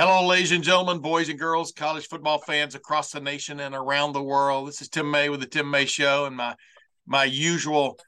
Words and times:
Hello, 0.00 0.24
ladies 0.24 0.52
and 0.52 0.62
gentlemen, 0.62 1.00
boys 1.00 1.28
and 1.28 1.40
girls, 1.40 1.72
college 1.72 2.06
football 2.06 2.38
fans 2.38 2.76
across 2.76 3.10
the 3.10 3.18
nation 3.18 3.58
and 3.58 3.74
around 3.74 4.12
the 4.12 4.22
world. 4.22 4.68
This 4.68 4.80
is 4.80 4.88
Tim 4.88 5.10
May 5.10 5.28
with 5.28 5.40
the 5.40 5.46
Tim 5.46 5.68
May 5.68 5.86
Show, 5.86 6.26
and 6.26 6.36
my 6.36 6.54
my 7.04 7.24
usual, 7.24 7.98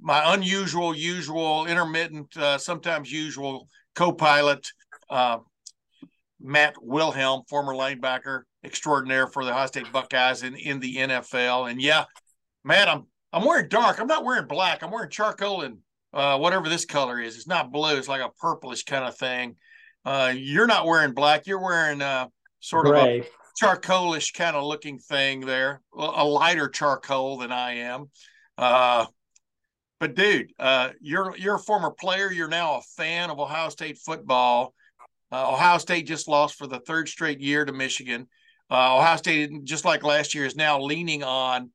my 0.00 0.32
unusual, 0.32 0.94
usual, 0.94 1.66
intermittent, 1.66 2.36
uh, 2.36 2.56
sometimes 2.56 3.10
usual 3.10 3.66
co-pilot, 3.96 4.64
uh, 5.10 5.38
Matt 6.40 6.76
Wilhelm, 6.80 7.42
former 7.48 7.74
linebacker 7.74 8.42
extraordinaire 8.62 9.26
for 9.26 9.44
the 9.44 9.50
Ohio 9.50 9.66
State 9.66 9.90
Buckeyes 9.90 10.44
in 10.44 10.54
in 10.54 10.78
the 10.78 10.98
NFL. 10.98 11.68
And 11.68 11.82
yeah, 11.82 12.04
Matt, 12.62 12.88
I'm 12.88 13.08
I'm 13.32 13.44
wearing 13.44 13.68
dark. 13.68 13.98
I'm 13.98 14.06
not 14.06 14.24
wearing 14.24 14.46
black. 14.46 14.84
I'm 14.84 14.92
wearing 14.92 15.10
charcoal 15.10 15.62
and 15.62 15.78
uh, 16.14 16.38
whatever 16.38 16.68
this 16.68 16.84
color 16.84 17.20
is. 17.20 17.34
It's 17.34 17.48
not 17.48 17.72
blue. 17.72 17.96
It's 17.96 18.06
like 18.06 18.22
a 18.22 18.30
purplish 18.40 18.84
kind 18.84 19.04
of 19.04 19.18
thing. 19.18 19.56
Uh, 20.04 20.32
you're 20.34 20.66
not 20.66 20.86
wearing 20.86 21.12
black. 21.12 21.46
You're 21.46 21.62
wearing 21.62 22.00
uh, 22.02 22.28
sort 22.60 22.86
Gray. 22.86 23.20
of 23.20 23.26
a 23.26 23.28
charcoalish 23.64 24.34
kind 24.34 24.56
of 24.56 24.64
looking 24.64 24.98
thing 24.98 25.40
there, 25.40 25.80
a 25.96 26.24
lighter 26.24 26.68
charcoal 26.68 27.38
than 27.38 27.52
I 27.52 27.76
am. 27.76 28.10
Uh, 28.56 29.06
but 29.98 30.14
dude, 30.14 30.52
uh, 30.58 30.90
you're 31.00 31.36
you're 31.36 31.56
a 31.56 31.60
former 31.60 31.90
player. 31.90 32.32
You're 32.32 32.48
now 32.48 32.76
a 32.76 32.82
fan 32.96 33.30
of 33.30 33.38
Ohio 33.38 33.68
State 33.68 33.98
football. 33.98 34.74
Uh, 35.30 35.52
Ohio 35.52 35.78
State 35.78 36.06
just 36.06 36.26
lost 36.26 36.56
for 36.56 36.66
the 36.66 36.80
third 36.80 37.08
straight 37.08 37.40
year 37.40 37.64
to 37.64 37.72
Michigan. 37.72 38.26
Uh, 38.70 38.96
Ohio 38.96 39.16
State, 39.16 39.64
just 39.64 39.84
like 39.84 40.02
last 40.02 40.34
year, 40.34 40.46
is 40.46 40.56
now 40.56 40.80
leaning 40.80 41.22
on 41.22 41.70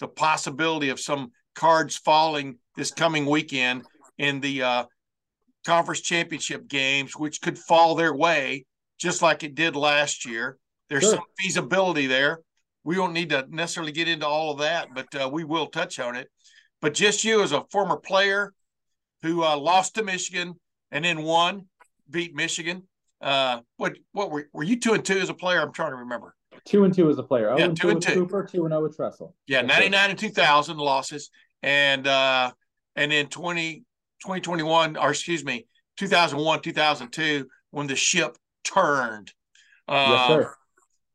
the 0.00 0.08
possibility 0.08 0.88
of 0.88 0.98
some 0.98 1.32
cards 1.54 1.96
falling 1.96 2.58
this 2.76 2.90
coming 2.90 3.26
weekend 3.26 3.82
in 4.18 4.40
the 4.40 4.62
uh, 4.62 4.84
conference 5.66 6.00
championship 6.00 6.68
games, 6.68 7.16
which 7.16 7.40
could 7.42 7.58
fall 7.58 7.96
their 7.96 8.14
way, 8.14 8.64
just 8.98 9.20
like 9.20 9.42
it 9.42 9.54
did 9.56 9.74
last 9.74 10.24
year. 10.24 10.56
There's 10.88 11.02
Sure. 11.02 11.16
some 11.16 11.24
feasibility 11.38 12.06
there. 12.06 12.40
We 12.84 12.94
don't 12.94 13.12
need 13.12 13.30
to 13.30 13.44
necessarily 13.50 13.90
get 13.90 14.06
into 14.06 14.26
all 14.26 14.52
of 14.52 14.58
that, 14.60 14.88
but 14.94 15.12
uh, 15.20 15.28
we 15.30 15.42
will 15.42 15.66
touch 15.66 15.98
on 15.98 16.14
it. 16.14 16.28
But 16.80 16.94
just 16.94 17.24
you 17.24 17.42
as 17.42 17.50
a 17.50 17.64
former 17.72 17.96
player 17.96 18.54
who 19.22 19.42
uh, 19.42 19.56
lost 19.56 19.96
to 19.96 20.04
Michigan 20.04 20.54
and 20.92 21.04
then 21.04 21.22
won, 21.22 21.66
beat 22.08 22.34
Michigan. 22.34 22.84
Uh, 23.20 23.60
what 23.76 23.96
what 24.12 24.30
were 24.30 24.46
were 24.52 24.62
you 24.62 24.78
two 24.78 24.92
and 24.92 25.04
two 25.04 25.18
as 25.18 25.30
a 25.30 25.34
player? 25.34 25.60
I'm 25.60 25.72
trying 25.72 25.90
to 25.90 25.96
remember. 25.96 26.34
Two 26.64 26.84
and 26.84 26.94
two 26.94 27.10
as 27.10 27.18
a 27.18 27.22
player. 27.24 27.50
Oh, 27.50 27.58
Yeah, 27.58 27.68
two 27.68 27.74
two 27.74 27.88
and 27.88 27.96
with 27.96 28.04
two. 28.06 28.14
Cooper, 28.14 28.44
two 28.44 28.64
and 28.66 28.72
zero 28.72 28.82
with 28.82 28.94
Tressel. 28.96 29.34
Yeah, 29.48 29.62
Yes, 29.62 29.68
99 29.68 30.10
and 30.10 30.18
2000 30.18 30.76
losses. 30.78 31.30
And 31.62 32.06
uh 32.06 32.52
and 32.94 33.10
then 33.10 33.26
20 33.26 33.82
2021 34.22 34.96
or 34.96 35.10
excuse 35.10 35.44
me, 35.44 35.66
2001, 35.98 36.60
2002 36.62 37.46
when 37.70 37.86
the 37.86 37.96
ship 37.96 38.36
turned. 38.64 39.32
Uh 39.88 40.06
Yes, 40.10 40.28
sir. 40.28 40.54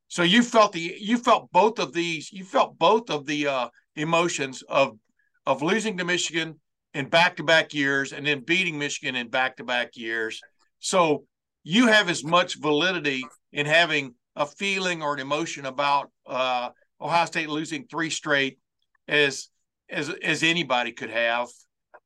so 0.07 0.23
you 0.23 0.43
felt 0.43 0.71
the 0.73 0.95
you 0.99 1.17
felt 1.17 1.51
both 1.51 1.79
of 1.79 1.93
these 1.93 2.31
you 2.31 2.43
felt 2.43 2.77
both 2.77 3.09
of 3.09 3.25
the 3.25 3.47
uh 3.47 3.67
emotions 3.95 4.63
of 4.69 4.97
of 5.45 5.61
losing 5.61 5.97
to 5.97 6.05
Michigan 6.05 6.59
in 6.93 7.09
back-to-back 7.09 7.73
years 7.73 8.13
and 8.13 8.25
then 8.25 8.41
beating 8.45 8.77
Michigan 8.77 9.15
in 9.15 9.29
back-to-back 9.29 9.95
years. 9.95 10.39
So 10.79 11.25
you 11.63 11.87
have 11.87 12.09
as 12.09 12.23
much 12.23 12.59
validity 12.59 13.23
in 13.51 13.65
having 13.65 14.15
a 14.35 14.45
feeling 14.45 15.01
or 15.01 15.13
an 15.13 15.19
emotion 15.19 15.65
about 15.65 16.11
uh 16.25 16.69
Ohio 16.99 17.25
State 17.25 17.49
losing 17.49 17.85
three 17.87 18.09
straight 18.09 18.59
as 19.07 19.49
as 19.89 20.09
as 20.09 20.43
anybody 20.43 20.91
could 20.91 21.09
have. 21.09 21.47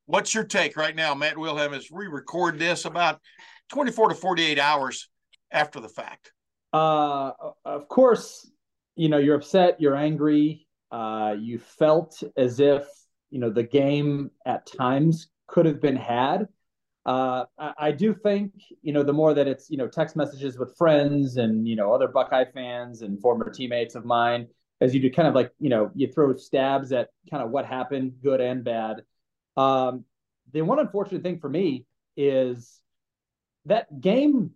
What's 0.08 0.36
your 0.36 0.44
take 0.44 0.78
right 0.78 0.96
now, 0.96 1.16
Matt 1.16 1.38
Wilhelm, 1.38 1.74
as 1.74 1.90
we 1.92 2.06
record 2.06 2.60
this 2.60 2.86
about 2.86 3.20
24 3.70 4.10
to 4.10 4.16
48 4.16 4.60
hours 4.60 5.10
after 5.52 5.80
the 5.80 5.90
fact? 5.90 6.32
Uh, 6.72 7.32
of 7.64 7.88
course, 7.88 8.50
you 8.96 9.10
know 9.10 9.18
you're 9.18 9.36
upset, 9.36 9.82
you're 9.82 9.96
angry. 9.96 10.68
Uh, 10.92 11.36
you 11.40 11.58
felt 11.58 12.22
as 12.38 12.60
if 12.60 12.86
you 13.32 13.40
know 13.40 13.50
the 13.50 13.64
game 13.64 14.30
at 14.46 14.68
times 14.68 15.30
could 15.48 15.66
have 15.66 15.82
been 15.82 15.96
had. 15.96 16.48
Uh, 17.06 17.46
I, 17.58 17.74
I 17.78 17.92
do 17.92 18.14
think 18.14 18.54
you 18.84 18.94
know 18.94 19.02
the 19.02 19.14
more 19.14 19.34
that 19.34 19.48
it's 19.48 19.72
you 19.72 19.78
know 19.78 19.88
text 19.88 20.16
messages 20.16 20.60
with 20.60 20.78
friends 20.78 21.38
and 21.38 21.68
you 21.68 21.76
know 21.76 21.94
other 21.94 22.08
Buckeye 22.08 22.46
fans 22.54 23.02
and 23.02 23.20
former 23.20 23.50
teammates 23.50 23.96
of 23.96 24.06
mine, 24.06 24.48
as 24.82 24.94
you 24.94 25.02
do 25.02 25.10
kind 25.10 25.28
of 25.28 25.34
like 25.34 25.52
you 25.60 25.70
know 25.70 25.90
you 25.96 26.12
throw 26.12 26.36
stabs 26.36 26.92
at 26.92 27.10
kind 27.32 27.42
of 27.42 27.50
what 27.50 27.66
happened, 27.66 28.14
good 28.22 28.40
and 28.40 28.64
bad. 28.64 29.02
Um, 29.58 30.06
the 30.52 30.62
one 30.62 30.80
unfortunate 30.80 31.24
thing 31.24 31.40
for 31.40 31.50
me 31.50 31.86
is 32.18 32.80
that 33.66 34.02
game 34.02 34.52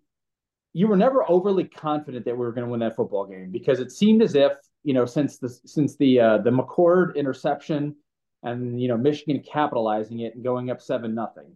you 0.74 0.88
were 0.88 0.98
never 0.98 1.30
overly 1.30 1.64
confident 1.64 2.26
that 2.26 2.36
we 2.36 2.46
were 2.46 2.52
going 2.52 2.66
to 2.66 2.72
win 2.72 2.80
that 2.82 2.96
football 2.96 3.26
game 3.26 3.52
because 3.52 3.80
it 3.80 3.92
seemed 3.92 4.22
as 4.22 4.36
if 4.36 4.54
you 4.84 4.94
know 4.94 5.06
since 5.06 5.38
the 5.38 5.50
since 5.66 5.96
the 5.98 6.20
uh, 6.20 6.38
the 6.40 6.52
McCord 6.52 7.16
interception 7.16 7.96
and 8.44 8.82
you 8.82 8.88
know 8.88 8.98
Michigan 8.98 9.42
capitalizing 9.42 10.20
it 10.20 10.36
and 10.36 10.44
going 10.44 10.70
up 10.70 10.82
seven 10.82 11.16
nothing. 11.16 11.56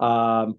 Um, 0.00 0.58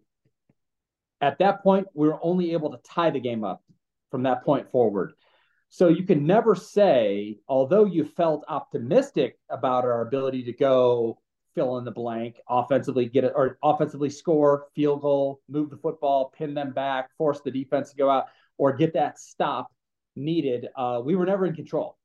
at 1.22 1.40
that 1.40 1.64
point, 1.64 1.88
we 1.94 2.08
were 2.08 2.20
only 2.22 2.52
able 2.54 2.72
to 2.72 2.78
tie 2.84 3.10
the 3.10 3.20
game 3.20 3.44
up 3.44 3.64
from 4.12 4.24
that 4.24 4.44
point 4.44 4.70
forward. 4.70 5.14
So 5.70 5.88
you 5.88 6.04
can 6.04 6.26
never 6.26 6.56
say, 6.56 7.40
although 7.48 7.86
you 7.86 8.06
felt 8.06 8.46
optimistic 8.48 9.38
about 9.50 9.84
our 9.84 10.02
ability 10.02 10.44
to 10.44 10.54
go 10.54 11.20
fill 11.56 11.78
in 11.78 11.86
the 11.86 11.92
blank, 11.92 12.40
offensively 12.50 13.06
get 13.08 13.24
it 13.24 13.34
or 13.36 13.58
offensively 13.64 14.10
score, 14.10 14.68
field 14.76 15.02
goal, 15.02 15.42
move 15.50 15.70
the 15.70 15.78
football, 15.78 16.32
pin 16.38 16.54
them 16.54 16.72
back, 16.72 17.10
force 17.18 17.40
the 17.42 17.52
defense 17.52 17.90
to 17.92 17.96
go 17.96 18.10
out, 18.10 18.26
or 18.58 18.74
get 18.74 18.94
that 18.94 19.18
stop 19.18 19.72
needed. 20.16 20.68
Uh, 20.76 21.02
we 21.04 21.16
were 21.16 21.26
never 21.26 21.46
in 21.46 21.56
control, 21.56 21.98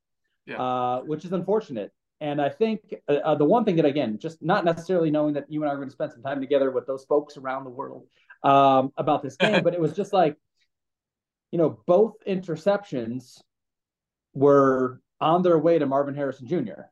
Yeah. 0.47 0.62
uh, 0.62 1.00
which 1.03 1.25
is 1.25 1.33
unfortunate. 1.33 1.93
And 2.21 2.41
I 2.41 2.49
think 2.50 2.94
uh, 3.09 3.12
uh, 3.12 3.34
the 3.34 3.44
one 3.44 3.65
thing 3.65 3.77
that, 3.77 3.84
again, 3.87 4.19
just 4.19 4.43
not 4.43 4.65
necessarily 4.65 5.11
knowing 5.11 5.34
that 5.34 5.50
you 5.50 5.62
and 5.62 5.71
I 5.71 5.75
are 5.75 5.77
going 5.77 5.88
to 5.88 5.93
spend 5.93 6.12
some 6.12 6.22
time 6.22 6.41
together 6.41 6.71
with 6.71 6.87
those 6.87 7.05
folks 7.05 7.37
around 7.37 7.65
the 7.65 7.71
world 7.71 8.06
um, 8.43 8.93
about 8.97 9.22
this 9.22 9.37
game, 9.37 9.62
but 9.62 9.75
it 9.75 9.81
was 9.81 9.94
just 9.94 10.12
like, 10.12 10.37
you 11.50 11.59
know, 11.59 11.81
both 11.87 12.15
interceptions 12.27 13.41
were 14.34 15.00
on 15.21 15.43
their 15.43 15.59
way 15.59 15.78
to 15.78 15.87
Marvin 15.87 16.15
Harrison 16.15 16.47
Jr. 16.47 16.82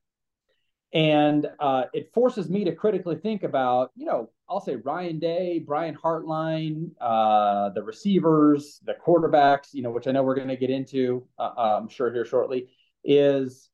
And 0.92 1.46
uh, 1.60 1.84
it 1.92 2.12
forces 2.14 2.48
me 2.48 2.64
to 2.64 2.74
critically 2.74 3.16
think 3.16 3.42
about, 3.42 3.92
you 3.94 4.06
know, 4.06 4.30
I'll 4.48 4.60
say 4.60 4.76
Ryan 4.76 5.18
Day, 5.18 5.58
Brian 5.58 5.94
Hartline, 5.94 6.90
uh, 7.00 7.68
the 7.70 7.82
receivers, 7.82 8.80
the 8.84 8.94
quarterbacks, 8.94 9.74
you 9.74 9.82
know, 9.82 9.90
which 9.90 10.06
I 10.06 10.12
know 10.12 10.22
we're 10.22 10.34
going 10.34 10.48
to 10.48 10.56
get 10.56 10.70
into, 10.70 11.26
uh, 11.38 11.50
I'm 11.56 11.88
sure 11.88 12.10
here 12.10 12.24
shortly, 12.24 12.68
is 13.04 13.68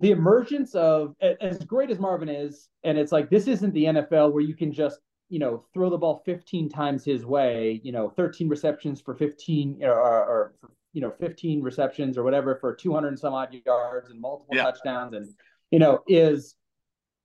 the 0.00 0.10
emergence 0.10 0.74
of 0.74 1.14
as 1.20 1.64
great 1.64 1.90
as 1.90 2.00
Marvin 2.00 2.28
is, 2.28 2.68
and 2.82 2.98
it's 2.98 3.12
like 3.12 3.30
this 3.30 3.46
isn't 3.46 3.72
the 3.72 3.84
NFL 3.84 4.32
where 4.32 4.42
you 4.42 4.54
can 4.54 4.72
just 4.72 4.98
you 5.28 5.38
know 5.38 5.64
throw 5.72 5.90
the 5.90 5.96
ball 5.96 6.22
15 6.26 6.68
times 6.68 7.04
his 7.04 7.24
way, 7.24 7.80
you 7.82 7.92
know, 7.92 8.10
13 8.10 8.48
receptions 8.48 9.00
for 9.00 9.14
15 9.14 9.82
or, 9.82 9.90
or 9.92 10.54
you 10.92 11.00
know 11.00 11.12
15 11.18 11.62
receptions 11.62 12.18
or 12.18 12.24
whatever 12.24 12.56
for 12.56 12.74
200 12.74 13.08
and 13.08 13.18
some 13.18 13.32
odd 13.32 13.54
yards 13.64 14.10
and 14.10 14.20
multiple 14.20 14.54
Yeah. 14.54 14.64
touchdowns, 14.64 15.14
and 15.14 15.26
you 15.70 15.78
know 15.78 16.00
is 16.06 16.54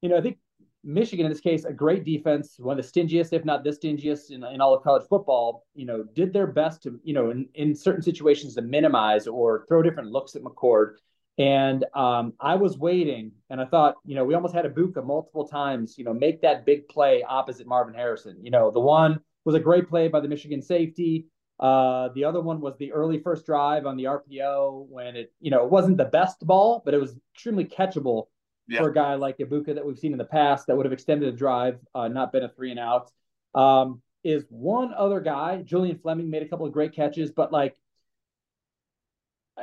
you 0.01 0.09
know 0.09 0.17
I 0.17 0.21
think 0.21 0.38
Michigan 0.83 1.25
in 1.25 1.31
this 1.31 1.41
case 1.41 1.65
a 1.65 1.73
great 1.73 2.03
defense, 2.03 2.55
one 2.57 2.79
of 2.79 2.85
the 2.85 3.01
stingiest 3.01 3.33
if 3.33 3.45
not 3.45 3.63
the 3.63 3.71
stingiest 3.71 4.31
in, 4.31 4.43
in 4.43 4.61
all 4.61 4.73
of 4.73 4.83
college 4.83 5.03
football. 5.07 5.65
You 5.75 5.85
know, 5.85 6.03
did 6.03 6.33
their 6.33 6.47
best 6.47 6.83
to 6.83 6.99
you 7.03 7.13
know 7.13 7.29
in, 7.29 7.47
in 7.55 7.75
certain 7.75 8.01
situations 8.01 8.55
to 8.55 8.61
minimize 8.61 9.27
or 9.27 9.65
throw 9.67 9.81
different 9.81 10.11
looks 10.11 10.35
at 10.35 10.41
McCord. 10.41 10.95
And 11.38 11.85
um, 11.95 12.33
I 12.39 12.55
was 12.55 12.77
waiting, 12.77 13.31
and 13.49 13.61
I 13.61 13.65
thought, 13.65 13.95
you 14.05 14.15
know, 14.15 14.25
we 14.25 14.35
almost 14.35 14.53
had 14.53 14.65
Egbuka 14.65 15.03
multiple 15.03 15.47
times, 15.47 15.97
you 15.97 16.03
know, 16.03 16.13
make 16.13 16.41
that 16.41 16.65
big 16.65 16.87
play 16.89 17.23
opposite 17.23 17.65
Marvin 17.65 17.95
Harrison. 17.95 18.37
You 18.44 18.51
know, 18.51 18.69
the 18.69 18.81
one 18.81 19.19
was 19.45 19.55
a 19.55 19.59
great 19.59 19.89
play 19.89 20.07
by 20.07 20.19
the 20.19 20.27
Michigan 20.27 20.61
safety. 20.61 21.27
Uh, 21.61 22.09
the 22.15 22.25
other 22.25 22.41
one 22.41 22.59
was 22.59 22.75
the 22.77 22.91
early 22.91 23.19
first 23.19 23.45
drive 23.45 23.85
on 23.85 23.95
the 23.95 24.05
RPO 24.05 24.87
when 24.89 25.15
it, 25.15 25.31
you 25.39 25.51
know, 25.51 25.63
it 25.63 25.69
wasn't 25.69 25.95
the 25.97 26.05
best 26.05 26.45
ball, 26.45 26.81
but 26.83 26.95
it 26.95 26.99
was 26.99 27.15
extremely 27.35 27.65
catchable 27.65 28.27
Yeah. 28.67 28.79
for 28.79 28.89
a 28.89 28.93
guy 28.93 29.13
like 29.13 29.37
Egbuka 29.37 29.75
that 29.75 29.85
we've 29.85 29.99
seen 29.99 30.11
in 30.11 30.17
the 30.17 30.25
past 30.25 30.65
that 30.67 30.75
would 30.75 30.87
have 30.87 30.93
extended 30.93 31.31
a 31.31 31.37
drive, 31.37 31.79
uh, 31.93 32.07
not 32.07 32.31
been 32.31 32.43
a 32.43 32.49
three 32.49 32.71
and 32.71 32.79
out. 32.79 33.11
Um, 33.53 34.01
is 34.23 34.45
one 34.49 34.93
other 34.93 35.19
guy. 35.19 35.61
Julian 35.61 35.97
Fleming 35.97 36.29
made 36.29 36.41
a 36.43 36.47
couple 36.47 36.65
of 36.65 36.73
great 36.73 36.93
catches, 36.93 37.31
but 37.31 37.51
like, 37.51 37.75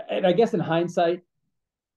and 0.08 0.26
I 0.26 0.32
guess 0.32 0.54
in 0.54 0.60
hindsight, 0.60 1.22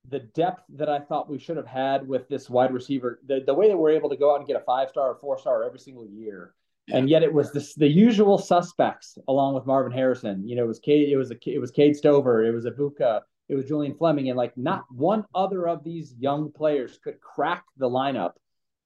the 0.08 0.20
depth 0.20 0.64
that 0.70 0.88
I 0.88 0.98
thought 0.98 1.30
we 1.30 1.38
should 1.38 1.56
have 1.56 1.66
had 1.66 2.08
with 2.08 2.28
this 2.28 2.50
wide 2.50 2.72
receiver, 2.72 3.20
the, 3.26 3.40
the 3.46 3.54
way 3.54 3.68
that 3.68 3.76
we're 3.76 3.90
able 3.90 4.10
to 4.10 4.16
go 4.16 4.32
out 4.32 4.38
and 4.38 4.46
get 4.46 4.56
a 4.56 4.64
five 4.64 4.88
star 4.88 5.10
or 5.10 5.14
four 5.16 5.38
star 5.38 5.62
every 5.64 5.78
single 5.78 6.06
year. 6.06 6.54
Yeah. 6.88 6.98
And 6.98 7.08
yet 7.08 7.22
it 7.22 7.32
was 7.32 7.52
this, 7.52 7.74
the 7.74 7.88
usual 7.88 8.38
suspects 8.38 9.16
along 9.28 9.54
with 9.54 9.66
Marvin 9.66 9.92
Harrison. 9.92 10.46
You 10.46 10.56
know, 10.56 10.64
it 10.64 10.68
was 10.68 10.80
Cade, 10.80 11.08
it 11.08 11.16
was 11.16 11.30
a, 11.30 11.36
it 11.46 11.60
was 11.60 11.70
Cade 11.70 11.96
Stover, 11.96 12.44
it 12.44 12.52
was 12.52 12.66
Egbuka, 12.66 13.20
it 13.48 13.54
was 13.54 13.66
Julian 13.66 13.94
Fleming, 13.94 14.28
and 14.28 14.36
like 14.36 14.56
not 14.56 14.84
one 14.90 15.24
other 15.34 15.68
of 15.68 15.84
these 15.84 16.14
young 16.18 16.50
players 16.50 16.98
could 17.02 17.20
crack 17.20 17.64
the 17.76 17.88
lineup. 17.88 18.32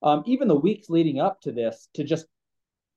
Um, 0.02 0.22
even 0.26 0.46
the 0.46 0.54
weeks 0.54 0.90
leading 0.90 1.20
up 1.20 1.40
to 1.43 1.52
this, 1.52 1.88
to 1.94 2.04
just 2.04 2.26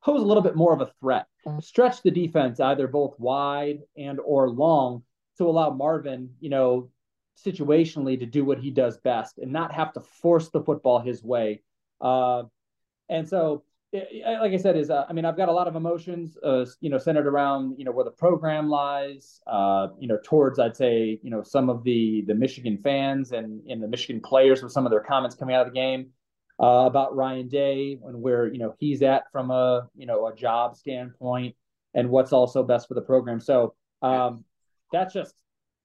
pose 0.03 0.21
a 0.21 0.25
little 0.25 0.43
bit 0.43 0.55
more 0.55 0.73
of 0.73 0.81
a 0.81 0.91
threat, 0.99 1.27
stretch 1.61 2.01
the 2.01 2.11
defense 2.11 2.59
either 2.59 2.87
both 2.87 3.17
wide 3.19 3.79
and 3.97 4.19
or 4.19 4.49
long 4.49 5.03
to 5.37 5.47
allow 5.47 5.69
Marvin, 5.69 6.31
you 6.39 6.49
know, 6.49 6.89
situationally 7.45 8.19
to 8.19 8.25
do 8.25 8.43
what 8.43 8.59
he 8.59 8.69
does 8.69 8.97
best 8.97 9.37
and 9.37 9.51
not 9.51 9.73
have 9.73 9.93
to 9.93 10.01
force 10.21 10.49
the 10.49 10.61
football 10.61 10.99
his 10.99 11.23
way. 11.23 11.61
Uh, 12.01 12.43
and 13.07 13.27
so, 13.27 13.63
like 13.91 14.53
I 14.53 14.57
said, 14.57 14.77
is 14.77 14.89
uh, 14.89 15.05
I 15.09 15.13
mean, 15.13 15.25
I've 15.25 15.37
got 15.37 15.49
a 15.49 15.51
lot 15.51 15.67
of 15.67 15.75
emotions, 15.75 16.37
uh, 16.43 16.65
you 16.79 16.89
know, 16.89 16.97
centered 16.97 17.27
around 17.27 17.75
you 17.77 17.85
know 17.85 17.91
where 17.91 18.05
the 18.05 18.11
program 18.11 18.69
lies, 18.69 19.41
uh, 19.47 19.87
you 19.99 20.07
know, 20.07 20.19
towards 20.23 20.59
I'd 20.59 20.75
say 20.75 21.19
you 21.23 21.29
know 21.29 21.43
some 21.43 21.69
of 21.69 21.83
the 21.83 22.23
the 22.27 22.35
Michigan 22.35 22.77
fans 22.77 23.31
and 23.31 23.61
and 23.67 23.81
the 23.81 23.87
Michigan 23.87 24.21
players 24.21 24.61
with 24.61 24.71
some 24.71 24.85
of 24.85 24.91
their 24.91 25.01
comments 25.01 25.35
coming 25.35 25.55
out 25.55 25.65
of 25.65 25.73
the 25.73 25.79
game. 25.79 26.09
Uh, 26.61 26.85
about 26.87 27.15
Ryan 27.15 27.47
Day 27.47 27.97
and 28.05 28.21
where 28.21 28.45
you 28.45 28.59
know 28.59 28.75
he's 28.79 29.01
at 29.01 29.31
from 29.31 29.49
a 29.49 29.87
you 29.95 30.05
know 30.05 30.27
a 30.27 30.35
job 30.35 30.75
standpoint 30.75 31.55
and 31.93 32.09
what's 32.09 32.33
also 32.33 32.63
best 32.63 32.89
for 32.89 32.95
the 32.95 33.01
program. 33.01 33.39
So 33.39 33.75
um, 34.01 34.43
that's 34.91 35.13
just 35.13 35.33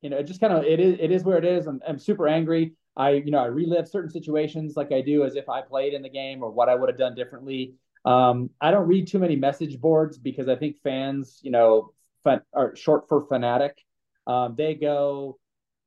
you 0.03 0.11
know, 0.11 0.19
it 0.19 0.25
just 0.25 0.41
kind 0.41 0.53
of 0.53 0.65
it 0.65 0.81
is 0.81 0.99
it 1.01 1.11
is 1.11 1.25
where 1.25 1.39
it 1.39 1.45
is. 1.45 1.67
I'm, 1.67 1.81
I'm 1.89 1.99
super 1.99 2.29
angry. 2.29 2.75
I 2.97 3.13
you 3.13 3.31
know 3.31 3.39
I 3.39 3.47
relive 3.47 3.89
certain 3.89 4.11
situations 4.11 4.77
like 4.77 4.93
I 4.93 5.01
do 5.01 5.25
as 5.25 5.35
if 5.35 5.49
I 5.49 5.63
played 5.63 5.95
in 5.95 6.03
the 6.03 6.11
game 6.11 6.43
or 6.43 6.51
what 6.51 6.69
I 6.69 6.75
would 6.75 6.91
have 6.91 6.99
done 6.99 7.15
differently. 7.15 7.75
Um, 8.05 8.51
I 8.61 8.71
don't 8.71 8.87
read 8.87 9.07
too 9.07 9.19
many 9.19 9.37
message 9.37 9.81
boards 9.81 10.19
because 10.19 10.49
I 10.49 10.57
think 10.57 10.77
fans, 10.83 11.41
you 11.43 11.51
know, 11.51 11.93
fan, 12.23 12.43
are 12.53 12.77
short 12.77 13.09
for 13.09 13.27
fanatic. 13.27 13.79
Um, 14.27 14.55
they 14.57 14.75
go 14.75 15.39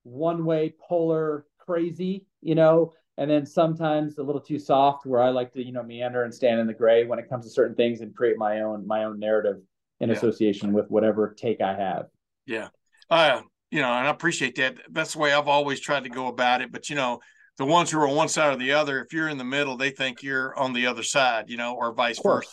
one 0.04 0.46
way, 0.46 0.74
polar, 0.88 1.46
crazy, 1.60 2.26
you 2.42 2.56
know, 2.56 2.94
and 3.18 3.30
then 3.30 3.46
sometimes 3.46 4.18
a 4.18 4.24
little 4.24 4.42
too 4.42 4.60
soft, 4.60 5.06
where 5.06 5.22
I 5.22 5.30
like 5.30 5.52
to, 5.54 5.64
you 5.64 5.72
know, 5.72 5.84
meander 5.84 6.24
and 6.24 6.34
stand 6.34 6.60
in 6.60 6.68
the 6.68 6.74
gray 6.74 7.06
when 7.06 7.20
it 7.20 7.30
comes 7.30 7.46
to 7.46 7.52
certain 7.52 7.76
things 7.76 8.02
and 8.02 8.16
create 8.16 8.38
my 8.38 8.62
own 8.62 8.88
my 8.88 9.04
own 9.04 9.20
narrative 9.20 9.58
in 10.00 10.10
yeah. 10.10 10.16
association 10.16 10.74
with 10.74 10.90
whatever 10.90 11.34
take 11.38 11.62
I 11.62 11.76
have. 11.76 12.06
Yeah. 12.46 12.70
Uh, 13.10 13.42
you 13.72 13.82
know, 13.82 13.92
and 13.92 14.08
I 14.08 14.12
appreciate 14.12 14.56
that. 14.56 14.78
That's 14.90 15.14
the 15.14 15.20
way 15.20 15.34
I've 15.34 15.48
always 15.48 15.80
tried 15.80 16.04
to 16.04 16.10
go 16.10 16.28
about 16.28 16.62
it. 16.62 16.72
But 16.72 16.90
you 16.90 16.96
know, 16.96 17.20
the 17.58 17.66
ones 17.66 17.90
who 17.90 18.00
are 18.00 18.08
on 18.08 18.16
one 18.16 18.30
side 18.30 18.54
or 18.54 18.58
the 18.58 18.74
other, 18.74 19.02
if 19.02 19.14
you're 19.14 19.30
in 19.30 19.38
the 19.38 19.44
middle, 19.44 19.78
they 19.78 19.90
think 19.90 20.22
you're 20.22 20.58
on 20.58 20.74
the 20.74 20.88
other 20.88 21.04
side, 21.04 21.46
you 21.48 21.58
know, 21.58 21.76
or 21.76 21.94
vice 21.94 22.20
versa. 22.40 22.50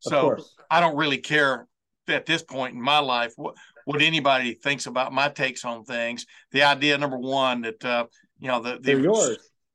So 0.00 0.36
I 0.70 0.80
don't 0.80 0.96
really 0.96 1.18
care 1.18 1.66
at 2.08 2.26
this 2.26 2.42
point 2.42 2.74
in 2.74 2.82
my 2.82 2.98
life 2.98 3.32
what 3.36 3.54
what 3.84 4.02
anybody 4.02 4.54
thinks 4.54 4.86
about 4.86 5.12
my 5.12 5.28
takes 5.28 5.64
on 5.64 5.84
things. 5.84 6.26
The 6.52 6.62
idea, 6.62 6.98
number 6.98 7.18
one, 7.18 7.62
that 7.62 7.84
uh, 7.84 8.06
you 8.38 8.48
know 8.48 8.60
the 8.60 8.78
the, 8.80 8.92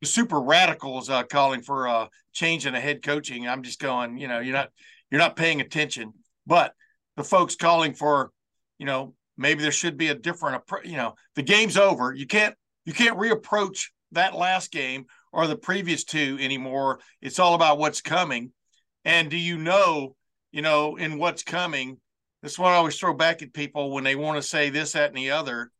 the 0.02 0.08
super 0.08 0.40
radicals 0.40 1.10
uh, 1.10 1.24
calling 1.24 1.62
for 1.62 1.88
uh, 1.88 2.08
change 2.34 2.66
in 2.66 2.74
the 2.74 2.80
head 2.80 3.02
coaching. 3.04 3.48
I'm 3.48 3.64
just 3.64 3.80
going, 3.80 4.18
you 4.18 4.28
know, 4.28 4.40
you're 4.40 4.54
not 4.54 4.70
you're 5.10 5.20
not 5.20 5.36
paying 5.36 5.62
attention. 5.62 6.14
But 6.46 6.74
the 7.18 7.24
folks 7.24 7.56
calling 7.56 7.94
for, 7.94 8.32
you 8.78 8.86
know, 8.86 9.14
maybe 9.38 9.62
there 9.62 9.72
should 9.72 9.98
be 9.98 10.10
a 10.10 10.16
different 10.16 10.64
you 10.84 10.98
know 10.98 11.16
the 11.36 11.44
game's 11.44 11.78
over 11.78 12.14
you 12.14 12.26
can't 12.26 12.56
you 12.86 12.94
can't 12.94 13.18
reapproach 13.18 13.88
that 14.12 14.36
last 14.36 14.72
game 14.72 15.06
or 15.32 15.48
the 15.48 15.58
previous 15.58 16.04
two 16.04 16.38
anymore. 16.40 17.00
It's 17.22 17.40
all 17.40 17.54
about 17.54 17.78
what's 17.78 18.02
coming. 18.02 18.52
And 19.06 19.30
do 19.30 19.38
you 19.38 19.58
know 19.58 20.16
you 20.52 20.62
know 20.62 20.96
in 20.96 21.18
what's 21.18 21.44
coming 21.44 21.98
that's 22.42 22.58
what 22.58 22.72
i 22.72 22.76
always 22.76 22.98
throw 22.98 23.14
back 23.14 23.42
at 23.42 23.54
people 23.54 23.92
when 23.92 24.04
they 24.04 24.16
want 24.16 24.38
to 24.38 24.48
say 24.48 24.70
this 24.70 24.94
that 24.94 25.10
and 25.10 25.18
the 25.18 25.32
other. 25.32 25.72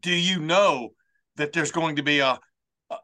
Do 0.00 0.12
you 0.12 0.38
know 0.38 0.90
that 1.36 1.52
there's 1.52 1.72
going 1.72 1.96
to 1.96 2.02
be 2.02 2.20
a 2.20 2.38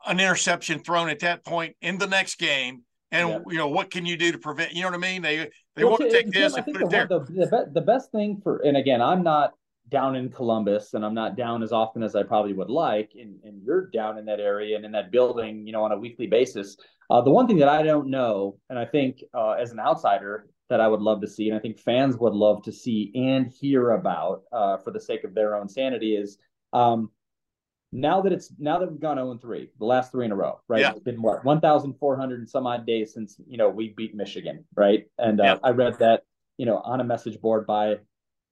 an 0.07 0.19
interception 0.19 0.81
thrown 0.81 1.09
at 1.09 1.21
that 1.21 1.45
point 1.45 1.77
in 1.81 1.99
the 1.99 2.07
next 2.07 2.37
game? 2.37 2.83
And 3.13 3.29
yeah. 3.29 3.39
you 3.49 3.59
know 3.59 3.69
what 3.69 3.91
can 3.91 4.07
you 4.07 4.17
do 4.17 4.33
to 4.33 4.39
prevent 4.39 4.73
you 4.73 4.83
know 4.83 4.89
what 4.89 4.95
i 4.95 4.99
mean? 4.99 5.23
They 5.23 5.51
they 5.75 5.85
well, 5.85 5.93
want 5.93 6.03
to 6.03 6.11
take 6.11 6.31
this 6.31 6.55
and 6.55 6.65
put 6.65 6.83
it 6.83 6.91
there. 6.91 7.07
the, 7.07 7.21
the, 7.21 7.71
the 7.75 7.81
best 7.81 8.11
thing 8.11 8.41
for 8.43 8.59
and 8.59 8.77
again 8.77 9.01
i'm 9.01 9.23
not 9.23 9.53
down 9.89 10.17
in 10.17 10.29
columbus 10.29 10.95
and 10.95 11.05
i'm 11.05 11.15
not 11.15 11.37
down 11.37 11.63
as 11.63 11.73
often 11.73 12.03
as 12.03 12.17
i 12.17 12.23
probably 12.23 12.53
would 12.53 12.71
like 12.71 13.13
and, 13.19 13.39
and 13.45 13.63
you're 13.63 13.89
down 13.91 14.19
in 14.19 14.25
that 14.25 14.41
area 14.41 14.77
and 14.77 14.85
in 14.85 14.93
that 14.93 15.13
building 15.13 15.67
you 15.67 15.73
know 15.73 15.83
on 15.83 15.93
a 15.93 15.99
weekly 15.99 16.27
basis 16.27 16.77
uh, 17.11 17.21
the 17.21 17.31
one 17.31 17.47
thing 17.47 17.59
that 17.59 17.69
i 17.69 17.83
don't 17.83 18.09
know 18.09 18.57
and 18.69 18.79
i 18.79 18.85
think 18.85 19.23
uh, 19.35 19.53
as 19.53 19.73
an 19.73 19.79
outsider 19.79 20.49
that 20.69 20.81
i 20.81 20.89
would 20.89 21.01
love 21.01 21.21
to 21.21 21.29
see 21.29 21.49
and 21.49 21.57
i 21.57 21.61
think 21.61 21.79
fans 21.79 22.17
would 22.17 22.35
love 22.35 22.63
to 22.63 22.73
see 22.73 23.13
and 23.15 23.47
hear 23.47 23.93
about 23.93 24.43
uh, 24.53 24.77
for 24.79 24.91
the 24.91 25.01
sake 25.01 25.25
of 25.25 25.35
their 25.35 25.55
own 25.55 25.69
sanity 25.69 26.17
is 26.17 26.39
um, 26.73 27.11
now 27.93 28.21
that 28.21 28.33
it's 28.33 28.53
now 28.59 28.79
that 28.79 28.91
we've 28.91 29.01
gone 29.01 29.17
0 29.17 29.31
and 29.31 29.41
3, 29.41 29.71
the 29.79 29.85
last 29.85 30.13
three 30.13 30.27
in 30.27 30.33
a 30.33 30.37
row, 30.37 30.61
right? 30.69 30.81
Yeah. 30.81 30.91
It's 30.91 31.01
been 31.01 31.23
what 31.23 31.45
1,400 31.45 32.39
and 32.41 32.49
some 32.49 32.67
odd 32.67 32.87
days 32.87 33.15
since 33.15 33.37
you 33.47 33.57
know 33.57 33.69
we 33.69 33.95
beat 33.97 34.15
Michigan, 34.15 34.65
right? 34.75 35.05
And 35.19 35.41
uh, 35.41 35.45
yeah. 35.45 35.57
I 35.63 35.71
read 35.71 35.99
that 36.01 36.25
you 36.59 36.67
know 36.67 36.79
on 36.79 37.01
a 37.01 37.05
message 37.05 37.41
board 37.41 37.67
by 37.67 37.97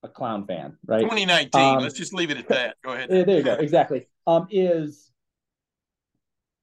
a 0.04 0.08
clown 0.08 0.46
fan, 0.46 0.76
right? 0.86 1.00
2019. 1.00 1.60
Um, 1.60 1.82
Let's 1.82 1.94
just 1.94 2.12
leave 2.12 2.30
it 2.30 2.36
at 2.36 2.48
that. 2.48 2.76
Go 2.84 2.92
ahead. 2.92 3.08
There 3.26 3.38
you 3.38 3.42
go. 3.42 3.54
Exactly. 3.54 4.06
Um, 4.26 4.46
is 4.50 5.10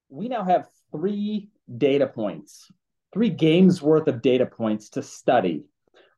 we 0.09 0.27
now 0.29 0.43
have 0.43 0.67
three 0.91 1.49
data 1.77 2.07
points, 2.07 2.71
three 3.13 3.29
games 3.29 3.81
worth 3.81 4.07
of 4.07 4.21
data 4.21 4.45
points 4.45 4.89
to 4.91 5.01
study 5.01 5.65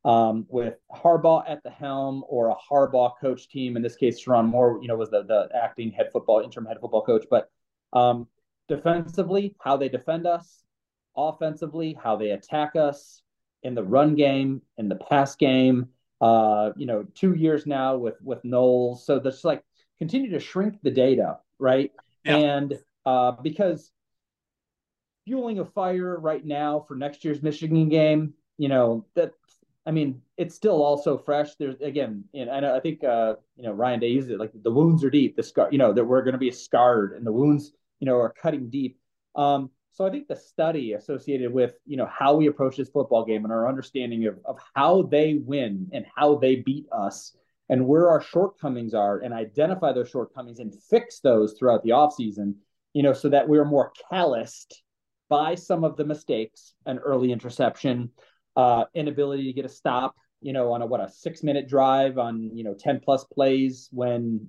um, 0.03 0.45
with 0.49 0.75
Harbaugh 0.91 1.43
at 1.47 1.63
the 1.63 1.69
helm 1.69 2.23
or 2.27 2.49
a 2.49 2.55
Harbaugh 2.55 3.13
coach 3.21 3.47
team. 3.47 3.77
In 3.77 3.81
this 3.81 3.95
case, 3.95 4.23
Sherrone 4.23 4.47
Moore, 4.47 4.79
you 4.81 4.87
know, 4.87 4.97
was 4.97 5.09
the 5.09 5.23
the 5.23 5.49
acting 5.55 5.91
head 5.91 6.09
football 6.11 6.41
interim 6.41 6.65
head 6.65 6.77
football 6.81 7.03
coach. 7.03 7.25
But 7.29 7.49
um, 7.93 8.27
defensively, 8.67 9.55
how 9.61 9.77
they 9.77 9.89
defend 9.89 10.27
us, 10.27 10.63
offensively, 11.15 11.97
how 12.01 12.17
they 12.17 12.31
attack 12.31 12.75
us 12.75 13.21
in 13.63 13.75
the 13.75 13.83
run 13.83 14.15
game, 14.15 14.61
in 14.77 14.89
the 14.89 14.95
pass 14.95 15.35
game. 15.35 15.89
Uh, 16.23 16.71
you 16.77 16.85
know, 16.85 17.05
two 17.15 17.33
years 17.33 17.65
now 17.65 17.97
with 17.97 18.15
with 18.21 18.45
Knowles, 18.45 19.05
so 19.05 19.19
there's 19.19 19.43
like 19.43 19.61
continue 19.99 20.31
to 20.31 20.39
shrink 20.39 20.75
the 20.81 20.89
data, 20.91 21.39
right? 21.59 21.91
Yeah. 22.23 22.37
And 22.37 22.79
uh, 23.05 23.31
because 23.31 23.91
fueling 25.25 25.59
a 25.59 25.65
fire 25.65 26.17
right 26.17 26.45
now 26.45 26.85
for 26.87 26.95
next 26.95 27.25
year's 27.25 27.41
Michigan 27.41 27.89
game, 27.89 28.35
you 28.57 28.69
know 28.69 29.05
that 29.15 29.33
I 29.85 29.91
mean, 29.91 30.21
it's 30.37 30.55
still 30.55 30.81
also 30.81 31.17
fresh. 31.17 31.55
There's 31.55 31.81
again, 31.81 32.23
and 32.33 32.49
I, 32.49 32.77
I 32.77 32.79
think 32.79 33.03
uh, 33.03 33.35
you 33.57 33.63
know 33.63 33.73
Ryan 33.73 33.99
Day 33.99 34.07
uses 34.07 34.31
it 34.31 34.39
like 34.39 34.51
the 34.53 34.71
wounds 34.71 35.03
are 35.03 35.09
deep. 35.09 35.35
The 35.35 35.43
scar, 35.43 35.67
you 35.71 35.77
know, 35.77 35.91
that 35.91 36.05
we're 36.05 36.23
going 36.23 36.33
to 36.33 36.39
be 36.39 36.51
scarred, 36.51 37.13
and 37.13 37.25
the 37.25 37.33
wounds, 37.33 37.73
you 37.99 38.05
know, 38.05 38.15
are 38.15 38.31
cutting 38.31 38.69
deep. 38.69 38.97
Um, 39.35 39.71
so 39.93 40.07
I 40.07 40.09
think 40.09 40.27
the 40.27 40.35
study 40.35 40.93
associated 40.93 41.53
with 41.53 41.75
you 41.85 41.97
know 41.97 42.07
how 42.07 42.35
we 42.35 42.47
approach 42.47 42.77
this 42.77 42.89
football 42.89 43.25
game 43.25 43.43
and 43.43 43.53
our 43.53 43.69
understanding 43.69 44.25
of 44.25 44.39
of 44.43 44.57
how 44.73 45.03
they 45.03 45.35
win 45.35 45.89
and 45.93 46.05
how 46.15 46.35
they 46.35 46.57
beat 46.57 46.87
us 46.91 47.35
and 47.69 47.87
where 47.87 48.09
our 48.09 48.21
shortcomings 48.21 48.93
are 48.93 49.19
and 49.19 49.33
identify 49.33 49.93
those 49.93 50.09
shortcomings 50.09 50.59
and 50.59 50.75
fix 50.89 51.19
those 51.19 51.53
throughout 51.53 51.83
the 51.83 51.91
offseason, 51.91 52.55
you 52.93 53.03
know, 53.03 53.13
so 53.13 53.29
that 53.29 53.47
we're 53.47 53.65
more 53.65 53.91
calloused 54.09 54.81
by 55.29 55.55
some 55.55 55.83
of 55.83 55.95
the 55.95 56.03
mistakes, 56.03 56.73
an 56.85 56.97
early 56.99 57.31
interception, 57.31 58.09
uh, 58.55 58.83
inability 58.93 59.45
to 59.45 59.53
get 59.53 59.65
a 59.65 59.69
stop, 59.69 60.15
you 60.41 60.53
know, 60.53 60.73
on 60.73 60.81
a 60.81 60.85
what 60.85 60.99
a 61.01 61.09
six 61.09 61.43
minute 61.43 61.69
drive 61.69 62.17
on 62.17 62.49
you 62.55 62.63
know 62.63 62.73
ten 62.73 62.99
plus 62.99 63.23
plays 63.25 63.89
when 63.91 64.47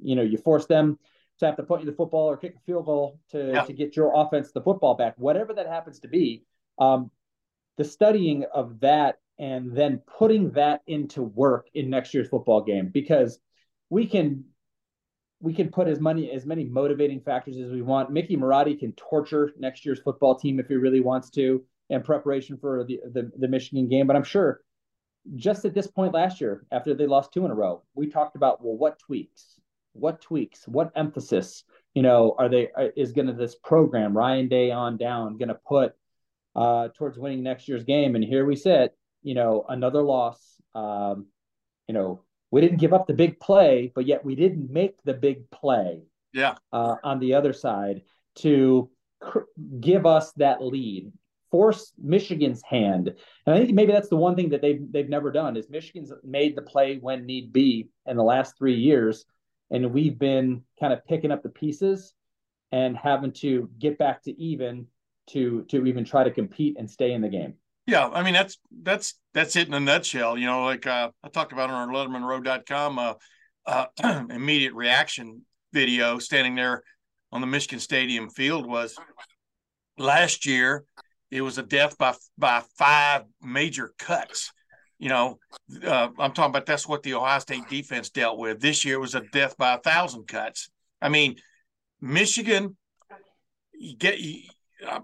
you 0.00 0.14
know 0.14 0.22
you 0.22 0.38
force 0.38 0.66
them 0.66 0.98
to 1.40 1.46
have 1.46 1.56
to 1.56 1.62
put 1.62 1.80
you 1.80 1.86
the 1.86 1.92
football 1.92 2.30
or 2.30 2.36
kick 2.36 2.54
a 2.56 2.60
field 2.60 2.86
goal 2.86 3.18
to 3.30 3.52
yeah. 3.52 3.62
to 3.62 3.72
get 3.72 3.96
your 3.96 4.12
offense 4.14 4.52
the 4.52 4.60
football 4.60 4.94
back, 4.94 5.14
whatever 5.16 5.52
that 5.54 5.66
happens 5.66 6.00
to 6.00 6.08
be. 6.08 6.44
Um, 6.78 7.10
the 7.76 7.84
studying 7.84 8.44
of 8.52 8.80
that 8.80 9.18
and 9.38 9.76
then 9.76 10.00
putting 10.18 10.52
that 10.52 10.82
into 10.86 11.22
work 11.22 11.66
in 11.74 11.90
next 11.90 12.14
year's 12.14 12.28
football 12.28 12.62
game 12.62 12.90
because 12.92 13.40
we 13.90 14.06
can 14.06 14.44
we 15.40 15.52
can 15.52 15.70
put 15.70 15.88
as 15.88 16.00
many 16.00 16.30
as 16.30 16.46
many 16.46 16.64
motivating 16.64 17.20
factors 17.20 17.56
as 17.58 17.70
we 17.70 17.82
want. 17.82 18.10
Mickey 18.10 18.36
Marotti 18.36 18.78
can 18.78 18.92
torture 18.92 19.52
next 19.58 19.84
year's 19.84 20.00
football 20.00 20.38
team 20.38 20.60
if 20.60 20.68
he 20.68 20.74
really 20.74 21.00
wants 21.00 21.30
to 21.30 21.64
in 21.90 22.02
preparation 22.02 22.56
for 22.56 22.84
the, 22.84 23.00
the, 23.12 23.30
the 23.36 23.48
Michigan 23.48 23.88
game. 23.88 24.06
But 24.06 24.16
I'm 24.16 24.24
sure 24.24 24.62
just 25.36 25.64
at 25.64 25.74
this 25.74 25.86
point 25.86 26.14
last 26.14 26.40
year, 26.40 26.64
after 26.70 26.94
they 26.94 27.06
lost 27.06 27.32
two 27.32 27.44
in 27.44 27.50
a 27.50 27.54
row, 27.54 27.82
we 27.94 28.08
talked 28.08 28.36
about 28.36 28.64
well, 28.64 28.76
what 28.76 28.98
tweaks, 28.98 29.60
what 29.94 30.20
tweaks, 30.20 30.66
what 30.66 30.92
emphasis, 30.94 31.64
you 31.94 32.02
know, 32.02 32.34
are 32.38 32.48
they 32.48 32.68
is 32.96 33.12
going 33.12 33.28
to 33.28 33.32
this 33.32 33.54
program 33.54 34.16
Ryan 34.16 34.48
Day 34.48 34.70
on 34.70 34.96
down 34.96 35.38
going 35.38 35.48
to 35.48 35.58
put 35.66 35.94
uh, 36.54 36.88
towards 36.96 37.18
winning 37.18 37.42
next 37.42 37.68
year's 37.68 37.84
game? 37.84 38.14
And 38.14 38.24
here 38.24 38.44
we 38.44 38.56
sit, 38.56 38.94
you 39.22 39.34
know, 39.34 39.64
another 39.68 40.02
loss. 40.02 40.38
Um, 40.74 41.26
you 41.88 41.94
know, 41.94 42.22
we 42.50 42.60
didn't 42.60 42.78
give 42.78 42.92
up 42.92 43.06
the 43.06 43.14
big 43.14 43.40
play, 43.40 43.92
but 43.94 44.06
yet 44.06 44.24
we 44.24 44.34
didn't 44.34 44.70
make 44.70 44.96
the 45.04 45.14
big 45.14 45.50
play. 45.50 46.02
Yeah. 46.32 46.56
Uh, 46.72 46.96
on 47.04 47.20
the 47.20 47.34
other 47.34 47.52
side 47.52 48.02
to 48.36 48.90
cr- 49.20 49.40
give 49.80 50.04
us 50.04 50.32
that 50.32 50.62
lead, 50.62 51.12
force 51.50 51.92
Michigan's 51.96 52.62
hand. 52.62 53.14
And 53.46 53.54
I 53.54 53.58
think 53.58 53.72
maybe 53.72 53.92
that's 53.92 54.08
the 54.08 54.16
one 54.16 54.34
thing 54.34 54.48
that 54.48 54.60
they've 54.60 54.80
they've 54.90 55.08
never 55.08 55.30
done 55.30 55.56
is 55.56 55.70
Michigan's 55.70 56.12
made 56.24 56.56
the 56.56 56.62
play 56.62 56.98
when 56.98 57.26
need 57.26 57.52
be 57.52 57.88
in 58.06 58.16
the 58.16 58.24
last 58.24 58.58
three 58.58 58.74
years, 58.74 59.24
and 59.70 59.92
we've 59.92 60.18
been 60.18 60.62
kind 60.78 60.92
of 60.92 61.04
picking 61.06 61.30
up 61.30 61.42
the 61.42 61.48
pieces 61.48 62.14
and 62.72 62.96
having 62.96 63.32
to 63.32 63.68
get 63.78 63.98
back 63.98 64.22
to 64.24 64.40
even 64.40 64.86
to 65.28 65.64
to 65.68 65.86
even 65.86 66.04
try 66.04 66.24
to 66.24 66.30
compete 66.30 66.76
and 66.78 66.90
stay 66.90 67.12
in 67.12 67.20
the 67.20 67.28
game. 67.28 67.54
Yeah, 67.86 68.08
I 68.08 68.22
mean 68.22 68.34
that's 68.34 68.58
that's 68.82 69.14
that's 69.32 69.56
it 69.56 69.68
in 69.68 69.74
a 69.74 69.80
nutshell. 69.80 70.38
You 70.38 70.46
know, 70.46 70.64
like 70.64 70.86
uh, 70.86 71.10
I 71.22 71.28
talked 71.28 71.52
about 71.52 71.70
on 71.70 71.88
our 71.88 71.94
LettermenRow.com 71.94 72.98
uh, 72.98 73.14
uh, 73.66 73.86
immediate 74.30 74.74
reaction 74.74 75.42
video, 75.72 76.18
standing 76.18 76.54
there 76.54 76.82
on 77.32 77.40
the 77.40 77.46
Michigan 77.46 77.80
Stadium 77.80 78.30
field 78.30 78.66
was 78.66 78.96
last 79.98 80.46
year. 80.46 80.84
It 81.30 81.42
was 81.42 81.58
a 81.58 81.62
death 81.62 81.98
by 81.98 82.14
by 82.38 82.62
five 82.78 83.24
major 83.42 83.92
cuts. 83.98 84.52
You 85.04 85.10
know, 85.10 85.38
uh, 85.86 86.08
I'm 86.18 86.32
talking 86.32 86.48
about 86.48 86.64
that's 86.64 86.88
what 86.88 87.02
the 87.02 87.12
Ohio 87.12 87.38
State 87.38 87.68
defense 87.68 88.08
dealt 88.08 88.38
with. 88.38 88.58
This 88.58 88.86
year 88.86 88.98
was 88.98 89.14
a 89.14 89.20
death 89.20 89.54
by 89.58 89.74
a 89.74 89.78
thousand 89.78 90.26
cuts. 90.28 90.70
I 91.02 91.10
mean, 91.10 91.36
Michigan, 92.00 92.74
you 93.74 93.98
get. 93.98 94.18
You, 94.18 94.44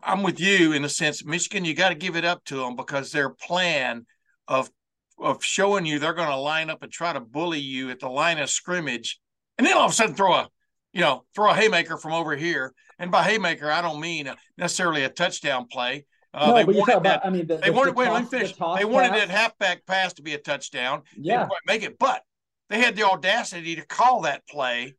I'm 0.03 0.23
with 0.23 0.41
you 0.41 0.73
in 0.73 0.81
the 0.81 0.89
sense, 0.89 1.23
Michigan, 1.23 1.67
you 1.67 1.75
got 1.75 1.91
to 1.91 1.95
give 1.95 2.17
it 2.17 2.25
up 2.25 2.43
to 2.47 2.57
them 2.57 2.77
because 2.77 3.13
their 3.13 3.29
plan 3.29 4.07
of 4.49 4.71
of 5.19 5.45
showing 5.45 5.85
you 5.85 5.99
they're 5.99 6.15
going 6.15 6.29
to 6.29 6.37
line 6.37 6.71
up 6.71 6.83
and 6.83 6.91
try 6.91 7.13
to 7.13 7.21
bully 7.21 7.61
you 7.61 7.91
at 7.91 8.01
the 8.01 8.09
line 8.09 8.39
of 8.39 8.49
scrimmage, 8.49 9.21
and 9.59 9.67
then 9.67 9.77
all 9.77 9.85
of 9.85 9.91
a 9.91 9.95
sudden 9.95 10.15
throw 10.15 10.33
a 10.33 10.49
you 10.95 11.03
know, 11.03 11.25
throw 11.35 11.51
a 11.51 11.55
haymaker 11.55 11.99
from 11.99 12.15
over 12.15 12.35
here. 12.37 12.73
And 12.99 13.11
by 13.11 13.25
haymaker, 13.25 13.71
I 13.71 13.83
don't 13.83 14.01
mean 14.01 14.33
necessarily 14.57 15.05
a 15.05 15.11
touchdown 15.11 15.67
play. 15.71 16.07
Uh, 16.33 16.47
no, 16.47 16.55
they 16.55 16.65
but 16.65 16.75
wanted 16.77 16.93
that, 16.93 16.99
about, 16.99 17.27
I 17.27 17.31
mean, 17.31 17.47
the, 17.47 17.57
they 17.57 17.71
wanted, 17.71 17.95
the 17.95 17.99
wait, 17.99 18.05
toss, 18.07 18.15
let 18.15 18.23
me 18.23 18.29
finish. 18.29 18.57
The 18.57 18.75
they 18.77 18.85
wanted 18.85 19.11
pass. 19.11 19.19
that 19.19 19.31
halfback 19.31 19.87
pass 19.87 20.13
to 20.15 20.23
be 20.23 20.35
a 20.35 20.39
touchdown. 20.39 21.03
Yeah. 21.17 21.49
make 21.67 21.83
it, 21.83 21.99
but 21.99 22.23
they 22.69 22.81
had 22.81 22.95
the 22.95 23.03
audacity 23.03 23.75
to 23.77 23.85
call 23.85 24.23
that 24.23 24.47
play 24.47 24.95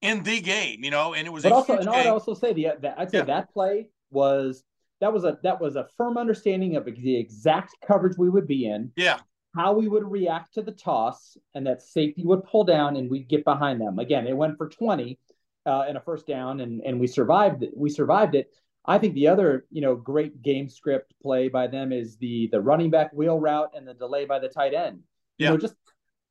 in 0.00 0.22
the 0.22 0.40
game, 0.40 0.84
you 0.84 0.90
know, 0.90 1.14
and 1.14 1.26
it 1.26 1.30
was 1.30 1.42
but 1.42 1.52
also, 1.52 1.76
and 1.78 1.88
I'd 1.88 2.06
also 2.06 2.34
say 2.34 2.52
the, 2.52 2.68
the 2.80 2.98
I'd 3.00 3.10
say 3.10 3.18
yeah. 3.18 3.24
that 3.24 3.52
play 3.52 3.88
was 4.10 4.62
that 5.00 5.12
was 5.12 5.24
a 5.24 5.38
that 5.42 5.60
was 5.60 5.74
a 5.74 5.88
firm 5.96 6.16
understanding 6.16 6.76
of 6.76 6.84
the 6.84 7.18
exact 7.18 7.74
coverage 7.86 8.16
we 8.16 8.30
would 8.30 8.46
be 8.46 8.66
in. 8.66 8.92
Yeah. 8.96 9.18
How 9.56 9.72
we 9.72 9.88
would 9.88 10.04
react 10.04 10.54
to 10.54 10.62
the 10.62 10.72
toss, 10.72 11.36
and 11.54 11.66
that 11.66 11.80
safety 11.80 12.24
would 12.24 12.44
pull 12.44 12.64
down, 12.64 12.96
and 12.96 13.10
we'd 13.10 13.26
get 13.26 13.42
behind 13.42 13.80
them. 13.80 13.98
Again, 13.98 14.26
it 14.26 14.36
went 14.36 14.58
for 14.58 14.68
twenty, 14.68 15.18
uh, 15.64 15.84
and 15.88 15.96
a 15.96 16.00
first 16.00 16.26
down, 16.26 16.60
and 16.60 16.82
and 16.82 17.00
we 17.00 17.06
survived. 17.06 17.62
It. 17.62 17.70
We 17.74 17.88
survived 17.88 18.34
it. 18.34 18.50
I 18.86 18.98
think 18.98 19.14
the 19.14 19.28
other, 19.28 19.66
you 19.70 19.80
know, 19.80 19.96
great 19.96 20.42
game 20.42 20.68
script 20.68 21.12
play 21.20 21.48
by 21.48 21.66
them 21.66 21.92
is 21.92 22.16
the 22.18 22.48
the 22.52 22.60
running 22.60 22.90
back 22.90 23.12
wheel 23.12 23.38
route 23.40 23.72
and 23.76 23.86
the 23.86 23.94
delay 23.94 24.24
by 24.24 24.38
the 24.38 24.48
tight 24.48 24.74
end. 24.74 25.00
You 25.50 25.54
know, 25.54 25.58
just 25.58 25.74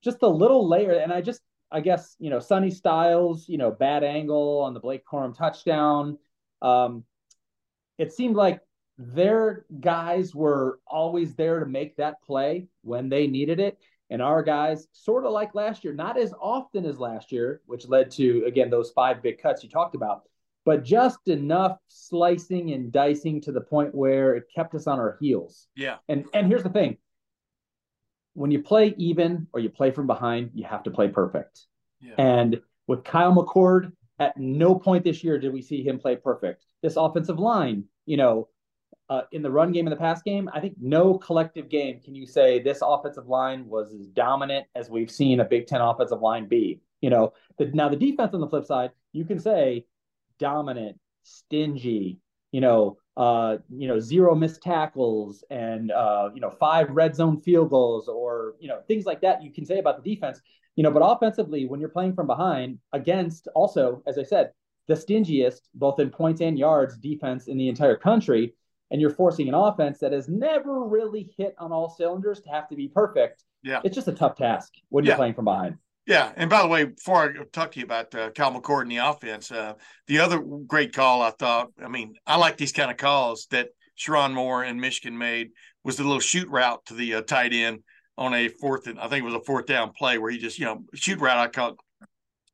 just 0.03 0.21
a 0.21 0.27
little 0.27 0.67
layer. 0.67 0.93
And 0.93 1.11
I 1.11 1.21
just, 1.21 1.41
I 1.71 1.81
guess, 1.81 2.15
you 2.19 2.29
know, 2.29 2.39
Sonny 2.39 2.71
Styles, 2.71 3.49
you 3.49 3.57
know, 3.57 3.71
bad 3.71 4.03
angle 4.03 4.61
on 4.61 4.73
the 4.73 4.79
Blake 4.79 5.03
Corum 5.05 5.35
touchdown. 5.35 6.17
Um, 6.61 7.03
it 7.97 8.13
seemed 8.13 8.35
like 8.35 8.61
their 8.97 9.65
guys 9.79 10.33
were 10.33 10.79
always 10.87 11.35
there 11.35 11.59
to 11.59 11.65
make 11.65 11.97
that 11.97 12.21
play 12.23 12.67
when 12.81 13.09
they 13.09 13.27
needed 13.27 13.59
it. 13.59 13.77
And 14.09 14.21
our 14.21 14.43
guys, 14.43 14.87
sort 14.91 15.25
of 15.25 15.31
like 15.31 15.55
last 15.55 15.83
year, 15.83 15.93
not 15.93 16.17
as 16.17 16.33
often 16.39 16.85
as 16.85 16.99
last 16.99 17.31
year, 17.31 17.61
which 17.65 17.87
led 17.87 18.11
to, 18.11 18.43
again, 18.45 18.69
those 18.69 18.91
five 18.91 19.21
big 19.23 19.41
cuts 19.41 19.63
you 19.63 19.69
talked 19.69 19.95
about, 19.95 20.23
but 20.65 20.83
just 20.83 21.27
enough 21.27 21.77
slicing 21.87 22.73
and 22.73 22.91
dicing 22.91 23.39
to 23.41 23.51
the 23.51 23.61
point 23.61 23.93
where 23.93 24.35
it 24.35 24.45
kept 24.53 24.73
us 24.73 24.87
on 24.87 24.99
our 24.99 25.17
heels. 25.21 25.67
Yeah. 25.75 25.97
And 26.09 26.25
and 26.33 26.47
here's 26.47 26.63
the 26.63 26.69
thing. 26.69 26.97
When 28.33 28.51
you 28.51 28.61
play 28.61 28.93
even 28.97 29.47
or 29.53 29.59
you 29.59 29.69
play 29.69 29.91
from 29.91 30.07
behind, 30.07 30.51
you 30.55 30.65
have 30.65 30.83
to 30.83 30.91
play 30.91 31.07
perfect. 31.07 31.61
Yeah. 32.01 32.15
And 32.17 32.61
with 32.87 33.03
Kyle 33.03 33.33
McCord, 33.33 33.93
at 34.19 34.37
no 34.37 34.75
point 34.75 35.03
this 35.03 35.23
year 35.23 35.37
did 35.39 35.53
we 35.53 35.61
see 35.61 35.83
him 35.83 35.99
play 35.99 36.15
perfect. 36.15 36.65
This 36.81 36.97
offensive 36.97 37.39
line, 37.39 37.85
you 38.05 38.17
know, 38.17 38.49
uh, 39.09 39.21
in 39.31 39.43
the 39.43 39.51
run 39.51 39.71
game 39.71 39.85
and 39.85 39.91
the 39.91 39.99
pass 39.99 40.21
game, 40.23 40.49
I 40.51 40.59
think 40.59 40.75
no 40.81 41.17
collective 41.17 41.69
game 41.69 41.99
can 42.03 42.15
you 42.15 42.25
say 42.25 42.59
this 42.59 42.79
offensive 42.81 43.27
line 43.27 43.67
was 43.67 43.93
as 43.93 44.07
dominant 44.07 44.65
as 44.73 44.89
we've 44.89 45.11
seen 45.11 45.39
a 45.39 45.45
Big 45.45 45.67
Ten 45.67 45.81
offensive 45.81 46.21
line 46.21 46.47
be. 46.47 46.81
You 47.01 47.11
know, 47.11 47.33
the, 47.59 47.65
now 47.65 47.87
the 47.87 47.95
defense 47.95 48.33
on 48.33 48.41
the 48.41 48.47
flip 48.47 48.65
side, 48.65 48.91
you 49.13 49.25
can 49.25 49.39
say 49.39 49.85
dominant, 50.39 50.97
stingy, 51.23 52.19
you 52.51 52.61
know, 52.61 52.97
uh, 53.17 53.57
you 53.69 53.87
know, 53.87 53.99
zero 53.99 54.35
missed 54.35 54.61
tackles 54.61 55.43
and 55.49 55.91
uh, 55.91 56.29
you 56.33 56.41
know, 56.41 56.49
five 56.49 56.89
red 56.89 57.15
zone 57.15 57.39
field 57.39 57.69
goals 57.69 58.07
or 58.07 58.55
you 58.59 58.67
know, 58.67 58.79
things 58.87 59.05
like 59.05 59.21
that 59.21 59.43
you 59.43 59.51
can 59.51 59.65
say 59.65 59.79
about 59.79 60.03
the 60.03 60.15
defense. 60.15 60.41
You 60.75 60.83
know, 60.83 60.91
but 60.91 60.99
offensively, 60.99 61.65
when 61.65 61.79
you're 61.79 61.89
playing 61.89 62.13
from 62.13 62.27
behind 62.27 62.79
against 62.91 63.47
also, 63.55 64.03
as 64.05 64.17
I 64.17 64.23
said, 64.23 64.51
the 64.87 64.93
stingiest, 64.93 65.61
both 65.73 65.99
in 65.99 66.09
points 66.09 66.41
and 66.41 66.59
yards, 66.59 66.97
defense 66.97 67.47
in 67.47 67.57
the 67.57 67.69
entire 67.69 67.95
country, 67.95 68.53
and 68.91 69.01
you're 69.01 69.09
forcing 69.09 69.47
an 69.47 69.53
offense 69.53 69.99
that 69.99 70.11
has 70.11 70.27
never 70.27 70.83
really 70.83 71.33
hit 71.37 71.55
on 71.57 71.71
all 71.71 71.89
cylinders 71.89 72.41
to 72.41 72.49
have 72.49 72.67
to 72.69 72.75
be 72.75 72.87
perfect. 72.87 73.43
Yeah. 73.63 73.81
It's 73.83 73.95
just 73.95 74.07
a 74.07 74.13
tough 74.13 74.35
task 74.35 74.73
when 74.89 75.05
you're 75.05 75.15
playing 75.15 75.33
from 75.33 75.45
behind. 75.45 75.77
Yeah. 76.07 76.31
And 76.35 76.49
by 76.49 76.61
the 76.61 76.67
way, 76.67 76.85
before 76.85 77.23
I 77.23 77.43
talk 77.51 77.71
to 77.71 77.79
you 77.79 77.85
about 77.85 78.13
uh, 78.13 78.29
Cal 78.31 78.53
McCord 78.53 78.83
and 78.83 78.91
the 78.91 78.97
offense, 78.97 79.51
uh, 79.51 79.73
the 80.07 80.19
other 80.19 80.39
great 80.39 80.93
call 80.93 81.21
I 81.21 81.31
thought, 81.31 81.71
I 81.83 81.87
mean, 81.87 82.13
I 82.27 82.37
like 82.37 82.57
these 82.57 82.71
kind 82.71 82.91
of 82.91 82.97
calls 82.97 83.47
that 83.51 83.69
Sherrone 83.97 84.33
Moore 84.33 84.63
and 84.63 84.79
Michigan 84.79 85.17
made 85.17 85.49
was 85.83 85.97
the 85.97 86.03
little 86.03 86.19
shoot 86.19 86.47
route 86.49 86.85
to 86.85 86.93
the 86.93 87.15
uh, 87.15 87.21
tight 87.21 87.53
end 87.53 87.79
on 88.17 88.33
a 88.33 88.47
fourth, 88.47 88.87
and 88.87 88.99
I 88.99 89.07
think 89.07 89.23
it 89.23 89.25
was 89.25 89.33
a 89.33 89.43
fourth 89.43 89.65
down 89.65 89.91
play 89.91 90.17
where 90.17 90.31
he 90.31 90.37
just, 90.37 90.57
you 90.57 90.65
know, 90.65 90.83
shoot 90.93 91.19
route, 91.19 91.37
I 91.37 91.47
call 91.47 91.75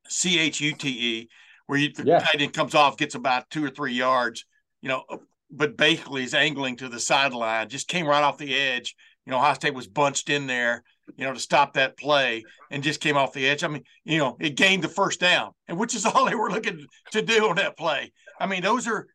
C 0.07 0.39
H 0.39 0.59
U 0.61 0.73
T 0.73 0.89
E, 0.89 1.29
where 1.67 1.79
you, 1.79 1.93
the 1.93 2.03
yeah. 2.03 2.19
tight 2.19 2.41
end 2.41 2.53
comes 2.53 2.73
off, 2.73 2.97
gets 2.97 3.15
about 3.15 3.49
two 3.49 3.63
or 3.63 3.69
three 3.69 3.93
yards, 3.93 4.45
you 4.81 4.89
know, 4.89 5.03
but 5.51 5.77
basically 5.77 6.23
is 6.23 6.33
angling 6.33 6.77
to 6.77 6.89
the 6.89 6.99
sideline, 6.99 7.69
just 7.69 7.87
came 7.87 8.07
right 8.07 8.23
off 8.23 8.37
the 8.37 8.55
edge. 8.55 8.95
You 9.25 9.31
know, 9.31 9.37
Ohio 9.37 9.53
State 9.53 9.75
was 9.75 9.87
bunched 9.87 10.29
in 10.29 10.47
there, 10.47 10.83
you 11.17 11.25
know, 11.25 11.33
to 11.33 11.39
stop 11.39 11.73
that 11.73 11.97
play 11.97 12.43
and 12.69 12.83
just 12.83 13.01
came 13.01 13.17
off 13.17 13.33
the 13.33 13.47
edge. 13.47 13.63
I 13.63 13.67
mean, 13.67 13.83
you 14.03 14.17
know, 14.17 14.37
it 14.39 14.55
gained 14.55 14.83
the 14.83 14.89
first 14.89 15.19
down, 15.19 15.51
and 15.67 15.77
which 15.77 15.95
is 15.95 16.05
all 16.07 16.25
they 16.25 16.35
were 16.35 16.51
looking 16.51 16.85
to 17.11 17.21
do 17.21 17.49
on 17.49 17.55
that 17.57 17.77
play. 17.77 18.11
I 18.39 18.47
mean, 18.47 18.61
those 18.61 18.87
are, 18.87 19.07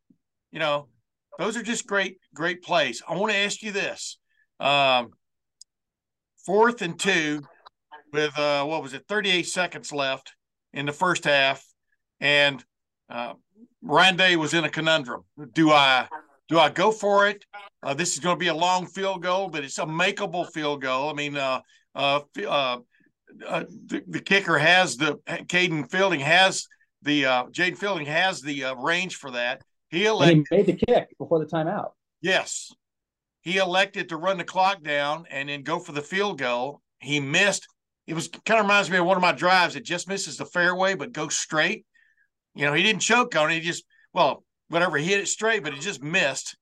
you 0.51 0.59
know, 0.59 0.89
those 1.39 1.57
are 1.57 1.63
just 1.63 1.87
great, 1.87 2.19
great 2.35 2.63
plays. 2.63 3.03
I 3.07 3.17
want 3.17 3.33
to 3.33 3.39
ask 3.39 3.63
you 3.63 3.73
this. 3.73 4.19
Um, 4.59 5.11
fourth 6.45 6.81
and 6.81 6.99
two 6.99 7.43
with 8.13 8.39
uh, 8.39 8.65
what 8.65 8.83
was 8.83 8.95
it, 8.95 9.05
38 9.09 9.43
seconds 9.43 9.93
left 9.93 10.33
in 10.73 10.87
the 10.87 10.93
first 10.93 11.25
half, 11.25 11.65
and 12.21 12.65
uh, 13.11 13.35
Ryan 13.83 14.17
Day 14.17 14.37
was 14.37 14.55
in 14.55 14.65
a 14.65 14.71
conundrum. 14.71 15.25
Do 15.53 15.71
I 15.71 16.09
do 16.49 16.59
I 16.59 16.71
go 16.71 16.93
for 16.93 17.29
it? 17.29 17.45
Uh, 17.83 17.95
this 17.95 18.15
is 18.15 18.21
going 18.21 18.37
to 18.37 18.41
be 18.41 18.49
a 18.49 18.55
long 18.55 18.87
field 18.87 19.23
goal, 19.23 19.49
but 19.49 19.65
it's 19.65 19.79
a 19.79 19.85
makeable 19.85 20.51
field 20.53 20.81
goal. 20.81 21.11
I 21.11 21.13
mean, 21.13 21.37
uh, 21.97 22.21
uh, 22.47 22.79
uh, 23.47 23.65
the, 23.87 24.03
the, 24.07 24.21
kicker 24.21 24.59
has 24.59 24.97
the 24.97 25.17
Caden 25.27 25.91
Fielding 25.91 26.21
has 26.21 26.69
the 27.03 27.25
uh, 27.25 27.45
Jayden 27.47 27.77
Fielding 27.77 28.07
has 28.07 28.43
the 28.43 28.65
uh, 28.65 28.75
range 28.77 29.17
for 29.17 29.31
that. 29.33 29.63
He 29.89 30.05
elected, 30.05 30.47
he 30.51 30.57
made 30.57 30.67
the 30.67 30.73
kick 30.75 31.17
before 31.19 31.39
the 31.39 31.47
timeout. 31.47 31.91
Yes, 32.21 32.73
he 33.41 33.57
elected 33.57 34.11
to 34.11 34.17
run 34.17 34.37
the 34.37 34.45
clock 34.45 34.83
down 34.83 35.25
and 35.31 35.49
then 35.49 35.63
go 35.63 35.79
for 35.79 35.93
the 35.93 36.03
field 36.03 36.39
goal. 36.39 36.83
He 37.01 37.19
missed. 37.19 37.67
It 38.07 38.15
was 38.15 38.29
kind 38.29 38.61
of 38.61 38.67
reminds 38.67 38.91
me 38.91 38.99
of 38.99 39.07
one 39.07 39.17
of 39.17 39.23
my 39.23 39.33
drives. 39.33 39.75
It 39.75 39.85
just 39.85 40.09
misses 40.09 40.37
the 40.37 40.45
fairway 40.45 40.95
but 40.95 41.13
goes 41.13 41.37
straight. 41.37 41.87
You 42.55 42.67
know, 42.67 42.73
he 42.73 42.83
didn't 42.83 43.03
choke 43.03 43.35
on 43.37 43.51
it. 43.51 43.55
He 43.55 43.61
just 43.61 43.85
well, 44.13 44.45
whatever, 44.69 44.97
he 44.97 45.07
hit 45.07 45.21
it 45.21 45.29
straight, 45.29 45.63
but 45.63 45.73
it 45.73 45.81
just 45.81 46.03
missed. 46.03 46.57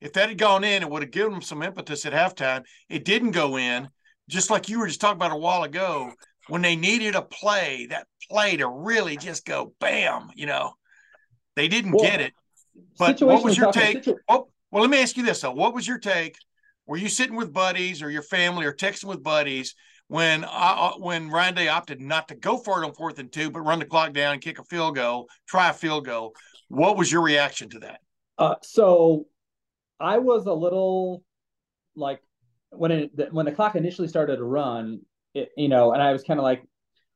If 0.00 0.12
that 0.12 0.28
had 0.28 0.38
gone 0.38 0.64
in, 0.64 0.82
it 0.82 0.90
would 0.90 1.02
have 1.02 1.10
given 1.10 1.32
him 1.32 1.42
some 1.42 1.62
impetus 1.62 2.04
at 2.04 2.12
halftime. 2.12 2.64
It 2.88 3.04
didn't 3.04 3.30
go 3.30 3.56
in, 3.56 3.88
just 4.28 4.50
like 4.50 4.68
you 4.68 4.78
were 4.78 4.86
just 4.86 5.00
talking 5.00 5.16
about 5.16 5.32
a 5.32 5.36
while 5.36 5.62
ago. 5.62 6.12
When 6.48 6.62
they 6.62 6.76
needed 6.76 7.16
a 7.16 7.22
play, 7.22 7.86
that 7.90 8.06
play 8.30 8.56
to 8.58 8.68
really 8.68 9.16
just 9.16 9.44
go 9.44 9.74
bam, 9.80 10.30
you 10.36 10.46
know, 10.46 10.74
they 11.56 11.66
didn't 11.66 11.92
well, 11.92 12.04
get 12.04 12.20
it. 12.20 12.32
But 12.98 13.20
what 13.20 13.42
was 13.42 13.58
your 13.58 13.72
take? 13.72 14.04
Situ- 14.04 14.18
oh, 14.28 14.48
well, 14.70 14.82
let 14.82 14.90
me 14.90 15.00
ask 15.00 15.16
you 15.16 15.24
this 15.24 15.40
though. 15.40 15.52
What 15.52 15.74
was 15.74 15.88
your 15.88 15.98
take? 15.98 16.36
Were 16.86 16.96
you 16.96 17.08
sitting 17.08 17.34
with 17.34 17.52
buddies 17.52 18.02
or 18.02 18.10
your 18.10 18.22
family 18.22 18.64
or 18.64 18.72
texting 18.72 19.06
with 19.06 19.22
buddies 19.22 19.74
when 20.08 20.44
uh, 20.44 20.48
uh, 20.48 20.92
when 20.98 21.30
Ryan 21.30 21.54
Day 21.54 21.68
opted 21.68 22.00
not 22.00 22.28
to 22.28 22.36
go 22.36 22.58
for 22.58 22.82
it 22.82 22.86
on 22.86 22.94
fourth 22.94 23.18
and 23.18 23.32
two, 23.32 23.50
but 23.50 23.60
run 23.60 23.80
the 23.80 23.86
clock 23.86 24.12
down 24.12 24.34
and 24.34 24.42
kick 24.42 24.58
a 24.58 24.64
field 24.64 24.94
goal, 24.94 25.28
try 25.48 25.70
a 25.70 25.72
field 25.72 26.04
goal? 26.04 26.32
What 26.68 26.96
was 26.96 27.10
your 27.10 27.22
reaction 27.22 27.68
to 27.70 27.80
that? 27.80 28.00
Uh, 28.38 28.54
so 28.62 29.26
I 29.98 30.18
was 30.18 30.46
a 30.46 30.52
little 30.52 31.24
like 31.96 32.20
when 32.78 32.90
it 32.92 33.32
when 33.32 33.46
the 33.46 33.52
clock 33.52 33.76
initially 33.76 34.08
started 34.08 34.36
to 34.36 34.44
run, 34.44 35.00
it, 35.34 35.50
you 35.56 35.68
know, 35.68 35.92
and 35.92 36.02
I 36.02 36.12
was 36.12 36.22
kind 36.22 36.40
of 36.40 36.44
like, 36.44 36.62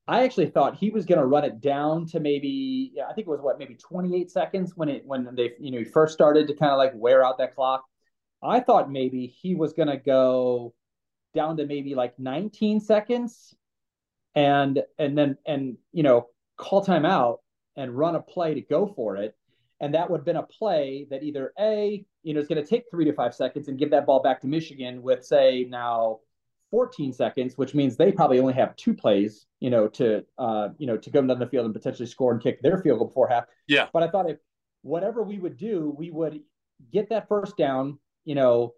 I 0.07 0.25
actually 0.25 0.47
thought 0.51 0.77
he 0.77 0.91
was 0.91 1.07
going 1.07 1.21
to 1.21 1.27
run 1.27 1.45
it 1.45 1.61
down 1.61 2.07
to 2.09 2.21
maybe, 2.21 2.93
yeah, 2.95 3.05
I 3.09 3.13
think 3.13 3.27
it 3.27 3.31
was 3.31 3.41
what, 3.41 3.59
maybe 3.59 3.75
28 3.75 4.31
seconds 4.31 4.73
when 4.77 4.89
it 4.89 5.03
when 5.07 5.29
they 5.35 5.53
you 5.59 5.71
know 5.71 5.79
he 5.79 5.85
first 5.85 6.15
started 6.15 6.49
to 6.49 6.55
kind 6.55 6.73
of 6.73 6.79
like 6.79 6.93
wear 6.95 7.25
out 7.25 7.39
that 7.39 7.55
clock. 7.55 7.85
I 8.43 8.61
thought 8.61 8.91
maybe 8.91 9.27
he 9.27 9.55
was 9.55 9.73
going 9.73 9.89
to 9.89 9.99
go 9.99 10.75
down 11.35 11.57
to 11.59 11.67
maybe 11.67 11.95
like 11.95 12.19
19 12.19 12.81
seconds, 12.81 13.55
and 14.35 14.83
and 14.99 15.17
then 15.17 15.39
and 15.47 15.77
you 15.93 16.03
know 16.03 16.29
call 16.57 16.85
timeout 16.85 17.39
and 17.77 17.97
run 17.97 18.17
a 18.17 18.21
play 18.21 18.55
to 18.55 18.61
go 18.61 18.87
for 18.87 19.17
it. 19.17 19.37
And 19.81 19.95
that 19.95 20.11
would 20.11 20.19
have 20.19 20.25
been 20.27 20.37
a 20.37 20.43
play 20.43 21.07
that 21.11 21.23
either 21.23 21.53
A, 21.59 22.05
you 22.23 22.35
know, 22.35 22.41
is 22.41 22.49
going 22.49 22.63
to 22.63 22.69
take 22.69 22.85
three 22.91 23.05
to 23.07 23.13
five 23.15 23.35
seconds 23.35 23.69
and 23.69 23.79
give 23.79 23.91
that 23.91 24.05
ball 24.07 24.21
back 24.23 24.41
to 24.43 24.47
Michigan 24.47 25.03
with, 25.03 25.25
say, 25.25 25.67
now 25.71 26.19
14 26.71 27.13
seconds, 27.15 27.57
which 27.57 27.75
means 27.75 27.97
they 27.97 28.13
probably 28.13 28.39
only 28.41 28.53
have 28.53 28.77
two 28.77 28.93
plays, 28.93 29.47
you 29.59 29.71
know, 29.71 29.89
to, 29.89 30.25
uh, 30.39 30.69
you 30.79 30.87
know, 30.87 30.97
to 30.99 31.11
go 31.11 31.23
down 31.23 31.39
the 31.39 31.47
field 31.47 31.65
and 31.65 31.75
potentially 31.75 32.07
score 32.07 32.33
and 32.33 32.43
kick 32.43 32.61
their 32.63 32.79
field 32.83 32.99
goal 32.99 33.09
before 33.09 33.27
half. 33.29 33.45
Yeah. 33.69 33.89
But 33.93 34.03
I 34.03 34.09
thought 34.09 34.29
if 34.29 34.37
whatever 34.83 35.23
we 35.23 35.39
would 35.39 35.57
do, 35.57 35.95
we 35.97 36.11
would 36.11 36.41
get 36.93 37.09
that 37.09 37.27
first 37.29 37.57
down, 37.57 37.99
you 38.25 38.35
know, 38.35 38.75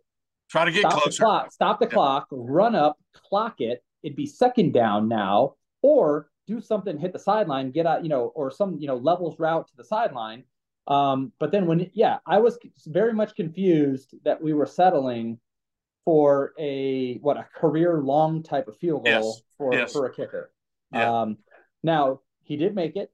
Try 0.50 0.66
to 0.66 0.71
get 0.71 0.80
stop 0.80 0.92
closer. 0.92 1.11
the 1.11 1.16
clock, 1.25 1.52
stop 1.52 1.80
the 1.80 1.87
Yeah. 1.87 1.92
clock, 1.92 2.26
run 2.30 2.75
up, 2.76 2.99
clock 3.28 3.61
it. 3.61 3.82
It'd 4.04 4.16
be 4.16 4.26
second 4.26 4.73
down 4.73 5.09
now, 5.09 5.54
or 5.82 6.28
do 6.47 6.61
something, 6.61 6.97
hit 6.99 7.12
the 7.12 7.18
sideline, 7.18 7.71
get 7.73 7.87
out, 7.87 8.02
you 8.04 8.09
know, 8.09 8.26
or 8.35 8.50
some, 8.50 8.76
you 8.78 8.87
know, 8.87 8.97
levels 8.97 9.38
route 9.38 9.66
to 9.68 9.76
the 9.76 9.85
sideline. 9.85 10.44
Um, 10.86 11.32
but 11.38 11.52
then 11.52 11.66
when, 11.66 11.90
yeah, 11.94 12.18
I 12.26 12.38
was 12.38 12.58
very 12.86 13.12
much 13.12 13.34
confused 13.36 14.14
that 14.24 14.42
we 14.42 14.52
were 14.52 14.66
settling 14.66 15.38
for 16.04 16.52
a 16.58 17.18
what 17.18 17.36
a 17.36 17.46
career 17.54 18.00
long 18.00 18.42
type 18.42 18.66
of 18.66 18.76
field 18.78 19.04
goal 19.04 19.12
Yes. 19.12 19.42
for 19.56 19.74
Yes. 19.74 19.92
for 19.92 20.06
a 20.06 20.12
kicker. 20.12 20.50
Yeah. 20.92 21.20
Um, 21.22 21.38
now 21.84 22.20
he 22.42 22.56
did 22.56 22.74
make 22.74 22.96
it 22.96 23.12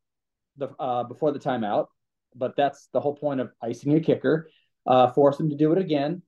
the 0.57 0.69
uh, 0.79 1.05
before 1.05 1.33
the 1.33 1.39
timeout, 1.39 1.89
but 2.35 2.57
that's 2.57 2.89
the 2.93 3.01
whole 3.01 3.15
point 3.15 3.41
of 3.41 3.53
icing 3.63 3.95
a 3.95 4.01
kicker. 4.01 4.49
Uh, 4.87 5.09
force 5.13 5.39
him 5.39 5.51
to 5.51 5.57
do 5.57 5.71
it 5.73 5.79
again, 5.79 6.23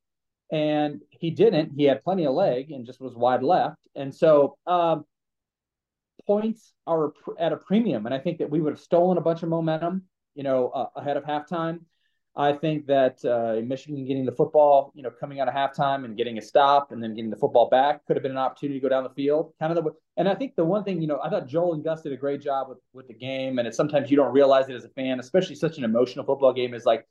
and 0.52 1.00
he 1.08 1.30
didn't. 1.30 1.72
He 1.74 1.84
had 1.84 2.04
plenty 2.04 2.26
of 2.26 2.34
leg 2.34 2.70
and 2.70 2.84
just 2.84 3.00
was 3.00 3.16
wide 3.16 3.42
left, 3.42 3.78
and 3.94 4.14
so 4.14 4.58
um, 4.66 5.06
points 6.26 6.74
are 6.86 7.12
at 7.38 7.52
a 7.52 7.56
premium. 7.56 8.04
And 8.04 8.14
I 8.14 8.18
think 8.18 8.38
that 8.38 8.50
we 8.50 8.60
would 8.60 8.74
have 8.74 8.80
stolen 8.80 9.16
a 9.16 9.22
bunch 9.22 9.42
of 9.42 9.48
momentum, 9.48 10.02
you 10.34 10.42
know, 10.42 10.68
uh, 10.68 10.88
ahead 10.96 11.16
of 11.16 11.24
halftime. 11.24 11.80
I 12.36 12.52
think 12.52 12.86
that 12.86 13.24
uh, 13.24 13.60
Michigan 13.66 14.06
getting 14.06 14.24
the 14.24 14.32
football, 14.32 14.92
you 14.94 15.02
know, 15.02 15.10
coming 15.10 15.40
out 15.40 15.48
of 15.48 15.54
halftime 15.54 16.04
and 16.04 16.16
getting 16.16 16.38
a 16.38 16.42
stop 16.42 16.92
and 16.92 17.02
then 17.02 17.14
getting 17.14 17.30
the 17.30 17.36
football 17.36 17.68
back 17.68 18.06
could 18.06 18.14
have 18.14 18.22
been 18.22 18.32
an 18.32 18.38
opportunity 18.38 18.78
to 18.78 18.82
go 18.82 18.88
down 18.88 19.02
the 19.02 19.10
field. 19.10 19.52
Kind 19.58 19.76
of 19.76 19.84
the 19.84 19.90
and 20.16 20.28
I 20.28 20.34
think 20.36 20.54
the 20.54 20.64
one 20.64 20.84
thing, 20.84 21.00
you 21.00 21.08
know, 21.08 21.20
I 21.22 21.28
thought 21.28 21.48
Joel 21.48 21.74
and 21.74 21.82
Gus 21.82 22.02
did 22.02 22.12
a 22.12 22.16
great 22.16 22.40
job 22.40 22.68
with 22.68 22.78
with 22.92 23.08
the 23.08 23.14
game, 23.14 23.58
and 23.58 23.66
it's 23.66 23.76
sometimes 23.76 24.10
you 24.10 24.16
don't 24.16 24.32
realize 24.32 24.68
it 24.68 24.76
as 24.76 24.84
a 24.84 24.90
fan, 24.90 25.18
especially 25.18 25.56
such 25.56 25.78
an 25.78 25.84
emotional 25.84 26.24
football 26.24 26.52
game 26.52 26.72
is 26.72 26.84
like, 26.86 27.06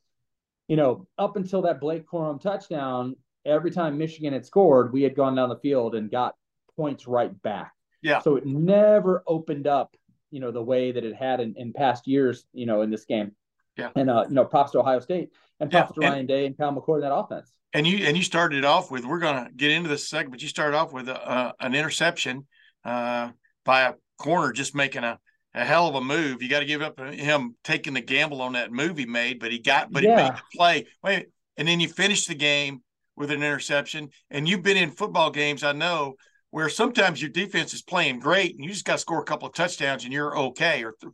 you 0.68 0.76
know, 0.76 1.06
up 1.18 1.36
until 1.36 1.62
that 1.62 1.80
Blake 1.80 2.06
Corum 2.06 2.40
touchdown, 2.40 3.14
every 3.44 3.70
time 3.70 3.98
Michigan 3.98 4.32
had 4.32 4.46
scored, 4.46 4.92
we 4.92 5.02
had 5.02 5.14
gone 5.14 5.34
down 5.34 5.50
the 5.50 5.58
field 5.58 5.94
and 5.94 6.10
got 6.10 6.34
points 6.76 7.06
right 7.06 7.40
back. 7.42 7.72
Yeah. 8.02 8.20
So 8.20 8.36
it 8.36 8.46
never 8.46 9.22
opened 9.26 9.66
up, 9.66 9.94
you 10.30 10.40
know, 10.40 10.50
the 10.50 10.62
way 10.62 10.92
that 10.92 11.04
it 11.04 11.14
had 11.14 11.40
in, 11.40 11.54
in 11.56 11.72
past 11.72 12.06
years, 12.06 12.44
you 12.52 12.66
know, 12.66 12.82
in 12.82 12.90
this 12.90 13.04
game. 13.04 13.32
Yeah. 13.76 13.90
And 13.96 14.10
uh, 14.10 14.24
you 14.28 14.34
know, 14.34 14.44
props 14.44 14.72
to 14.72 14.80
Ohio 14.80 15.00
State 15.00 15.30
and 15.60 15.72
Yeah, 15.72 15.82
props 15.82 15.94
to 15.94 16.00
and- 16.02 16.12
Ryan 16.12 16.26
Day 16.26 16.46
and 16.46 16.56
Kyle 16.56 16.72
McCord 16.72 16.96
in 16.96 17.00
that 17.02 17.14
offense. 17.14 17.52
And 17.72 17.86
you 17.86 18.04
and 18.06 18.16
you 18.16 18.22
started 18.24 18.58
it 18.58 18.64
off 18.64 18.90
with 18.90 19.04
we're 19.04 19.20
going 19.20 19.44
to 19.44 19.50
get 19.52 19.70
into 19.70 19.88
this 19.88 20.08
second, 20.08 20.32
But 20.32 20.42
you 20.42 20.48
started 20.48 20.76
off 20.76 20.92
with 20.92 21.08
a, 21.08 21.16
uh, 21.16 21.52
an 21.60 21.74
interception 21.74 22.46
uh, 22.84 23.30
by 23.64 23.82
a 23.82 23.94
corner, 24.18 24.50
just 24.52 24.74
making 24.74 25.04
a, 25.04 25.20
a 25.54 25.64
hell 25.64 25.86
of 25.86 25.94
a 25.94 26.00
move. 26.00 26.42
You 26.42 26.48
got 26.48 26.60
to 26.60 26.66
give 26.66 26.82
up 26.82 26.98
him 26.98 27.54
taking 27.62 27.94
the 27.94 28.00
gamble 28.00 28.42
on 28.42 28.54
that 28.54 28.72
move 28.72 28.98
he 28.98 29.06
made, 29.06 29.38
but 29.38 29.52
he 29.52 29.60
got, 29.60 29.92
but 29.92 30.02
he 30.02 30.08
made 30.08 30.32
the 30.32 30.42
play. 30.56 30.86
Wait, 31.04 31.28
and 31.56 31.68
then 31.68 31.78
you 31.78 31.88
finish 31.88 32.26
the 32.26 32.34
game 32.34 32.82
with 33.16 33.30
an 33.30 33.36
interception. 33.42 34.08
And 34.30 34.48
you've 34.48 34.62
been 34.62 34.76
in 34.76 34.90
football 34.90 35.30
games, 35.30 35.62
I 35.62 35.70
know, 35.70 36.14
where 36.50 36.68
sometimes 36.68 37.20
your 37.22 37.30
defense 37.30 37.72
is 37.74 37.82
playing 37.82 38.18
great, 38.18 38.54
and 38.54 38.64
you 38.64 38.70
just 38.70 38.84
got 38.84 38.94
to 38.94 38.98
score 38.98 39.20
a 39.20 39.24
couple 39.24 39.48
of 39.48 39.54
touchdowns, 39.54 40.04
and 40.04 40.12
you're 40.12 40.36
okay. 40.36 40.82
Or 40.82 40.94
th- 41.00 41.12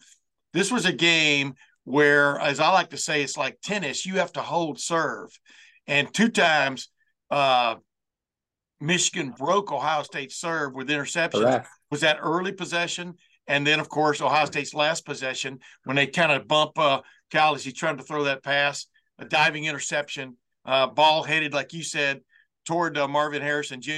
this 0.52 0.70
was 0.70 0.86
a 0.86 0.92
game 0.92 1.54
where, 1.84 2.38
as 2.38 2.58
I 2.58 2.70
like 2.72 2.90
to 2.90 2.96
say, 2.96 3.22
it's 3.22 3.36
like 3.36 3.60
tennis. 3.62 4.06
You 4.06 4.16
have 4.16 4.32
to 4.32 4.40
hold 4.40 4.80
serve, 4.80 5.30
and 5.86 6.12
two 6.12 6.28
times 6.28 6.88
uh, 7.30 7.76
Michigan 8.80 9.34
broke 9.36 9.72
Ohio 9.72 10.02
State's 10.02 10.36
serve 10.36 10.74
with 10.74 10.88
interceptions. 10.88 11.42
Correct. 11.42 11.68
Was 11.90 12.00
that 12.00 12.18
early 12.20 12.52
possession, 12.52 13.14
and 13.46 13.66
then 13.66 13.78
of 13.78 13.88
course 13.88 14.20
Ohio 14.20 14.46
State's 14.46 14.74
last 14.74 15.04
possession 15.04 15.58
when 15.84 15.96
they 15.96 16.06
kind 16.06 16.32
of 16.32 16.48
bump 16.48 16.78
uh, 16.78 17.02
Cal 17.30 17.54
as 17.54 17.64
he's 17.64 17.74
trying 17.74 17.98
to 17.98 18.02
throw 18.02 18.24
that 18.24 18.42
pass, 18.42 18.86
a 19.18 19.24
diving 19.24 19.66
interception, 19.66 20.36
uh, 20.64 20.86
ball 20.86 21.22
headed 21.22 21.52
like 21.52 21.72
you 21.72 21.82
said 21.82 22.22
toward 22.66 22.98
uh, 22.98 23.08
Marvin 23.08 23.40
Harrison 23.40 23.80
Jr. 23.80 23.92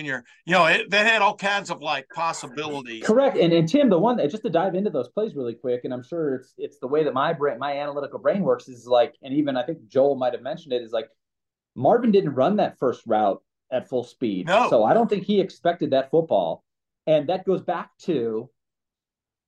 You 0.44 0.52
know 0.52 0.66
it, 0.66 0.90
that 0.90 1.06
had 1.06 1.22
all 1.22 1.34
kinds 1.34 1.70
of 1.70 1.80
like 1.80 2.06
possibilities. 2.14 3.04
Correct. 3.04 3.36
And 3.36 3.52
and 3.52 3.68
Tim, 3.68 3.88
the 3.88 3.98
one 3.98 4.16
that 4.18 4.30
just 4.30 4.44
to 4.44 4.50
dive 4.50 4.74
into 4.74 4.90
those 4.90 5.08
plays 5.08 5.34
really 5.34 5.54
quick, 5.54 5.80
and 5.84 5.92
I'm 5.92 6.04
sure 6.04 6.36
it's 6.36 6.54
it's 6.58 6.78
the 6.78 6.86
way 6.86 7.02
that 7.04 7.14
my 7.14 7.32
brain, 7.32 7.58
my 7.58 7.78
analytical 7.78 8.18
brain 8.18 8.42
works 8.42 8.68
is 8.68 8.86
like, 8.86 9.14
and 9.22 9.34
even 9.34 9.56
I 9.56 9.64
think 9.64 9.88
Joel 9.88 10.16
might 10.16 10.34
have 10.34 10.42
mentioned 10.42 10.72
it 10.72 10.82
is 10.82 10.92
like 10.92 11.08
Marvin 11.74 12.10
didn't 12.10 12.34
run 12.34 12.56
that 12.56 12.78
first 12.78 13.02
route 13.06 13.42
at 13.70 13.88
full 13.88 14.04
speed. 14.04 14.46
No. 14.46 14.68
So 14.70 14.84
I 14.84 14.94
don't 14.94 15.08
think 15.08 15.24
he 15.24 15.40
expected 15.40 15.90
that 15.90 16.10
football. 16.10 16.64
And 17.06 17.28
that 17.28 17.46
goes 17.46 17.62
back 17.62 17.90
to 18.02 18.50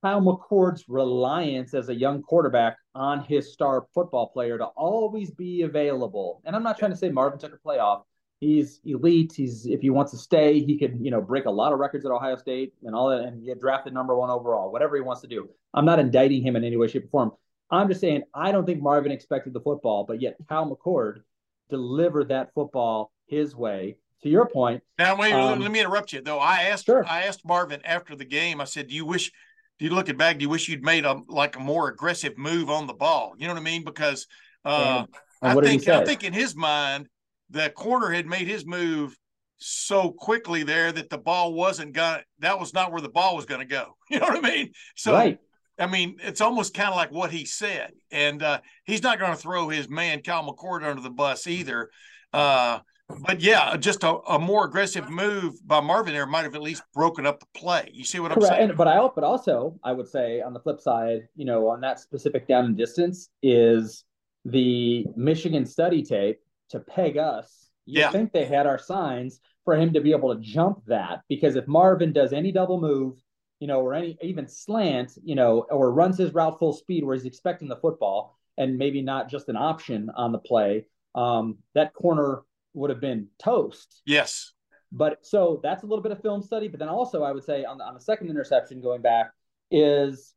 Kyle 0.03 0.21
McCord's 0.21 0.85
reliance 0.87 1.73
as 1.73 1.89
a 1.89 1.95
young 1.95 2.23
quarterback 2.23 2.77
on 2.95 3.23
his 3.23 3.53
star 3.53 3.85
football 3.93 4.29
player 4.29 4.57
to 4.57 4.65
always 4.65 5.31
be 5.31 5.61
available. 5.61 6.41
And 6.45 6.55
I'm 6.55 6.63
not 6.63 6.79
trying 6.79 6.91
to 6.91 6.97
say 6.97 7.09
Marvin 7.09 7.39
took 7.39 7.53
a 7.53 7.57
play 7.57 7.77
off. 7.77 8.03
He's 8.41 8.81
elite. 8.85 9.33
He's 9.33 9.67
if 9.67 9.81
he 9.81 9.91
wants 9.91 10.11
to 10.13 10.17
stay, 10.17 10.59
he 10.59 10.77
could, 10.77 10.97
you 10.99 11.11
know, 11.11 11.21
break 11.21 11.45
a 11.45 11.51
lot 11.51 11.73
of 11.73 11.79
records 11.79 12.05
at 12.05 12.11
Ohio 12.11 12.35
State 12.35 12.73
and 12.83 12.95
all 12.95 13.09
that 13.09 13.21
and 13.21 13.45
get 13.45 13.59
drafted 13.59 13.93
number 13.93 14.15
one 14.15 14.31
overall, 14.31 14.71
whatever 14.71 14.95
he 14.95 15.01
wants 15.01 15.21
to 15.21 15.27
do. 15.27 15.47
I'm 15.75 15.85
not 15.85 15.99
indicting 15.99 16.41
him 16.41 16.55
in 16.55 16.63
any 16.63 16.75
way, 16.75 16.87
shape, 16.87 17.05
or 17.05 17.09
form. 17.09 17.31
I'm 17.69 17.87
just 17.87 18.01
saying 18.01 18.23
I 18.33 18.51
don't 18.51 18.65
think 18.65 18.81
Marvin 18.81 19.11
expected 19.11 19.53
the 19.53 19.61
football, 19.61 20.05
but 20.05 20.19
yet 20.19 20.37
Kyle 20.49 20.69
McCord 20.69 21.21
delivered 21.69 22.29
that 22.29 22.51
football 22.55 23.11
his 23.27 23.55
way. 23.55 23.97
To 24.23 24.29
your 24.29 24.47
point, 24.47 24.83
Now 24.99 25.15
wait, 25.15 25.33
Um, 25.33 25.59
let 25.59 25.71
me 25.71 25.79
interrupt 25.79 26.13
you 26.13 26.21
though. 26.21 26.37
I 26.39 26.63
asked 26.63 26.85
Sure. 26.85 27.05
I 27.07 27.23
asked 27.23 27.45
Marvin 27.45 27.81
after 27.85 28.15
the 28.15 28.25
game. 28.25 28.59
I 28.59 28.65
said, 28.65 28.87
"Do 28.87 28.95
you 28.95 29.05
wish? 29.05 29.31
Do 29.79 29.85
you 29.85 29.91
look 29.91 30.09
at 30.09 30.17
back? 30.17 30.37
Do 30.37 30.43
you 30.43 30.49
wish 30.49 30.67
you'd 30.67 30.83
made 30.83 31.05
a 31.05 31.21
like 31.27 31.55
a 31.55 31.59
more 31.59 31.89
aggressive 31.89 32.37
move 32.37 32.69
on 32.69 32.85
the 32.87 32.93
ball? 32.93 33.33
You 33.37 33.47
know 33.47 33.53
what 33.53 33.61
I 33.61 33.63
mean? 33.63 33.83
Because 33.83 34.27
uh, 34.65 35.05
and, 35.05 35.07
and 35.41 35.51
I 35.51 35.55
what 35.55 35.63
did 35.63 35.71
he 35.71 35.77
think? 35.79 36.01
I 36.01 36.05
think 36.05 36.23
in 36.23 36.33
his 36.33 36.55
mind, 36.55 37.07
the 37.51 37.69
corner 37.69 38.09
had 38.09 38.25
made 38.25 38.47
his 38.47 38.65
move 38.65 39.15
so 39.57 40.11
quickly 40.11 40.63
there 40.63 40.91
that 40.91 41.09
the 41.09 41.17
ball 41.17 41.53
wasn't 41.53 41.93
gonna. 41.93 42.23
That 42.39 42.59
was 42.59 42.73
not 42.73 42.91
where 42.91 43.01
the 43.01 43.09
ball 43.09 43.35
was 43.35 43.45
going 43.45 43.61
to 43.61 43.67
go. 43.67 43.95
You 44.09 44.19
know 44.19 44.25
what 44.25 44.43
I 44.43 44.49
mean? 44.49 44.71
So 44.97 45.13
right. 45.13 45.39
I 45.79 45.87
mean, 45.87 46.17
it's 46.21 46.41
almost 46.41 46.73
kind 46.73 46.89
of 46.89 46.95
like 46.95 47.11
what 47.11 47.31
he 47.31 47.45
said, 47.45 47.91
and 48.11 48.43
uh, 48.43 48.59
he's 48.83 49.01
not 49.01 49.19
going 49.19 49.31
to 49.31 49.37
throw 49.37 49.69
his 49.69 49.89
man 49.89 50.21
Cal 50.21 50.43
McCord 50.43 50.83
under 50.83 51.01
the 51.01 51.09
bus 51.09 51.47
either. 51.47 51.89
Uh, 52.33 52.79
but 53.25 53.41
yeah, 53.41 53.75
just 53.77 54.03
a, 54.03 54.17
a 54.27 54.37
more 54.39 54.65
aggressive 54.65 55.09
move 55.09 55.55
by 55.65 55.79
Marvin 55.79 56.13
there 56.13 56.25
might 56.25 56.43
have 56.43 56.55
at 56.55 56.61
least 56.61 56.83
broken 56.93 57.25
up 57.25 57.39
the 57.39 57.45
play. 57.53 57.89
You 57.93 58.03
see 58.03 58.19
what 58.19 58.31
I'm 58.31 58.37
Correct. 58.37 58.55
saying? 58.55 58.69
And, 58.69 58.77
but 58.77 58.87
I 58.87 59.07
but 59.13 59.23
also 59.23 59.79
I 59.83 59.91
would 59.91 60.07
say 60.07 60.41
on 60.41 60.53
the 60.53 60.59
flip 60.59 60.79
side, 60.79 61.27
you 61.35 61.45
know, 61.45 61.67
on 61.69 61.81
that 61.81 61.99
specific 61.99 62.47
down 62.47 62.65
and 62.65 62.77
distance 62.77 63.29
is 63.41 64.03
the 64.45 65.05
Michigan 65.15 65.65
study 65.65 66.03
tape 66.03 66.39
to 66.71 66.79
peg 66.79 67.17
us. 67.17 67.69
You 67.85 68.01
Yeah. 68.01 68.11
think 68.11 68.31
they 68.31 68.45
had 68.45 68.67
our 68.67 68.77
signs 68.77 69.39
for 69.65 69.75
him 69.75 69.93
to 69.93 70.01
be 70.01 70.11
able 70.11 70.33
to 70.33 70.41
jump 70.41 70.85
that 70.87 71.21
because 71.27 71.55
if 71.55 71.67
Marvin 71.67 72.13
does 72.13 72.33
any 72.33 72.51
double 72.51 72.79
move, 72.79 73.21
you 73.59 73.67
know, 73.67 73.81
or 73.81 73.93
any 73.93 74.17
even 74.21 74.47
slant, 74.47 75.17
you 75.23 75.35
know, 75.35 75.61
or 75.69 75.91
runs 75.91 76.17
his 76.17 76.33
route 76.33 76.57
full 76.57 76.73
speed 76.73 77.03
where 77.03 77.15
he's 77.15 77.25
expecting 77.25 77.67
the 77.67 77.75
football 77.75 78.37
and 78.57 78.77
maybe 78.77 79.01
not 79.01 79.29
just 79.29 79.49
an 79.49 79.55
option 79.55 80.09
on 80.15 80.31
the 80.31 80.39
play, 80.39 80.87
um, 81.15 81.57
that 81.75 81.93
corner 81.93 82.43
would 82.73 82.89
have 82.89 83.01
been 83.01 83.27
toast. 83.39 84.01
yes. 84.05 84.53
But 84.93 85.25
so 85.25 85.61
that's 85.63 85.83
a 85.83 85.85
little 85.85 86.03
bit 86.03 86.11
of 86.11 86.21
film 86.21 86.41
study. 86.41 86.67
But 86.67 86.79
then 86.79 86.89
also, 86.89 87.23
I 87.23 87.31
would 87.31 87.45
say 87.45 87.63
on 87.63 87.77
the, 87.77 87.85
on 87.85 87.93
the 87.93 88.01
second 88.01 88.29
interception 88.29 88.81
going 88.81 89.01
back 89.01 89.31
is 89.69 90.33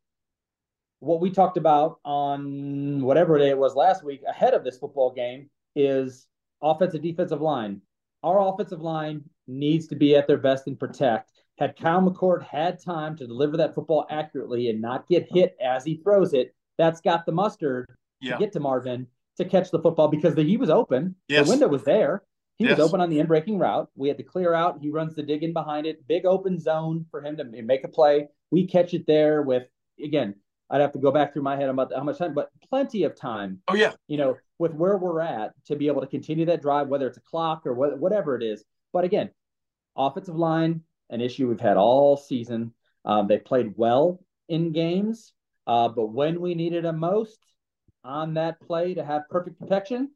what 0.99 1.19
we 1.19 1.29
talked 1.29 1.57
about 1.57 1.99
on 2.05 3.01
whatever 3.01 3.37
day 3.37 3.49
it 3.49 3.57
was 3.57 3.75
last 3.75 4.03
week 4.03 4.21
ahead 4.27 4.53
of 4.53 4.63
this 4.63 4.77
football 4.77 5.11
game 5.11 5.49
is 5.75 6.27
offensive 6.61 7.01
defensive 7.01 7.41
line. 7.41 7.81
Our 8.23 8.39
offensive 8.53 8.81
line 8.81 9.23
needs 9.47 9.87
to 9.87 9.95
be 9.95 10.15
at 10.15 10.27
their 10.27 10.37
best 10.37 10.67
and 10.67 10.79
protect. 10.79 11.31
Had 11.57 11.77
Kyle 11.77 12.01
McCord 12.01 12.43
had 12.43 12.83
time 12.83 13.15
to 13.17 13.27
deliver 13.27 13.55
that 13.57 13.75
football 13.75 14.05
accurately 14.09 14.69
and 14.69 14.81
not 14.81 15.07
get 15.07 15.27
hit 15.31 15.55
as 15.63 15.85
he 15.85 15.97
throws 16.03 16.33
it, 16.33 16.53
that's 16.77 17.01
got 17.01 17.25
the 17.25 17.31
mustard 17.31 17.85
Yeah. 18.19 18.33
to 18.33 18.39
get 18.39 18.51
to 18.53 18.59
Marvin 18.59 19.07
to 19.37 19.45
catch 19.45 19.69
the 19.71 19.79
football 19.79 20.07
because 20.07 20.33
the, 20.35 20.43
he 20.43 20.57
was 20.57 20.69
open. 20.69 21.15
Yes. 21.27 21.45
The 21.45 21.51
window 21.51 21.67
was 21.67 21.83
there. 21.83 22.23
He 22.57 22.65
Yes. 22.65 22.77
was 22.77 22.87
open 22.87 23.01
on 23.01 23.09
the 23.09 23.19
in 23.19 23.27
breaking 23.27 23.57
route. 23.59 23.89
We 23.95 24.07
had 24.07 24.17
to 24.17 24.23
clear 24.23 24.53
out. 24.53 24.79
He 24.81 24.89
runs 24.89 25.13
the 25.13 25.23
dig 25.23 25.43
in 25.43 25.53
behind 25.53 25.85
it. 25.85 26.05
Big 26.07 26.25
open 26.25 26.57
zone 26.59 27.05
for 27.11 27.21
him 27.21 27.37
to 27.37 27.43
make 27.43 27.83
a 27.83 27.89
play. 27.89 28.27
We 28.51 28.65
catch 28.65 28.93
it 28.93 29.05
there 29.07 29.41
with 29.41 29.63
again. 30.03 30.35
I'd 30.69 30.81
have 30.81 30.93
to 30.93 30.99
go 30.99 31.11
back 31.11 31.33
through 31.33 31.43
my 31.43 31.55
head 31.55 31.69
about 31.69 31.91
how 31.95 32.03
much 32.03 32.17
time, 32.17 32.33
but 32.33 32.49
plenty 32.69 33.03
of 33.03 33.15
time 33.15 33.59
Oh 33.67 33.75
yeah, 33.75 33.93
you 34.07 34.17
know, 34.17 34.37
with 34.57 34.73
where 34.73 34.97
we're 34.97 35.21
at 35.21 35.53
to 35.65 35.75
be 35.75 35.87
able 35.87 36.01
to 36.01 36.07
continue 36.07 36.45
that 36.45 36.61
drive, 36.61 36.87
whether 36.87 37.07
it's 37.07 37.17
a 37.17 37.21
clock 37.21 37.65
or 37.65 37.73
what, 37.73 37.99
whatever 37.99 38.35
it 38.35 38.43
is. 38.43 38.63
But 38.93 39.03
again, 39.03 39.29
offensive 39.95 40.35
line, 40.35 40.81
an 41.09 41.21
issue 41.21 41.47
we've 41.47 41.59
had 41.59 41.77
all 41.77 42.17
season. 42.17 42.73
Um, 43.03 43.27
they 43.27 43.37
played 43.37 43.73
well 43.75 44.19
in 44.49 44.71
games, 44.71 45.33
uh, 45.67 45.89
but 45.89 46.07
when 46.07 46.41
we 46.41 46.55
needed 46.55 46.85
them 46.85 46.99
most 46.99 47.39
on 48.03 48.35
that 48.35 48.59
play 48.61 48.93
to 48.95 49.03
have 49.03 49.29
perfect 49.29 49.59
protection, 49.59 50.11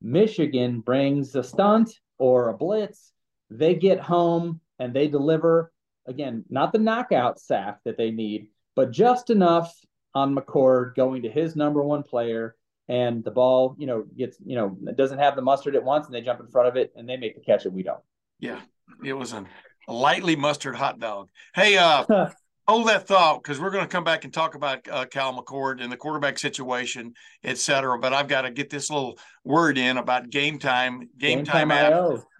Michigan 0.00 0.80
brings 0.80 1.34
a 1.34 1.42
stunt 1.42 1.90
or 2.18 2.48
a 2.48 2.56
blitz. 2.56 3.12
They 3.50 3.74
get 3.74 3.98
home 3.98 4.60
and 4.78 4.94
they 4.94 5.08
deliver 5.08 5.72
again, 6.08 6.44
not 6.48 6.72
the 6.72 6.78
knockout 6.78 7.38
sack 7.38 7.78
that 7.84 7.96
they 7.96 8.10
need, 8.10 8.48
but 8.74 8.90
just 8.90 9.30
enough 9.30 9.72
on 10.14 10.34
McCord 10.34 10.94
going 10.94 11.22
to 11.22 11.30
his 11.30 11.56
number 11.56 11.82
one 11.82 12.02
player 12.02 12.56
and 12.88 13.22
the 13.22 13.30
ball, 13.30 13.76
you 13.78 13.86
know, 13.86 14.04
gets, 14.16 14.38
you 14.44 14.56
know, 14.56 14.76
it 14.86 14.96
doesn't 14.96 15.18
have 15.18 15.36
the 15.36 15.42
mustard 15.42 15.76
at 15.76 15.84
once 15.84 16.06
and 16.06 16.14
they 16.14 16.20
jump 16.22 16.40
in 16.40 16.46
front 16.48 16.68
of 16.68 16.76
it 16.76 16.92
and 16.96 17.08
they 17.08 17.16
make 17.16 17.34
the 17.34 17.40
catch 17.42 17.64
and 17.66 17.74
we 17.74 17.82
don't. 17.82 18.00
yeah. 18.38 18.60
It 19.04 19.12
was 19.12 19.34
a 19.34 19.44
lightly 19.86 20.34
mustard 20.34 20.74
hot 20.74 20.98
dog. 20.98 21.28
Hey, 21.54 21.76
uh, 21.76 22.04
hold 22.66 22.88
that 22.88 23.06
thought 23.06 23.42
because 23.42 23.60
we're 23.60 23.70
going 23.70 23.84
to 23.84 23.88
come 23.88 24.02
back 24.04 24.24
and 24.24 24.32
talk 24.32 24.54
about 24.54 24.88
uh, 24.90 25.04
Cal 25.04 25.34
McCord 25.34 25.82
and 25.82 25.92
the 25.92 25.96
quarterback 25.96 26.38
situation, 26.38 27.12
et 27.44 27.58
cetera. 27.58 27.98
But 27.98 28.14
I've 28.14 28.28
got 28.28 28.42
to 28.42 28.50
get 28.50 28.70
this 28.70 28.90
little 28.90 29.18
word 29.44 29.76
in 29.76 29.98
about 29.98 30.30
game 30.30 30.58
time, 30.58 31.08
game, 31.18 31.44
time, 31.44 31.70
app. 31.70 31.92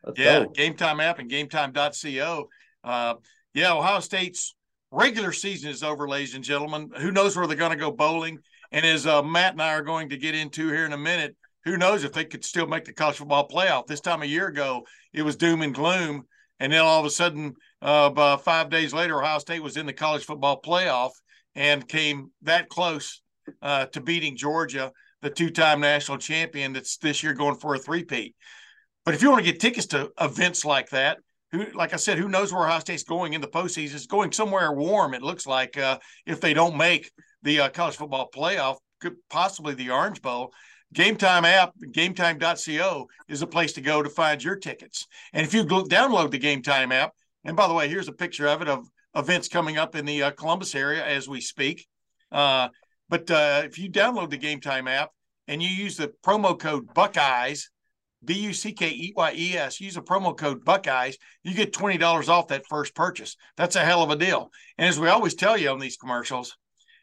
Let's 0.05 0.19
Yeah, 0.19 0.45
go. 0.45 0.49
game 0.49 0.75
time 0.75 1.01
app 1.01 1.19
and 1.19 1.29
game 1.29 1.49
gametime.co. 1.49 2.49
Uh, 2.83 3.15
yeah, 3.55 3.75
Ohio 3.75 4.01
State's 4.01 4.55
regular 4.91 5.33
season 5.33 5.71
is 5.71 5.83
over, 5.83 6.09
ladies 6.09 6.35
and 6.35 6.45
gentlemen. 6.45 6.91
Who 6.99 7.11
knows 7.11 7.37
where 7.37 7.47
they're 7.47 7.57
going 7.57 7.71
to 7.71 7.77
go 7.77 7.91
bowling? 7.91 8.39
And 8.73 8.85
as 8.85 9.07
uh, 9.07 9.23
Matt 9.23 9.53
and 9.53 9.63
I 9.63 9.75
are 9.75 9.83
going 9.83 10.11
to 10.11 10.17
get 10.17 10.35
into 10.35 10.69
here 10.69 10.85
in 10.85 10.93
a 10.93 10.99
minute, 10.99 11.37
who 11.65 11.77
knows 11.77 12.05
if 12.05 12.13
they 12.13 12.25
could 12.25 12.45
still 12.45 12.67
make 12.67 12.85
the 12.85 12.93
college 12.93 13.17
football 13.17 13.49
playoff? 13.49 13.87
This 13.87 14.01
time 14.01 14.23
a 14.23 14.27
year 14.27 14.47
ago, 14.47 14.87
it 15.13 15.23
was 15.23 15.37
doom 15.37 15.63
and 15.63 15.75
gloom. 15.75 16.25
And 16.61 16.73
then 16.73 16.81
all 16.81 17.01
of 17.01 17.07
a 17.07 17.11
sudden, 17.11 17.55
uh, 17.83 18.09
about 18.11 18.45
five 18.45 18.71
days 18.71 18.93
later, 18.93 19.21
Ohio 19.21 19.39
State 19.39 19.63
was 19.63 19.77
in 19.77 19.87
the 19.87 19.93
college 19.93 20.25
football 20.25 20.61
playoff 20.61 21.13
and 21.55 21.87
came 21.87 22.31
that 22.43 22.69
close 22.69 23.23
uh, 23.63 23.87
to 23.87 24.01
beating 24.01 24.37
Georgia, 24.37 24.93
the 25.23 25.31
two 25.31 25.51
time 25.51 25.81
national 25.81 26.19
champion 26.19 26.73
that's 26.73 26.97
this 26.99 27.23
year 27.23 27.35
going 27.35 27.57
for 27.57 27.75
a 27.75 27.79
three-peat. 27.79 28.35
But 29.05 29.15
if 29.15 29.23
you 29.23 29.31
want 29.31 29.45
to 29.45 29.51
get 29.51 29.61
tickets 29.61 29.87
to 29.89 30.11
events 30.21 30.65
like 30.65 30.91
that, 30.91 31.19
who, 31.51 31.67
like 31.75 31.93
I 31.93 31.97
said, 31.97 32.19
who 32.19 32.29
knows 32.29 32.53
where 32.53 32.67
Ohio 32.67 32.81
State's 32.81 33.05
going 33.05 33.33
in 33.33 33.41
the 33.41 33.49
postseason? 33.49 33.95
It's 33.95 34.07
going 34.07 34.33
somewhere 34.33 34.73
warm. 34.73 35.15
It 35.15 35.23
looks 35.23 35.47
like 35.47 35.79
uh, 35.79 35.99
if 36.27 36.41
they 36.41 36.55
don't 36.55 36.77
make 36.77 37.11
the 37.43 37.61
uh, 37.61 37.69
college 37.71 37.97
football 37.97 38.29
playoff, 38.35 38.77
could 39.01 39.17
possibly 39.31 39.75
the 39.75 39.91
Orange 39.91 40.21
Bowl. 40.21 40.53
Game 40.93 41.17
Time 41.17 41.45
app, 41.45 41.75
GameTime.co 41.93 43.09
is 43.29 43.43
a 43.43 43.47
place 43.47 43.73
to 43.75 43.81
go 43.81 44.03
to 44.03 44.09
find 44.09 44.43
your 44.43 44.57
tickets. 44.57 45.07
And 45.33 45.47
if 45.47 45.53
you 45.53 45.65
download 45.65 46.31
the 46.31 46.39
Game 46.39 46.63
Time 46.63 46.93
app, 46.93 47.13
and 47.45 47.57
by 47.57 47.69
the 47.69 47.75
way, 47.75 47.89
here's 47.89 48.09
a 48.09 48.13
picture 48.13 48.47
of 48.47 48.63
it 48.63 48.69
of 48.69 48.89
events 49.15 49.49
coming 49.49 49.77
up 49.77 49.95
in 49.95 50.07
the 50.07 50.23
uh, 50.23 50.31
Columbus 50.33 50.75
area 50.75 51.05
as 51.05 51.29
we 51.29 51.41
speak. 51.41 51.87
Uh, 52.33 52.69
but 53.09 53.31
uh, 53.31 53.63
if 53.65 53.79
you 53.79 53.91
download 53.91 54.31
the 54.31 54.39
Game 54.39 54.61
Time 54.61 54.89
app 54.89 55.11
and 55.47 55.63
you 55.63 55.69
use 55.69 55.97
the 55.97 56.13
promo 56.25 56.59
code 56.59 56.93
Buckeyes, 56.95 57.71
B 58.25 58.35
U 58.35 58.53
C 58.53 58.73
K 58.73 58.89
E 58.89 59.13
Y 59.17 59.33
E 59.37 59.57
S. 59.57 59.81
Use 59.81 59.97
a 59.97 60.03
promo 60.03 60.37
code 60.37 60.65
Buckeyes. 60.65 61.19
You 61.43 61.55
get 61.55 61.73
twenty 61.73 61.99
dollars 61.99 62.29
off 62.29 62.49
that 62.49 62.67
first 62.69 62.95
purchase. 62.95 63.37
That's 63.57 63.77
a 63.77 63.85
hell 63.85 64.03
of 64.03 64.11
a 64.11 64.17
deal. 64.17 64.51
And 64.77 64.89
as 64.89 64.99
we 64.99 65.09
always 65.09 65.35
tell 65.35 65.57
you 65.57 65.71
on 65.71 65.79
these 65.79 65.97
commercials, 65.97 66.57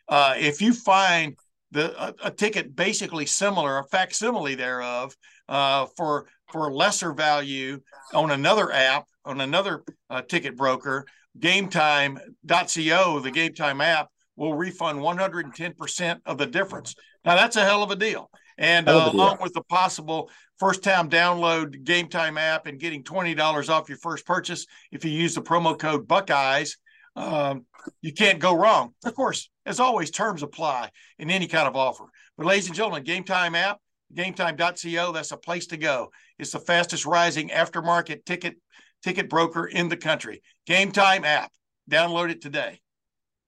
uh, 0.09 0.35
if 0.37 0.61
you 0.61 0.73
find 0.73 1.35
the 1.71 1.93
a, 2.01 2.13
a 2.25 2.31
ticket 2.31 2.75
basically 2.75 3.25
similar, 3.25 3.79
a 3.79 3.83
facsimile 3.85 4.55
thereof, 4.55 5.15
uh, 5.47 5.85
for 5.97 6.27
for 6.51 6.71
lesser 6.71 7.13
value 7.13 7.79
on 8.13 8.31
another 8.31 8.71
app 8.71 9.05
on 9.25 9.41
another 9.41 9.83
uh, 10.09 10.21
ticket 10.21 10.55
broker, 10.55 11.05
GameTime.co, 11.39 13.19
the 13.19 13.31
Game 13.31 13.53
Time 13.53 13.81
app 13.81 14.09
will 14.35 14.53
refund 14.53 14.99
110% 14.99 16.19
of 16.25 16.37
the 16.37 16.45
difference. 16.45 16.95
Now 17.23 17.35
that's 17.35 17.55
a 17.55 17.63
hell 17.63 17.83
of 17.83 17.91
a 17.91 17.95
deal. 17.95 18.29
And 18.57 18.87
uh, 18.87 19.09
along 19.11 19.39
with 19.41 19.53
the 19.53 19.63
possible 19.63 20.29
first 20.59 20.83
time 20.83 21.09
download 21.09 21.83
Game 21.83 22.07
Time 22.07 22.37
app 22.37 22.65
and 22.65 22.79
getting 22.79 23.03
$20 23.03 23.69
off 23.69 23.89
your 23.89 23.97
first 23.97 24.25
purchase 24.25 24.65
if 24.91 25.03
you 25.05 25.11
use 25.11 25.35
the 25.35 25.41
promo 25.41 25.77
code 25.77 26.07
Buckeyes, 26.07 26.77
um, 27.15 27.65
you 28.01 28.13
can't 28.13 28.39
go 28.39 28.55
wrong. 28.55 28.93
Of 29.03 29.15
course, 29.15 29.49
as 29.65 29.79
always, 29.79 30.11
terms 30.11 30.43
apply 30.43 30.89
in 31.19 31.29
any 31.29 31.47
kind 31.47 31.67
of 31.67 31.75
offer. 31.75 32.05
But 32.37 32.45
ladies 32.45 32.67
and 32.67 32.75
gentlemen, 32.75 33.03
Game 33.03 33.23
Time 33.23 33.55
app, 33.55 33.79
GameTime.co, 34.13 35.11
that's 35.11 35.31
a 35.31 35.37
place 35.37 35.67
to 35.67 35.77
go. 35.77 36.11
It's 36.37 36.51
the 36.51 36.59
fastest 36.59 37.05
rising 37.05 37.49
aftermarket 37.49 38.25
ticket 38.25 38.55
ticket 39.03 39.29
broker 39.29 39.65
in 39.65 39.87
the 39.89 39.97
country. 39.97 40.41
Game 40.65 40.91
Time 40.91 41.23
app, 41.23 41.51
download 41.89 42.31
it 42.31 42.41
today. 42.41 42.79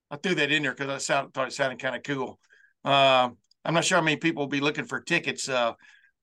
I 0.09 0.17
threw 0.17 0.35
that 0.35 0.51
in 0.51 0.63
there 0.63 0.73
because 0.73 0.89
I 0.89 0.97
sound, 0.99 1.33
thought 1.33 1.47
it 1.47 1.53
sounded 1.53 1.79
kind 1.79 1.95
of 1.95 2.03
cool. 2.03 2.39
Um, 2.85 3.37
I'm 3.65 3.73
not 3.73 3.83
sure 3.83 3.97
how 3.97 4.03
many 4.03 4.17
people 4.17 4.43
will 4.43 4.47
be 4.47 4.61
looking 4.61 4.85
for 4.85 5.01
tickets, 5.01 5.49
uh, 5.49 5.73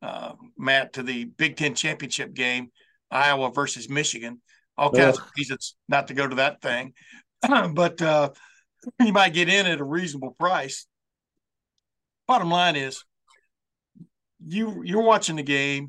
uh, 0.05 0.35
Matt, 0.59 0.93
to 0.95 1.03
the 1.03 1.25
Big 1.25 1.57
Ten 1.57 1.75
championship 1.75 2.35
game, 2.35 2.71
Iowa 3.11 3.51
versus 3.51 3.89
Michigan. 3.89 4.41
All 4.77 4.91
kinds 4.91 5.19
of 5.19 5.25
reasons 5.37 5.77
not 5.89 6.09
to 6.09 6.15
go 6.15 6.27
to 6.27 6.37
that 6.37 6.61
thing, 6.61 6.93
but 7.73 8.03
uh, 8.03 8.31
you 9.01 9.13
might 9.13 9.33
get 9.33 9.49
in 9.49 9.67
at 9.67 9.81
a 9.81 9.85
reasonable 9.85 10.35
price. 10.39 10.87
Bottom 12.27 12.51
line 12.51 12.77
is, 12.77 13.05
you 14.45 14.83
you're 14.85 15.03
watching 15.03 15.37
the 15.37 15.43
game. 15.43 15.89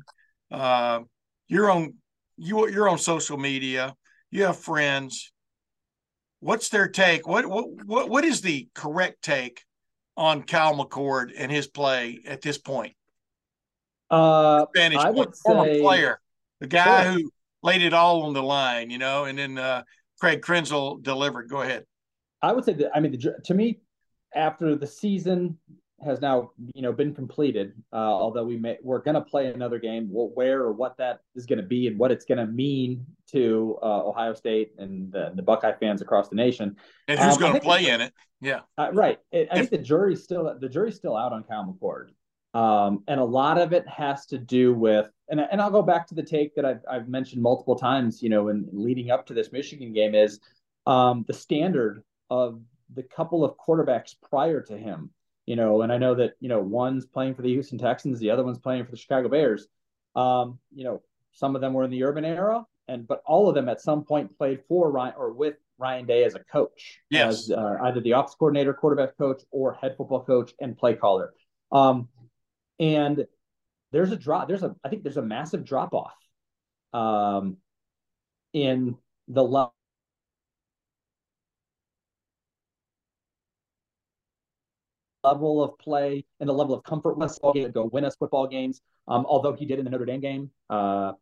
Uh, 0.50 1.00
you're 1.48 1.70
on 1.70 1.94
you 2.38 2.68
you're 2.68 2.88
on 2.88 2.98
social 2.98 3.36
media. 3.36 3.94
You 4.30 4.44
have 4.44 4.58
friends. 4.58 5.32
What's 6.40 6.68
their 6.68 6.88
take? 6.88 7.26
What 7.26 7.44
what 7.46 7.66
what 7.84 8.08
what 8.08 8.24
is 8.24 8.40
the 8.40 8.68
correct 8.74 9.22
take 9.22 9.62
on 10.16 10.42
Cal 10.42 10.74
McCord 10.74 11.32
and 11.36 11.50
his 11.50 11.66
play 11.66 12.20
at 12.26 12.40
this 12.40 12.56
point? 12.56 12.94
Uh, 14.10 14.66
Vantage 14.74 14.98
I 14.98 15.10
would 15.10 15.34
former 15.36 15.64
say- 15.64 15.80
player, 15.80 16.20
the 16.60 16.66
guy 16.66 17.04
Sure. 17.04 17.12
who 17.14 17.30
laid 17.62 17.82
it 17.82 17.92
all 17.92 18.22
on 18.22 18.32
the 18.34 18.42
line, 18.42 18.90
you 18.90 18.98
know, 18.98 19.24
and 19.24 19.36
then 19.38 19.58
uh, 19.58 19.82
Craig 20.20 20.40
Krenzel 20.42 21.02
delivered. 21.02 21.48
Go 21.48 21.62
ahead. 21.62 21.84
I 22.42 22.52
would 22.52 22.64
say 22.64 22.74
that 22.74 22.90
I 22.94 23.00
mean 23.00 23.12
the, 23.12 23.34
to 23.44 23.54
me, 23.54 23.80
after 24.34 24.76
the 24.76 24.86
season 24.86 25.58
has 26.04 26.20
now 26.20 26.50
you 26.74 26.82
know 26.82 26.92
been 26.92 27.14
completed, 27.14 27.72
uh, 27.92 27.96
although 27.96 28.44
we 28.44 28.56
may 28.58 28.76
we're 28.82 28.98
going 29.00 29.14
to 29.14 29.20
play 29.22 29.46
another 29.48 29.78
game, 29.78 30.08
well, 30.10 30.30
where 30.34 30.60
or 30.60 30.72
what 30.72 30.96
that 30.98 31.20
is 31.34 31.46
going 31.46 31.60
to 31.60 31.66
be 31.66 31.88
and 31.88 31.98
what 31.98 32.10
it's 32.12 32.26
going 32.26 32.38
to 32.38 32.46
mean 32.46 33.04
to 33.32 33.78
uh, 33.82 34.04
Ohio 34.06 34.34
State 34.34 34.72
and 34.78 35.10
the, 35.10 35.32
the 35.34 35.42
Buckeye 35.42 35.72
fans 35.80 36.02
across 36.02 36.28
the 36.28 36.36
nation. 36.36 36.76
And 37.08 37.18
who's 37.18 37.34
Um, 37.34 37.40
going 37.40 37.54
to 37.54 37.60
play 37.60 37.88
in 37.88 38.00
it? 38.02 38.12
Yeah. 38.42 38.60
Uh, 38.76 38.90
right. 38.92 39.18
I 39.32 39.36
I 39.36 39.40
If- 39.40 39.48
think 39.52 39.70
the 39.70 39.78
jury's 39.78 40.22
still 40.22 40.54
the 40.60 40.68
jury's 40.68 40.96
still 40.96 41.16
out 41.16 41.32
on 41.32 41.42
Kyle 41.44 41.64
McCord, 41.64 42.08
um, 42.56 43.02
and 43.06 43.20
a 43.20 43.24
lot 43.24 43.58
of 43.58 43.74
it 43.74 43.86
has 43.86 44.24
to 44.24 44.38
do 44.38 44.72
with 44.72 45.06
and 45.28 45.40
and 45.40 45.60
I'll 45.60 45.70
go 45.70 45.82
back 45.82 46.06
to 46.08 46.14
the 46.14 46.22
take 46.22 46.54
that 46.54 46.64
I've 46.64 46.80
I've 46.90 47.06
mentioned 47.08 47.42
multiple 47.42 47.76
times. 47.76 48.22
You 48.22 48.30
know, 48.30 48.48
in 48.48 48.66
leading 48.72 49.10
up 49.10 49.26
to 49.26 49.34
this 49.34 49.52
Michigan 49.52 49.92
game 49.92 50.14
is 50.14 50.40
um, 50.86 51.24
the 51.28 51.34
standard 51.34 52.02
of 52.30 52.62
the 52.94 53.02
couple 53.02 53.44
of 53.44 53.56
quarterbacks 53.58 54.14
prior 54.30 54.62
to 54.62 54.78
him. 54.78 55.10
You 55.44 55.56
know, 55.56 55.82
and 55.82 55.92
I 55.92 55.98
know 55.98 56.14
that 56.14 56.32
you 56.40 56.48
know 56.48 56.60
one's 56.60 57.04
playing 57.04 57.34
for 57.34 57.42
the 57.42 57.50
Houston 57.50 57.78
Texans, 57.78 58.18
the 58.20 58.30
other 58.30 58.42
one's 58.44 58.58
playing 58.58 58.86
for 58.86 58.90
the 58.90 58.96
Chicago 58.96 59.28
Bears. 59.28 59.68
Um, 60.14 60.58
you 60.74 60.84
know, 60.84 61.02
some 61.32 61.54
of 61.56 61.60
them 61.60 61.74
were 61.74 61.84
in 61.84 61.90
the 61.90 62.04
Urban 62.04 62.24
era, 62.24 62.64
and 62.88 63.06
but 63.06 63.20
all 63.26 63.50
of 63.50 63.54
them 63.54 63.68
at 63.68 63.82
some 63.82 64.02
point 64.04 64.38
played 64.38 64.60
for 64.66 64.90
Ryan 64.90 65.14
or 65.18 65.32
with 65.32 65.56
Ryan 65.76 66.06
Day 66.06 66.24
as 66.24 66.34
a 66.34 66.40
coach, 66.40 67.00
Yes. 67.10 67.34
as 67.34 67.50
uh, 67.50 67.76
either 67.82 68.00
the 68.00 68.14
office 68.14 68.34
coordinator, 68.34 68.72
quarterback 68.72 69.18
coach, 69.18 69.42
or 69.50 69.74
head 69.74 69.94
football 69.98 70.24
coach 70.24 70.54
and 70.58 70.74
play 70.78 70.94
caller. 70.94 71.34
Um, 71.70 72.08
and 72.78 73.26
there's 73.92 74.12
a 74.12 74.16
drop. 74.16 74.48
There's 74.48 74.62
a 74.62 74.74
I 74.84 74.88
think 74.88 75.02
there's 75.02 75.16
a 75.16 75.22
massive 75.22 75.64
drop 75.64 75.94
off 75.94 76.14
um, 76.92 77.56
in 78.52 78.96
the 79.28 79.42
level. 79.42 79.72
level 85.24 85.60
of 85.60 85.76
play 85.78 86.24
and 86.38 86.48
the 86.48 86.52
level 86.52 86.72
of 86.72 86.84
comfort 86.84 87.18
with 87.18 87.32
football 87.32 87.52
game, 87.52 87.70
go 87.72 87.86
win 87.92 88.04
us 88.04 88.14
football 88.14 88.46
games. 88.46 88.80
Um, 89.08 89.26
although 89.28 89.52
he 89.52 89.66
did 89.66 89.80
in 89.80 89.84
the 89.84 89.90
Notre 89.90 90.04
Dame 90.04 90.20
game, 90.20 90.50
uh, 90.70 91.14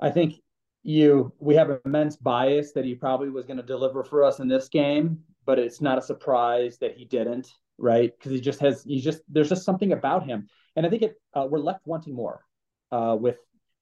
I 0.00 0.10
think 0.10 0.40
you 0.82 1.32
we 1.38 1.54
have 1.54 1.78
immense 1.84 2.16
bias 2.16 2.72
that 2.72 2.84
he 2.84 2.94
probably 2.94 3.30
was 3.30 3.46
going 3.46 3.58
to 3.58 3.62
deliver 3.62 4.02
for 4.02 4.24
us 4.24 4.40
in 4.40 4.48
this 4.48 4.68
game, 4.68 5.18
but 5.44 5.58
it's 5.58 5.80
not 5.80 5.98
a 5.98 6.02
surprise 6.02 6.78
that 6.78 6.96
he 6.96 7.04
didn't, 7.04 7.52
right? 7.80 8.12
Because 8.16 8.32
he 8.32 8.40
just 8.40 8.60
has 8.60 8.84
he 8.84 9.00
just 9.00 9.22
there's 9.28 9.48
just 9.48 9.64
something 9.64 9.92
about 9.92 10.24
him, 10.24 10.48
and 10.76 10.86
I 10.86 10.90
think 10.90 11.02
it 11.02 11.14
uh, 11.34 11.46
we're 11.50 11.58
left 11.58 11.86
wanting 11.86 12.14
more 12.14 12.44
uh, 12.92 13.16
with 13.18 13.38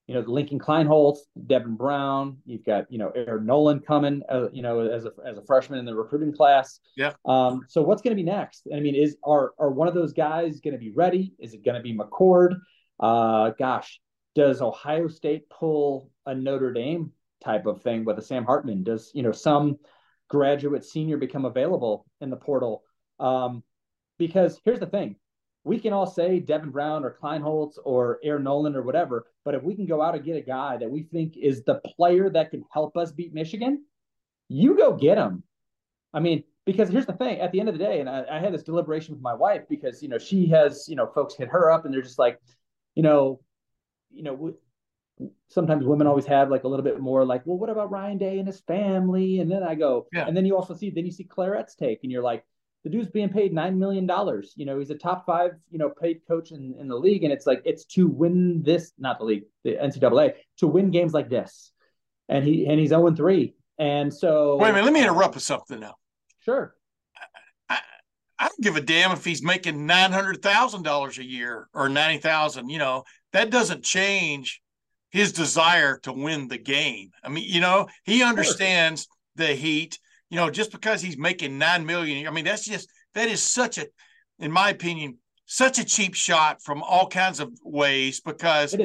you 0.09 0.15
know, 0.15 0.21
Lincoln 0.21 0.59
Kienholz, 0.59 1.19
Devin 1.47 1.77
Brown. 1.77 2.39
You've 2.47 2.65
got, 2.65 2.91
you 2.91 2.99
know, 2.99 3.11
Air 3.11 3.41
Noland 3.41 3.87
coming, 3.87 4.23
uh, 4.31 4.51
you 4.51 4.63
know, 4.63 4.81
as 4.81 5.05
a, 5.05 5.13
as 5.25 5.37
a 5.37 5.43
freshman 5.43 5.79
in 5.79 5.85
the 5.85 5.95
recruiting 5.95 6.33
class. 6.33 6.81
Yeah. 6.97 7.13
Um, 7.27 7.67
so 7.69 7.83
what's 7.83 8.01
going 8.01 8.17
to 8.17 8.21
be 8.21 8.29
next? 8.29 8.67
I 8.75 8.81
mean, 8.81 8.95
is 8.95 9.19
are 9.23 9.53
are 9.59 9.71
one 9.71 9.87
of 9.87 9.93
those 9.93 10.15
guys 10.15 10.61
going 10.61 10.73
to 10.73 10.79
be 10.79 10.93
ready? 10.93 11.35
Is 11.39 11.53
it 11.53 11.63
going 11.63 11.77
to 11.77 11.83
be 11.83 11.95
McCord? 11.95 12.57
Uh, 12.99 13.51
gosh, 13.59 14.01
does 14.35 14.63
Ohio 14.63 15.09
State 15.09 15.49
pull 15.51 16.11
a 16.25 16.35
Notre 16.35 16.73
Dame 16.73 17.13
type 17.45 17.67
of 17.67 17.83
thing 17.83 18.07
with 18.07 18.19
a 18.19 18.23
Sam 18.23 18.47
Hartman? 18.47 18.85
Does 18.85 19.11
you 19.15 19.23
know 19.23 19.33
some 19.33 19.77
graduate 20.29 20.87
senior 20.87 21.19
become 21.19 21.45
available 21.45 22.07
in 22.23 22.31
the 22.31 22.37
portal? 22.37 22.83
Um, 23.21 23.63
because 24.19 24.61
here's 24.65 24.81
the 24.81 24.87
thing: 24.87 25.17
we 25.65 25.79
can 25.79 25.93
all 25.93 26.07
say 26.07 26.41
Devin 26.41 26.71
Brown 26.71 27.05
or 27.05 27.17
Kienholz 27.23 27.79
or 27.85 28.19
Air 28.23 28.39
Noland 28.39 28.77
or 28.77 28.83
whatever, 28.83 29.27
but 29.45 29.55
if 29.55 29.63
we 29.63 29.75
can 29.75 29.87
go 29.87 30.03
out 30.03 30.15
and 30.15 30.25
get 30.25 30.37
a 30.37 30.43
guy 30.43 30.77
that 30.77 30.91
we 30.91 31.03
think 31.05 31.37
is 31.37 31.63
the 31.65 31.77
player 31.97 32.31
that 32.31 32.51
can 32.51 32.65
help 32.73 32.97
us 32.97 33.13
beat 33.13 33.35
Michigan, 33.35 33.85
you 34.49 34.77
go 34.77 34.95
get 34.95 35.19
him. 35.19 35.43
I 36.13 36.21
mean, 36.21 36.45
because 36.65 36.89
here's 36.89 37.07
the 37.07 37.13
thing: 37.13 37.41
at 37.41 37.53
the 37.53 37.61
end 37.61 37.69
of 37.69 37.79
the 37.79 37.85
day, 37.85 38.01
and 38.01 38.09
I, 38.09 38.25
I 38.31 38.39
had 38.39 38.53
this 38.53 38.63
deliberation 38.63 39.15
with 39.15 39.23
my 39.23 39.35
wife 39.35 39.63
because 39.69 40.03
you 40.03 40.09
know 40.09 40.19
she 40.19 40.47
has 40.49 40.87
you 40.89 40.97
know 40.97 41.07
folks 41.07 41.35
hit 41.35 41.49
her 41.49 41.71
up 41.71 41.85
and 41.85 41.95
they're 41.95 42.03
just 42.03 42.19
like, 42.19 42.41
you 42.95 43.03
know, 43.03 43.41
you 44.11 44.23
know, 44.23 44.55
sometimes 45.49 45.85
women 45.85 46.07
always 46.07 46.27
have 46.27 46.51
like 46.51 46.65
a 46.65 46.69
little 46.69 46.85
bit 46.85 47.01
more 47.01 47.25
like, 47.25 47.43
well, 47.45 47.59
what 47.59 47.71
about 47.71 47.91
Ryan 47.91 48.19
Day 48.19 48.39
and 48.39 48.47
his 48.47 48.61
family? 48.61 49.41
And 49.41 49.51
then 49.51 49.63
I 49.63 49.75
go, 49.75 50.07
Yeah. 50.13 50.27
and 50.27 50.37
then 50.37 50.47
you 50.47 50.57
also 50.57 50.75
see, 50.75 50.91
then 50.91 51.05
you 51.07 51.13
see 51.13 51.25
Claret's 51.25 51.75
take, 51.75 52.01
and 52.03 52.13
you're 52.13 52.23
like, 52.23 52.45
the 52.85 52.91
dude's 52.91 53.09
being 53.09 53.29
paid 53.29 53.53
nine 53.53 53.79
million 53.79 54.07
dollars. 54.07 54.53
You 54.57 54.67
know, 54.67 54.79
he's 54.79 54.91
a 54.91 54.95
top 54.95 55.27
five, 55.27 55.53
you 55.71 55.79
know, 55.79 55.91
paid 55.91 56.21
coach 56.27 56.53
in, 56.53 56.75
in 56.79 56.89
the 56.89 56.97
league, 56.97 57.25
and 57.25 57.33
it's 57.33 57.47
like 57.47 57.63
it's 57.65 57.85
to 57.87 58.07
win 58.07 58.63
this, 58.63 58.93
not 58.99 59.19
the 59.19 59.25
league, 59.25 59.45
the 59.65 59.77
NCAA, 59.77 60.35
to 60.59 60.67
win 60.67 60.91
games 60.91 61.13
like 61.13 61.29
this. 61.29 61.73
And 62.29 62.45
he 62.45 62.67
and 62.67 62.79
he's 62.79 62.91
0 62.91 63.15
3. 63.15 63.55
And 63.79 64.13
so 64.13 64.57
Wait 64.57 64.71
a 64.71 64.73
minute. 64.73 64.85
Let 64.85 64.93
me 64.93 65.03
interrupt 65.03 65.35
with 65.35 65.45
something 65.45 65.81
now. 65.81 65.95
Sure. 66.41 66.75
I 68.39 68.47
don't 68.47 68.61
give 68.61 68.77
a 68.77 68.81
damn 68.81 69.11
if 69.11 69.25
he's 69.25 69.43
making 69.43 69.87
nine 69.87 70.13
hundred 70.13 70.43
thousand 70.43 70.85
dollars 70.85 71.19
a 71.19 71.25
year 71.25 71.69
or 71.75 71.89
ninety 71.89 72.21
thousand. 72.21 72.69
You 72.69 72.79
know 72.79 73.05
that 73.33 73.51
doesn't 73.51 73.85
change 73.85 74.63
his 75.11 75.33
desire 75.33 75.99
to 76.01 76.13
win 76.13 76.49
the 76.49 76.59
game. 76.59 77.11
I 77.25 77.31
mean, 77.31 77.45
you 77.49 77.61
know, 77.61 77.89
he 78.05 78.23
understands 78.23 79.09
the 79.37 79.49
heat. 79.49 79.99
You 80.31 80.37
know, 80.37 80.51
just 80.51 80.73
because 80.73 81.01
he's 81.01 81.17
making 81.17 81.59
nine 81.59 81.87
million, 81.87 82.27
I 82.27 82.31
mean, 82.31 82.45
that's 82.45 82.65
just 82.65 82.89
that 83.15 83.29
is 83.29 83.43
such 83.43 83.79
a, 83.79 83.87
in 84.39 84.53
my 84.53 84.71
opinion, 84.71 85.19
such 85.47 85.79
a 85.79 85.85
cheap 85.85 86.15
shot 86.15 86.63
from 86.63 86.83
all 86.83 87.09
kinds 87.09 87.41
of 87.41 87.51
ways 87.65 88.21
because 88.21 88.77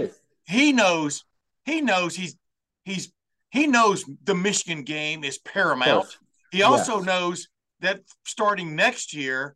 he 0.46 0.72
knows 0.72 1.26
he 1.66 1.82
knows 1.82 2.16
he's 2.16 2.38
he's 2.86 3.12
he 3.52 3.68
knows 3.68 4.06
the 4.24 4.36
Michigan 4.36 4.84
game 4.84 5.24
is 5.24 5.38
paramount. 5.38 6.18
He 6.52 6.62
also 6.62 6.98
Yes. 6.98 7.06
knows 7.06 7.48
that 7.82 8.02
starting 8.24 8.76
next 8.76 9.14
year 9.14 9.56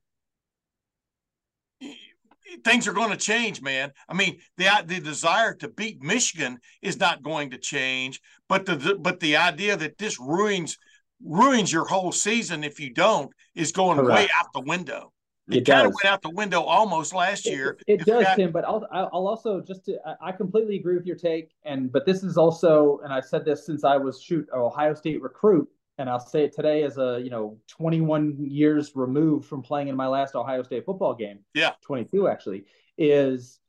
things 2.63 2.87
are 2.87 2.93
going 2.93 3.11
to 3.11 3.17
change, 3.17 3.61
man. 3.61 3.91
I 4.09 4.13
mean, 4.13 4.39
the 4.57 4.69
the 4.85 4.99
desire 4.99 5.53
to 5.55 5.69
beat 5.69 6.01
Michigan 6.01 6.59
is 6.81 6.99
not 6.99 7.23
going 7.23 7.51
to 7.51 7.57
change, 7.57 8.19
but 8.49 8.65
the 8.65 8.97
but 8.99 9.19
the 9.19 9.37
idea 9.37 9.77
that 9.77 9.97
this 9.97 10.19
ruins 10.19 10.77
ruins 11.23 11.71
your 11.71 11.85
whole 11.85 12.11
season 12.11 12.63
if 12.63 12.79
you 12.79 12.93
don't 12.93 13.31
is 13.55 13.71
going 13.71 14.03
way 14.05 14.27
out 14.39 14.47
the 14.53 14.61
window. 14.61 15.11
It 15.49 15.65
kind 15.65 15.87
of 15.87 15.93
went 15.93 16.05
out 16.05 16.21
the 16.21 16.29
window 16.31 16.61
almost 16.61 17.13
last 17.13 17.45
year. 17.45 17.77
It, 17.87 18.01
it 18.01 18.05
does, 18.05 18.23
that- 18.25 18.35
Tim. 18.35 18.51
But 18.51 18.65
I'll 18.65 18.85
I'll 18.91 19.27
also 19.27 19.61
just 19.61 19.85
to 19.85 19.97
I- 20.05 20.27
I 20.27 20.31
completely 20.33 20.75
agree 20.75 20.97
with 20.97 21.05
your 21.05 21.15
take, 21.15 21.51
and 21.63 21.89
but 21.89 22.05
this 22.05 22.21
is 22.21 22.37
also, 22.37 22.99
and 23.03 23.13
I've 23.13 23.23
said 23.25 23.45
this 23.45 23.65
since 23.65 23.85
I 23.85 23.95
was 23.95 24.21
shoot 24.21 24.45
Ohio 24.53 24.93
State 24.93 25.21
recruit, 25.21 25.69
and 25.97 26.09
I'll 26.09 26.19
say 26.19 26.43
it 26.43 26.53
today 26.53 26.83
as 26.83 26.97
a 26.97 27.21
you 27.23 27.29
know 27.29 27.57
21 27.69 28.35
years 28.39 28.91
removed 28.93 29.45
from 29.45 29.61
playing 29.61 29.87
in 29.87 29.95
my 29.95 30.07
last 30.07 30.35
Ohio 30.35 30.63
State 30.63 30.85
football 30.85 31.13
game. 31.15 31.39
Yeah. 31.53 31.71
22 31.81 32.27
actually 32.27 32.65
is 32.97 33.59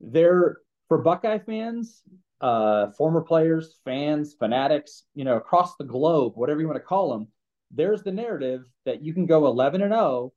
there 0.00 0.56
for 0.88 0.98
Buckeye 0.98 1.38
fans, 1.38 2.02
uh, 2.42 2.90
former 2.90 3.20
players, 3.20 3.78
fans, 3.84 4.34
fanatics, 4.34 5.04
you 5.14 5.24
know, 5.24 5.36
across 5.36 5.76
the 5.76 5.84
globe, 5.84 6.32
whatever 6.34 6.60
you 6.60 6.66
want 6.66 6.76
to 6.76 6.84
call 6.84 7.10
them. 7.10 7.28
There's 7.70 8.02
the 8.02 8.12
narrative 8.12 8.64
that 8.84 9.02
you 9.02 9.14
can 9.14 9.26
go 9.26 9.46
11 9.46 9.80
and 9.80 9.92
0 9.92 10.32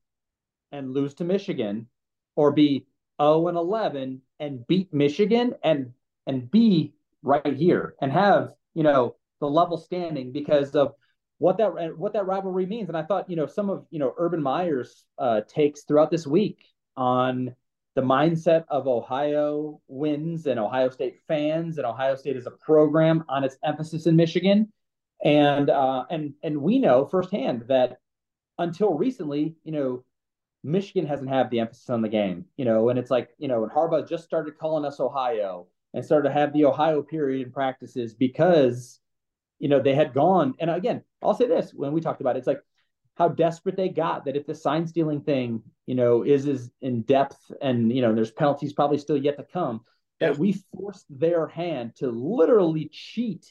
and 0.71 0.93
lose 0.93 1.15
to 1.15 1.23
Michigan, 1.23 1.87
or 2.35 2.51
be 2.51 2.85
0 3.21 3.47
and 3.47 3.57
11 3.57 4.21
and 4.39 4.65
beat 4.67 4.93
Michigan 4.93 5.55
and 5.63 5.91
and 6.27 6.49
be 6.49 6.93
right 7.23 7.55
here 7.55 7.95
and 8.01 8.11
have 8.11 8.51
you 8.73 8.83
know 8.83 9.15
the 9.41 9.47
level 9.47 9.77
standing 9.77 10.31
because 10.31 10.75
of 10.75 10.93
what 11.39 11.57
that 11.57 11.97
what 11.97 12.13
that 12.13 12.27
rivalry 12.27 12.65
means. 12.65 12.87
And 12.87 12.97
I 12.97 13.03
thought 13.03 13.29
you 13.29 13.35
know 13.35 13.47
some 13.47 13.69
of 13.69 13.85
you 13.89 13.99
know 13.99 14.13
Urban 14.17 14.41
Meyer's 14.41 15.05
uh, 15.17 15.41
takes 15.47 15.83
throughout 15.83 16.11
this 16.11 16.27
week 16.27 16.59
on 16.95 17.55
the 17.95 18.01
mindset 18.01 18.65
of 18.69 18.87
Ohioans 18.87 20.45
and 20.45 20.59
Ohio 20.59 20.89
State 20.89 21.19
fans 21.27 21.77
and 21.77 21.87
Ohio 21.87 22.15
State 22.15 22.35
as 22.35 22.45
a 22.45 22.51
program 22.51 23.23
on 23.29 23.43
its 23.43 23.57
emphasis 23.63 24.05
in 24.05 24.15
Michigan. 24.15 24.71
And 25.23 25.69
uh, 25.69 26.05
and 26.09 26.33
and 26.43 26.61
we 26.61 26.77
know 26.77 27.05
firsthand 27.05 27.63
that 27.69 27.99
until 28.59 28.93
recently, 28.93 29.55
you 29.63 29.71
know, 29.71 30.03
Michigan 30.63 31.07
hasn't 31.07 31.29
had 31.29 31.49
the 31.49 31.59
emphasis 31.59 31.89
on 31.89 32.01
the 32.01 32.09
game, 32.09 32.45
you 32.57 32.65
know, 32.65 32.89
and 32.89 32.99
it's 32.99 33.11
like, 33.11 33.29
you 33.37 33.47
know, 33.47 33.63
and 33.63 33.71
Harbaugh 33.71 34.07
just 34.07 34.25
started 34.25 34.57
calling 34.57 34.83
us 34.83 34.99
Ohio 34.99 35.67
and 35.93 36.03
started 36.03 36.27
to 36.27 36.33
have 36.33 36.51
the 36.51 36.65
Ohio 36.65 37.01
period 37.01 37.45
in 37.45 37.53
practices 37.53 38.13
because, 38.13 38.99
you 39.59 39.69
know, 39.69 39.79
they 39.79 39.95
had 39.95 40.13
gone. 40.13 40.53
And 40.59 40.69
again, 40.69 41.03
I'll 41.21 41.33
say 41.33 41.47
this 41.47 41.71
when 41.73 41.93
we 41.93 42.01
talked 42.01 42.21
about 42.21 42.35
it, 42.35 42.39
it's 42.39 42.47
like 42.47 42.61
how 43.15 43.29
desperate 43.29 43.77
they 43.77 43.89
got 43.89 44.25
that 44.25 44.35
if 44.35 44.45
the 44.45 44.55
sign 44.55 44.85
stealing 44.85 45.21
thing, 45.21 45.63
you 45.85 45.95
know, 45.95 46.23
is 46.23 46.45
is 46.45 46.71
in 46.81 47.01
depth 47.03 47.51
and 47.61 47.91
you 47.91 48.01
know, 48.01 48.13
there's 48.13 48.31
penalties 48.31 48.73
probably 48.73 48.97
still 48.97 49.17
yet 49.17 49.37
to 49.37 49.43
come, 49.43 49.81
that 50.19 50.37
we 50.37 50.61
forced 50.73 51.05
their 51.09 51.47
hand 51.47 51.95
to 51.95 52.09
literally 52.09 52.89
cheat 52.91 53.45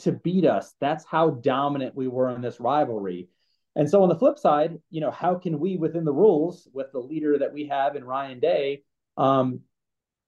to 0.00 0.12
beat 0.12 0.44
us. 0.44 0.74
That's 0.80 1.04
how 1.04 1.30
dominant 1.30 1.94
we 1.94 2.08
were 2.08 2.30
in 2.30 2.40
this 2.40 2.58
rivalry. 2.58 3.28
And 3.76 3.88
so 3.88 4.02
on 4.02 4.08
the 4.08 4.16
flip 4.18 4.38
side, 4.38 4.78
you 4.90 5.00
know, 5.00 5.10
how 5.10 5.36
can 5.36 5.58
we 5.58 5.76
within 5.76 6.04
the 6.04 6.12
rules 6.12 6.68
with 6.72 6.92
the 6.92 6.98
leader 6.98 7.38
that 7.38 7.52
we 7.52 7.68
have 7.68 7.96
in 7.96 8.04
Ryan 8.04 8.40
Day 8.40 8.82
um 9.16 9.60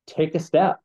take 0.07 0.35
a 0.35 0.41
step? 0.41 0.81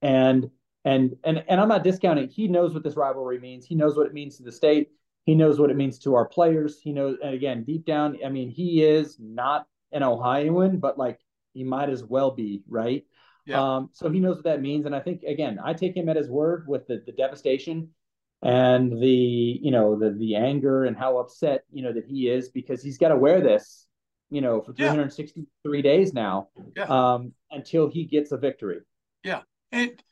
And 0.00 0.50
and 0.84 1.16
and 1.22 1.44
and 1.48 1.60
I'm 1.60 1.68
not 1.68 1.84
discounting. 1.84 2.28
He 2.28 2.48
knows 2.48 2.72
what 2.72 2.82
this 2.82 2.96
rivalry 2.96 3.38
means. 3.38 3.66
He 3.66 3.74
knows 3.74 3.96
what 3.96 4.06
it 4.06 4.14
means 4.14 4.38
to 4.38 4.42
the 4.42 4.52
state. 4.52 4.88
He 5.24 5.34
knows 5.34 5.58
what 5.58 5.70
it 5.70 5.76
means 5.76 5.98
to 6.00 6.14
our 6.14 6.26
players. 6.26 6.80
He 6.80 6.92
knows 6.92 7.18
and 7.22 7.34
again, 7.34 7.64
deep 7.64 7.84
down, 7.86 8.18
I 8.24 8.28
mean, 8.28 8.50
he 8.50 8.82
is 8.84 9.16
not 9.18 9.66
an 9.92 10.02
Ohioan, 10.02 10.78
but 10.78 10.98
like 10.98 11.18
he 11.52 11.64
might 11.64 11.88
as 11.88 12.02
well 12.04 12.30
be, 12.30 12.62
right? 12.68 13.04
Yeah. 13.46 13.76
Um, 13.76 13.90
so 13.92 14.10
he 14.10 14.20
knows 14.20 14.36
what 14.36 14.44
that 14.44 14.60
means. 14.62 14.86
And 14.86 14.94
I 14.94 15.00
think 15.00 15.22
again, 15.22 15.58
I 15.62 15.72
take 15.74 15.96
him 15.96 16.08
at 16.08 16.16
his 16.16 16.28
word 16.30 16.66
with 16.66 16.86
the, 16.86 17.02
the 17.04 17.12
devastation 17.12 17.90
and 18.42 18.92
the 19.02 19.58
you 19.62 19.70
know 19.70 19.98
the 19.98 20.10
the 20.10 20.34
anger 20.36 20.84
and 20.84 20.96
how 20.96 21.16
upset 21.18 21.64
you 21.72 21.82
know 21.82 21.92
that 21.92 22.04
he 22.04 22.28
is 22.28 22.50
because 22.50 22.82
he's 22.82 22.98
got 22.98 23.08
to 23.08 23.16
wear 23.16 23.40
this 23.40 23.86
you 24.28 24.42
know 24.42 24.60
for 24.60 24.74
Yeah. 24.76 24.88
363 24.90 25.80
days 25.82 26.12
now 26.12 26.48
Yeah. 26.76 26.84
um 26.84 27.32
until 27.50 27.88
he 27.88 28.04
gets 28.04 28.32
a 28.32 28.36
victory 28.36 28.80
Yeah. 29.22 29.42
And 29.72 30.02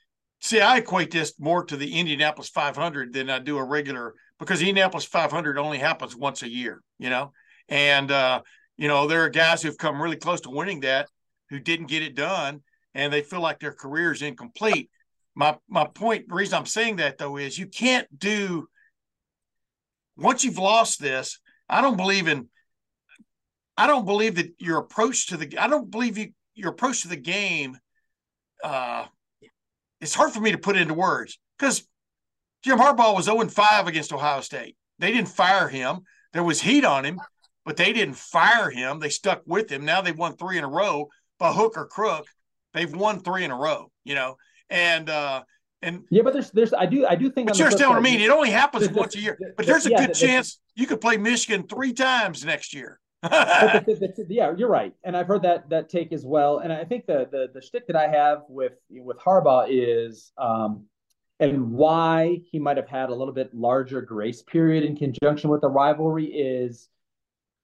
see, 0.43 0.61
I 0.61 0.79
equate 0.79 1.11
this 1.11 1.35
more 1.39 1.65
to 1.65 1.77
the 1.77 1.99
Indianapolis 1.99 2.51
500 2.51 3.13
than 3.13 3.31
I 3.31 3.39
do 3.39 3.57
a 3.57 3.65
regular 3.65 4.15
because 4.39 4.59
the 4.59 4.69
Indianapolis 4.69 5.05
500 5.05 5.57
only 5.57 5.79
happens 5.79 6.17
once 6.17 6.43
a 6.43 6.51
year, 6.51 6.83
you 6.99 7.09
know. 7.09 7.33
And 7.69 8.11
uh, 8.11 8.43
you 8.77 8.89
know, 8.89 9.07
there 9.07 9.25
are 9.25 9.31
guys 9.31 9.63
who've 9.63 9.79
come 9.79 10.03
really 10.03 10.17
close 10.17 10.41
to 10.43 10.51
winning 10.51 10.81
that 10.81 11.09
who 11.49 11.61
didn't 11.61 11.87
get 11.87 12.03
it 12.03 12.15
done, 12.15 12.63
and 12.95 13.13
they 13.13 13.23
feel 13.23 13.41
like 13.41 13.61
their 13.61 13.73
career 13.73 14.13
is 14.13 14.21
incomplete. 14.21 14.91
My 15.35 15.57
my 15.69 15.87
point, 15.87 16.29
the 16.29 16.35
reason 16.35 16.59
I'm 16.59 16.67
saying 16.67 16.97
that 16.97 17.19
though 17.19 17.37
is 17.37 17.59
you 17.59 17.69
can't 17.69 18.07
do 18.19 18.67
once 20.17 20.45
you've 20.45 20.59
lost 20.59 21.01
this. 21.01 21.39
I 21.69 21.81
don't 21.81 21.97
believe 21.97 22.27
in. 22.27 22.49
I 23.77 23.87
don't 23.87 24.05
believe 24.05 24.35
that 24.35 24.53
your 24.59 24.79
approach 24.79 25.29
to 25.29 25.37
the. 25.37 25.57
I 25.59 25.69
don't 25.69 25.91
believe 25.91 26.19
you 26.19 26.33
your 26.55 26.71
approach 26.71 27.03
to 27.03 27.09
the 27.09 27.17
game. 27.17 27.79
Uh, 28.63 29.07
it's 30.03 30.15
hard 30.15 30.33
for 30.33 30.41
me 30.41 30.51
to 30.53 30.59
put 30.59 30.77
into 30.77 30.95
words 30.95 31.39
because 31.59 31.87
Jim 32.63 32.79
Harbaugh 32.79 33.15
was 33.15 33.27
0 33.27 33.49
5 33.49 33.87
against 33.87 34.13
Ohio 34.13 34.41
State. 34.41 34.77
They 34.99 35.13
didn't 35.13 35.29
fire 35.29 35.69
him. 35.69 36.01
There 36.33 36.43
was 36.43 36.61
heat 36.61 36.85
on 36.85 37.05
him, 37.05 37.21
but 37.65 37.77
they 37.77 37.93
didn't 37.93 38.17
fire 38.17 38.69
him. 38.69 38.99
They 38.99 39.09
stuck 39.09 39.43
with 39.47 39.71
him. 39.71 39.85
Now 39.85 40.03
they've 40.03 40.19
won 40.19 40.37
three 40.37 40.59
in 40.59 40.65
a 40.65 40.69
row 40.69 41.09
by 41.39 41.53
hook 41.53 41.75
or 41.77 41.87
crook. 41.87 42.27
They've 42.75 42.93
won 42.95 43.21
three 43.21 43.45
in 43.45 43.51
a 43.51 43.57
row, 43.57 43.91
you 44.05 44.15
know. 44.15 44.37
And 44.69 45.09
uh 45.09 45.43
and 45.83 46.05
yeah 46.11 46.23
but 46.23 46.33
there's 46.33 46.51
there's 46.53 46.73
i 46.73 46.87
do 46.87 47.05
i 47.07 47.17
do 47.17 47.29
think 47.29 47.49
but 47.49 47.59
you're 47.59 47.67
understand 47.67 47.93
I 47.95 48.01
mean? 48.01 48.21
It 48.21 48.31
only 48.31 48.51
happens 48.51 48.89
once 48.91 49.15
a 49.15 49.21
year. 49.21 49.37
But 49.57 49.67
the- 49.67 49.73
there's 49.73 49.87
a 49.87 49.91
yeah, 49.91 50.07
good 50.07 50.15
chance 50.15 50.61
you 50.75 50.87
could 50.87 51.01
play 51.01 51.17
Michigan 51.17 51.67
three 51.67 51.93
times 51.93 52.45
next 52.45 52.75
year. 52.75 52.99
But 53.23 53.87
the, 53.87 53.95
the, 54.17 54.25
the, 54.25 54.35
yeah, 54.35 54.53
you're 54.57 54.69
right, 54.69 54.95
and 55.05 55.17
I've 55.17 55.27
heard 55.27 55.43
that 55.43 55.69
that 55.71 55.89
take 55.89 56.13
as 56.13 56.25
well. 56.25 56.59
And 56.59 56.73
I 56.73 56.85
think 56.85 57.07
the 57.07 57.29
the 57.31 57.49
the 57.55 57.63
shtick 57.63 57.87
that 57.87 57.97
I 57.97 58.09
have 58.09 58.43
with 58.49 58.73
with 58.91 59.19
Harbaugh 59.19 59.67
is, 59.71 60.33
um, 60.37 60.85
and 61.41 61.73
why 61.73 62.41
he 62.51 62.59
might 62.59 62.77
have 62.77 62.89
had 62.89 63.11
a 63.11 63.15
little 63.15 63.35
bit 63.35 63.55
larger 63.55 64.03
grace 64.03 64.43
period 64.43 64.85
in 64.85 64.97
conjunction 64.97 65.51
with 65.51 65.61
the 65.61 65.69
rivalry 65.69 66.27
is 66.27 66.89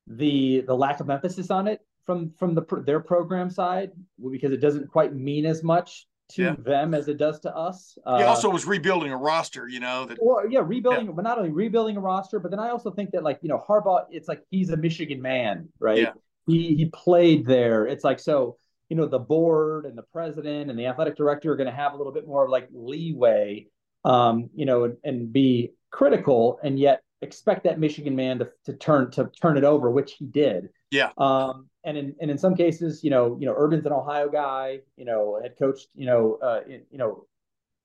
the 0.06 0.62
the 0.62 0.74
lack 0.74 1.00
of 1.00 1.10
emphasis 1.10 1.50
on 1.50 1.68
it 1.68 1.80
from 2.06 2.32
from 2.38 2.54
the 2.54 2.62
their 2.86 3.00
program 3.00 3.50
side 3.50 3.90
because 4.30 4.52
it 4.52 4.60
doesn't 4.60 4.88
quite 4.88 5.14
mean 5.14 5.44
as 5.44 5.62
much 5.62 6.06
to 6.30 6.42
yeah. 6.42 6.54
them 6.58 6.94
as 6.94 7.08
it 7.08 7.16
does 7.16 7.40
to 7.40 7.54
us. 7.54 7.96
He 7.96 8.10
uh, 8.10 8.26
also 8.26 8.50
was 8.50 8.66
rebuilding 8.66 9.12
a 9.12 9.16
roster, 9.16 9.68
you 9.68 9.80
know. 9.80 10.04
That, 10.04 10.18
well, 10.20 10.48
yeah, 10.48 10.60
rebuilding, 10.62 11.06
yeah. 11.06 11.12
but 11.12 11.22
not 11.22 11.38
only 11.38 11.50
rebuilding 11.50 11.96
a 11.96 12.00
roster, 12.00 12.38
but 12.38 12.50
then 12.50 12.60
I 12.60 12.70
also 12.70 12.90
think 12.90 13.12
that 13.12 13.22
like 13.22 13.38
you 13.42 13.48
know 13.48 13.62
Harbaugh, 13.66 14.04
it's 14.10 14.28
like 14.28 14.42
he's 14.50 14.70
a 14.70 14.76
Michigan 14.76 15.22
man, 15.22 15.68
right? 15.78 15.98
Yeah. 15.98 16.12
He 16.46 16.74
he 16.74 16.86
played 16.86 17.46
there. 17.46 17.86
It's 17.86 18.04
like 18.04 18.20
so 18.20 18.56
you 18.88 18.96
know 18.96 19.06
the 19.06 19.18
board 19.18 19.86
and 19.86 19.96
the 19.96 20.04
president 20.12 20.70
and 20.70 20.78
the 20.78 20.86
athletic 20.86 21.16
director 21.16 21.52
are 21.52 21.56
going 21.56 21.68
to 21.68 21.76
have 21.76 21.94
a 21.94 21.96
little 21.96 22.12
bit 22.12 22.26
more 22.26 22.44
of 22.44 22.50
like 22.50 22.68
leeway, 22.72 23.66
um, 24.04 24.50
you 24.54 24.66
know, 24.66 24.84
and, 24.84 24.96
and 25.04 25.32
be 25.32 25.72
critical, 25.90 26.58
and 26.62 26.78
yet 26.78 27.02
expect 27.22 27.64
that 27.64 27.80
Michigan 27.80 28.14
man 28.14 28.38
to, 28.38 28.48
to 28.66 28.74
turn 28.74 29.10
to 29.12 29.30
turn 29.40 29.56
it 29.56 29.64
over, 29.64 29.90
which 29.90 30.14
he 30.14 30.26
did. 30.26 30.68
Yeah. 30.90 31.10
Um, 31.18 31.68
and 31.88 31.96
in 31.96 32.14
and 32.20 32.30
in 32.30 32.36
some 32.36 32.54
cases, 32.54 33.02
you 33.02 33.10
know, 33.10 33.38
you 33.40 33.46
know, 33.46 33.54
Urban's 33.56 33.86
an 33.86 33.92
Ohio 33.92 34.28
guy, 34.28 34.80
you 34.96 35.06
know, 35.06 35.40
had 35.42 35.58
coached, 35.58 35.88
you 35.94 36.04
know, 36.04 36.38
uh, 36.42 36.60
in, 36.68 36.82
you 36.90 36.98
know, 36.98 37.26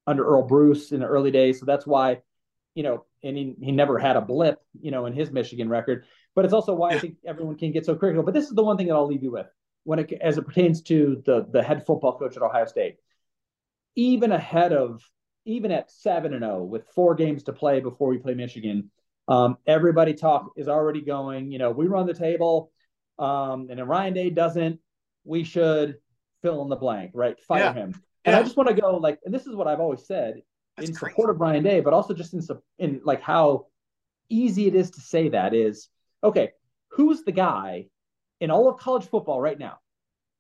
under 0.06 0.26
Earle 0.26 0.44
Bruce 0.44 0.92
in 0.92 1.00
the 1.00 1.06
early 1.06 1.32
days, 1.32 1.60
so 1.60 1.66
that's 1.66 1.88
why, 1.88 2.22
you 2.76 2.84
know, 2.84 3.06
and 3.24 3.38
he, 3.38 3.56
he 3.62 3.72
never 3.72 3.98
had 3.98 4.18
a 4.18 4.22
blip, 4.22 4.60
you 4.82 4.92
know, 4.92 5.06
in 5.06 5.14
his 5.14 5.32
Michigan 5.32 5.70
record. 5.70 6.06
But 6.36 6.44
it's 6.44 6.54
also 6.54 6.74
why. 6.74 6.90
I 6.90 7.00
think 7.00 7.16
everyone 7.26 7.58
can 7.58 7.72
get 7.72 7.86
so 7.86 7.96
critical. 7.96 8.24
But 8.24 8.34
this 8.34 8.46
is 8.46 8.54
the 8.54 8.64
one 8.64 8.76
thing 8.76 8.88
that 8.88 8.96
I'll 8.96 9.08
leave 9.08 9.24
you 9.24 9.32
with 9.32 9.48
when 9.86 10.00
it 10.00 10.12
as 10.22 10.38
it 10.38 10.46
pertains 10.46 10.82
to 10.84 11.24
the 11.26 11.48
the 11.50 11.64
head 11.64 11.86
football 11.86 12.18
coach 12.18 12.36
at 12.36 12.44
Ohio 12.44 12.66
State. 12.66 12.98
Even 13.96 14.34
ahead 14.34 14.74
of 14.74 15.02
even 15.46 15.72
at 15.72 15.92
seven 15.92 16.34
and 16.34 16.44
zero 16.44 16.60
oh, 16.60 16.64
with 16.64 16.88
four 16.90 17.16
games 17.16 17.44
to 17.44 17.54
play 17.54 17.80
before 17.80 18.10
we 18.10 18.18
play 18.18 18.34
Michigan, 18.34 18.92
um, 19.30 19.58
everybody 19.66 20.14
talk 20.14 20.52
is 20.58 20.68
already 20.68 21.02
going. 21.02 21.52
You 21.52 21.60
know, 21.60 21.72
we 21.72 21.88
run 21.88 22.08
the 22.08 22.14
table 22.14 22.72
um, 23.20 23.68
and 23.70 23.88
Ryan 23.88 24.14
Day 24.14 24.30
doesn't, 24.30 24.80
we 25.24 25.44
should 25.44 25.98
fill 26.42 26.62
in 26.64 26.70
the 26.70 26.76
blank, 26.76 27.12
right? 27.14 27.40
Fire 27.42 27.60
yeah. 27.60 27.74
him. 27.74 28.02
And 28.26 28.34
yeah. 28.34 28.40
I 28.40 28.44
just 28.44 28.58
want 28.58 28.70
to 28.70 28.76
go 28.76 28.98
like, 28.98 29.20
and 29.26 29.34
this 29.34 29.48
is 29.48 29.56
what 29.56 29.68
I've 29.68 29.80
always 29.80 30.06
said 30.06 30.42
That's 30.78 30.90
in 30.90 30.96
crazy. 30.96 31.14
support 31.14 31.30
of 31.30 31.40
Ryan 31.40 31.64
Day, 31.64 31.80
but 31.82 31.94
also 31.94 32.14
just 32.14 32.34
in 32.34 32.42
in 32.80 33.02
like 33.04 33.22
how 33.22 33.68
easy 34.30 34.68
it 34.68 34.76
is 34.76 34.92
to 34.92 35.02
say 35.02 35.30
that 35.30 35.54
is 35.54 35.90
okay. 36.24 36.52
Who's 36.90 37.24
the 37.24 37.32
guy 37.32 37.88
in 38.40 38.52
all 38.52 38.70
of 38.70 38.80
college 38.80 39.06
football 39.06 39.42
right 39.42 39.58
now? 39.58 39.80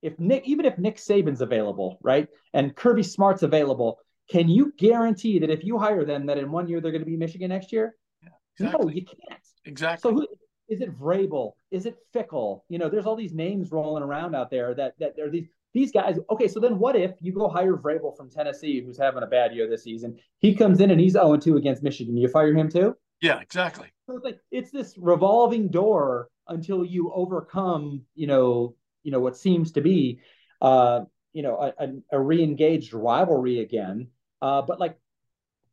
If 0.02 0.20
Nick, 0.20 0.44
even 0.46 0.66
if 0.66 0.78
Nick 0.78 0.98
Saban's 0.98 1.42
available, 1.42 1.98
right, 2.02 2.28
and 2.54 2.76
Kirby 2.76 3.04
Smart's 3.04 3.44
available, 3.44 4.00
can 4.30 4.50
you 4.50 4.74
guarantee 4.78 5.40
that 5.40 5.50
if 5.50 5.64
you 5.64 5.78
hire 5.78 6.06
them, 6.06 6.26
that 6.28 6.38
in 6.38 6.52
one 6.52 6.68
year 6.68 6.82
they're 6.82 6.92
going 6.92 7.04
to 7.04 7.10
be 7.10 7.18
Michigan 7.18 7.50
next 7.50 7.72
year? 7.72 7.96
Yeah, 8.22 8.30
exactly. 8.60 8.86
No, 8.86 8.92
you 8.92 9.06
can't. 9.06 9.42
Exactly. 9.66 10.10
So 10.10 10.16
who, 10.16 10.28
is 10.70 10.82
it 10.82 10.98
Vrabel? 10.98 11.54
Is 11.72 11.86
it 11.86 11.98
Fickell? 12.14 12.62
You 12.70 12.80
know, 12.80 12.90
there's 12.90 13.06
all 13.06 13.16
these 13.16 13.34
names 13.34 13.72
rolling 13.72 14.04
around 14.04 14.36
out 14.36 14.50
there 14.50 14.74
that 14.76 14.94
that 15.00 15.16
there 15.16 15.28
are 15.28 15.32
these 15.32 15.48
these 15.74 15.92
guys. 15.92 16.18
Okay, 16.30 16.48
so 16.48 16.60
then 16.60 16.80
what 16.80 16.96
if 16.96 17.12
you 17.20 17.34
go 17.34 17.50
hire 17.50 17.76
Vrabel 17.76 18.16
from 18.16 18.30
Tennessee, 18.30 18.82
who's 18.84 18.98
having 18.98 19.24
a 19.24 19.28
bad 19.28 19.54
year 19.54 19.68
this 19.68 19.84
season? 19.84 20.18
He 20.40 20.56
comes 20.56 20.80
in 20.80 20.92
and 20.92 21.00
he's 21.00 21.14
0 21.14 21.38
2 21.38 21.58
against 21.58 21.84
Michigan. 21.84 22.18
You 22.18 22.28
fire 22.28 22.54
him 22.54 22.70
too? 22.70 22.96
Yeah, 23.22 23.40
exactly. 23.40 23.88
So 24.08 24.16
it's 24.16 24.26
like 24.26 24.40
it's 24.52 24.72
this 24.72 24.98
revolving 24.98 25.70
door 25.70 26.30
until 26.48 26.86
you 26.86 27.12
overcome, 27.14 28.04
you 28.16 28.28
know, 28.28 28.76
you 29.04 29.12
know 29.12 29.20
what 29.20 29.38
seems 29.38 29.72
to 29.74 29.82
be, 29.82 30.20
uh, 30.62 31.02
you 31.32 31.42
know, 31.42 31.58
a, 31.58 31.84
a, 31.84 31.88
a 32.12 32.20
re-engaged 32.20 32.94
rivalry 32.94 33.60
again. 33.60 34.08
Uh, 34.42 34.62
but 34.62 34.80
like 34.80 34.98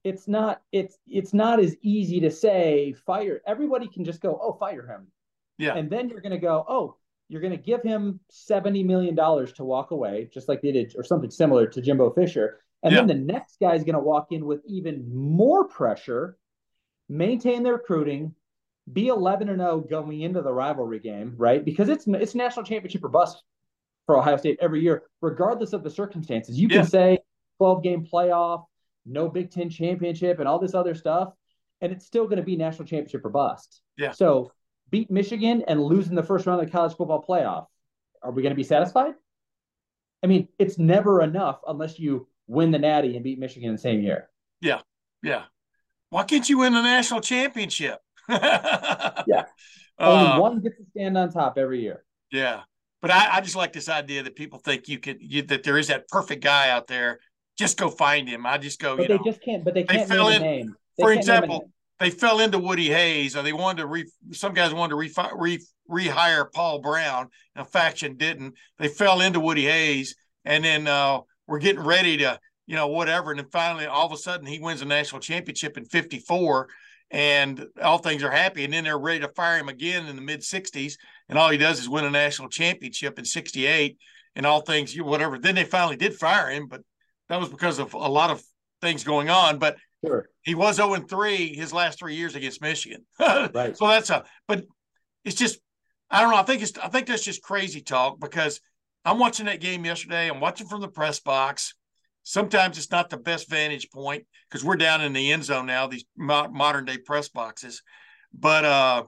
it's 0.04 0.26
not 0.26 0.62
it's 0.72 0.98
it's 1.06 1.34
not 1.34 1.60
as 1.60 1.76
easy 1.82 2.20
to 2.20 2.30
say 2.30 2.94
fire 3.06 3.42
everybody 3.46 3.86
can 3.86 4.04
just 4.04 4.20
go 4.20 4.38
oh 4.40 4.52
fire 4.54 4.86
him. 4.86 5.06
Yeah. 5.58 5.76
And 5.76 5.90
then 5.90 6.08
you're 6.08 6.22
going 6.22 6.32
to 6.32 6.38
go 6.38 6.64
oh 6.68 6.96
you're 7.28 7.40
going 7.40 7.56
to 7.56 7.62
give 7.62 7.82
him 7.82 8.18
70 8.30 8.82
million 8.82 9.14
dollars 9.14 9.52
to 9.54 9.64
walk 9.64 9.90
away 9.90 10.28
just 10.32 10.48
like 10.48 10.62
they 10.62 10.72
did 10.72 10.94
or 10.96 11.04
something 11.04 11.30
similar 11.30 11.66
to 11.66 11.82
jimbo 11.82 12.10
fisher. 12.10 12.60
And 12.82 12.92
yeah. 12.92 12.98
then 13.00 13.08
the 13.08 13.32
next 13.32 13.58
guy 13.60 13.74
is 13.74 13.84
going 13.84 13.94
to 13.94 14.00
walk 14.00 14.28
in 14.32 14.46
with 14.46 14.62
even 14.66 15.04
more 15.14 15.68
pressure 15.68 16.38
maintain 17.08 17.62
their 17.62 17.74
recruiting 17.74 18.34
be 18.92 19.08
11 19.08 19.48
and 19.48 19.60
0 19.60 19.80
going 19.80 20.22
into 20.22 20.40
the 20.40 20.52
rivalry 20.52 20.98
game 20.98 21.34
right? 21.36 21.64
Because 21.64 21.88
it's 21.88 22.06
it's 22.06 22.34
national 22.34 22.64
championship 22.64 23.04
or 23.04 23.08
bust 23.08 23.42
for 24.06 24.16
ohio 24.16 24.38
state 24.38 24.58
every 24.62 24.80
year 24.80 25.02
regardless 25.20 25.74
of 25.74 25.84
the 25.84 25.90
circumstances. 25.90 26.58
You 26.58 26.68
yeah. 26.68 26.78
can 26.78 26.86
say 26.86 27.18
12 27.58 27.82
game 27.82 28.06
playoff 28.10 28.64
no 29.10 29.28
Big 29.28 29.50
Ten 29.50 29.68
championship 29.68 30.38
and 30.38 30.48
all 30.48 30.58
this 30.58 30.74
other 30.74 30.94
stuff, 30.94 31.32
and 31.80 31.92
it's 31.92 32.06
still 32.06 32.24
going 32.24 32.38
to 32.38 32.42
be 32.42 32.56
national 32.56 32.86
championship 32.86 33.24
or 33.24 33.30
bust. 33.30 33.82
Yeah. 33.96 34.12
So 34.12 34.52
beat 34.90 35.10
Michigan 35.10 35.64
and 35.66 35.82
lose 35.82 36.08
in 36.08 36.14
the 36.14 36.22
first 36.22 36.46
round 36.46 36.60
of 36.60 36.66
the 36.66 36.72
college 36.72 36.96
football 36.96 37.24
playoff. 37.26 37.66
Are 38.22 38.30
we 38.30 38.42
going 38.42 38.50
to 38.50 38.56
be 38.56 38.64
satisfied? 38.64 39.14
I 40.22 40.26
mean, 40.26 40.48
it's 40.58 40.78
never 40.78 41.22
enough 41.22 41.60
unless 41.66 41.98
you 41.98 42.28
win 42.46 42.70
the 42.70 42.78
Natty 42.78 43.14
and 43.14 43.24
beat 43.24 43.38
Michigan 43.38 43.70
in 43.70 43.74
the 43.76 43.80
same 43.80 44.00
year. 44.00 44.28
Yeah, 44.60 44.80
yeah. 45.22 45.44
Why 46.10 46.24
can't 46.24 46.48
you 46.48 46.58
win 46.58 46.74
the 46.74 46.82
national 46.82 47.20
championship? 47.20 47.98
yeah. 48.28 49.44
Only 49.98 50.26
uh, 50.26 50.40
one 50.40 50.60
gets 50.60 50.76
to 50.76 50.84
stand 50.90 51.16
on 51.16 51.32
top 51.32 51.56
every 51.56 51.80
year. 51.80 52.04
Yeah. 52.30 52.62
But 53.00 53.10
I, 53.10 53.36
I 53.36 53.40
just 53.40 53.56
like 53.56 53.72
this 53.72 53.88
idea 53.88 54.22
that 54.22 54.36
people 54.36 54.58
think 54.58 54.88
you 54.88 54.98
could 54.98 55.18
you, 55.20 55.42
that 55.42 55.62
there 55.62 55.78
is 55.78 55.88
that 55.88 56.08
perfect 56.08 56.42
guy 56.42 56.70
out 56.70 56.86
there 56.86 57.20
just 57.60 57.76
go 57.76 57.90
find 57.90 58.26
him. 58.26 58.46
I 58.46 58.56
just 58.56 58.80
go. 58.80 58.96
But 58.96 59.08
they 59.08 59.16
know, 59.16 59.22
just 59.22 59.42
can't. 59.42 59.62
But 59.62 59.74
they 59.74 59.84
can't 59.84 60.08
they 60.08 60.16
name 60.16 60.32
in, 60.32 60.42
name. 60.42 60.76
For 60.98 61.12
example, 61.12 61.70
they 61.98 62.10
fell 62.10 62.40
into 62.40 62.58
Woody 62.58 62.88
Hayes, 62.88 63.36
or 63.36 63.42
they 63.42 63.52
wanted 63.52 63.82
to 63.82 63.86
re. 63.86 64.10
Some 64.32 64.54
guys 64.54 64.72
wanted 64.72 64.90
to 64.90 64.96
re, 64.96 65.12
re, 65.36 65.60
rehire 65.88 66.50
Paul 66.50 66.80
Brown, 66.80 67.28
and 67.54 67.66
a 67.66 67.68
faction 67.68 68.16
didn't. 68.16 68.54
They 68.78 68.88
fell 68.88 69.20
into 69.20 69.40
Woody 69.40 69.66
Hayes, 69.66 70.16
and 70.46 70.64
then 70.64 70.86
uh, 70.86 71.20
we're 71.46 71.58
getting 71.58 71.84
ready 71.84 72.16
to, 72.18 72.40
you 72.66 72.76
know, 72.76 72.88
whatever. 72.88 73.30
And 73.30 73.38
then 73.38 73.48
finally, 73.52 73.84
all 73.84 74.06
of 74.06 74.12
a 74.12 74.16
sudden, 74.16 74.46
he 74.46 74.58
wins 74.58 74.80
a 74.80 74.86
national 74.86 75.20
championship 75.20 75.76
in 75.76 75.84
'54, 75.84 76.68
and 77.10 77.66
all 77.82 77.98
things 77.98 78.22
are 78.22 78.30
happy. 78.30 78.64
And 78.64 78.72
then 78.72 78.84
they're 78.84 78.98
ready 78.98 79.20
to 79.20 79.28
fire 79.28 79.58
him 79.58 79.68
again 79.68 80.06
in 80.06 80.16
the 80.16 80.22
mid 80.22 80.40
'60s, 80.40 80.94
and 81.28 81.38
all 81.38 81.50
he 81.50 81.58
does 81.58 81.78
is 81.78 81.90
win 81.90 82.06
a 82.06 82.10
national 82.10 82.48
championship 82.48 83.18
in 83.18 83.26
'68, 83.26 83.98
and 84.34 84.46
all 84.46 84.62
things, 84.62 84.96
you 84.96 85.04
whatever. 85.04 85.38
Then 85.38 85.56
they 85.56 85.64
finally 85.64 85.96
did 85.96 86.14
fire 86.14 86.50
him, 86.50 86.66
but 86.66 86.80
that 87.30 87.38
was 87.38 87.48
because 87.48 87.78
of 87.78 87.94
a 87.94 87.98
lot 87.98 88.30
of 88.30 88.42
things 88.82 89.04
going 89.04 89.30
on. 89.30 89.58
But 89.58 89.76
sure. 90.04 90.28
he 90.42 90.56
was 90.56 90.76
0 90.76 90.96
3 90.96 91.54
his 91.54 91.72
last 91.72 91.98
three 91.98 92.16
years 92.16 92.34
against 92.34 92.60
Michigan. 92.60 93.06
right. 93.20 93.76
So 93.76 93.86
that's 93.86 94.10
a, 94.10 94.24
but 94.48 94.64
it's 95.24 95.36
just, 95.36 95.60
I 96.10 96.20
don't 96.20 96.30
know. 96.30 96.36
I 96.36 96.42
think 96.42 96.60
it's, 96.60 96.76
I 96.76 96.88
think 96.88 97.06
that's 97.06 97.24
just 97.24 97.42
crazy 97.42 97.82
talk 97.82 98.18
because 98.18 98.60
I'm 99.04 99.20
watching 99.20 99.46
that 99.46 99.60
game 99.60 99.84
yesterday. 99.84 100.28
I'm 100.28 100.40
watching 100.40 100.66
from 100.66 100.80
the 100.80 100.88
press 100.88 101.20
box. 101.20 101.74
Sometimes 102.24 102.76
it's 102.76 102.90
not 102.90 103.10
the 103.10 103.16
best 103.16 103.48
vantage 103.48 103.90
point 103.90 104.26
because 104.50 104.64
we're 104.64 104.76
down 104.76 105.00
in 105.00 105.12
the 105.12 105.32
end 105.32 105.44
zone 105.44 105.66
now, 105.66 105.86
these 105.86 106.04
mo- 106.18 106.48
modern 106.48 106.84
day 106.84 106.98
press 106.98 107.28
boxes. 107.28 107.82
But 108.34 108.64
uh, 108.64 109.04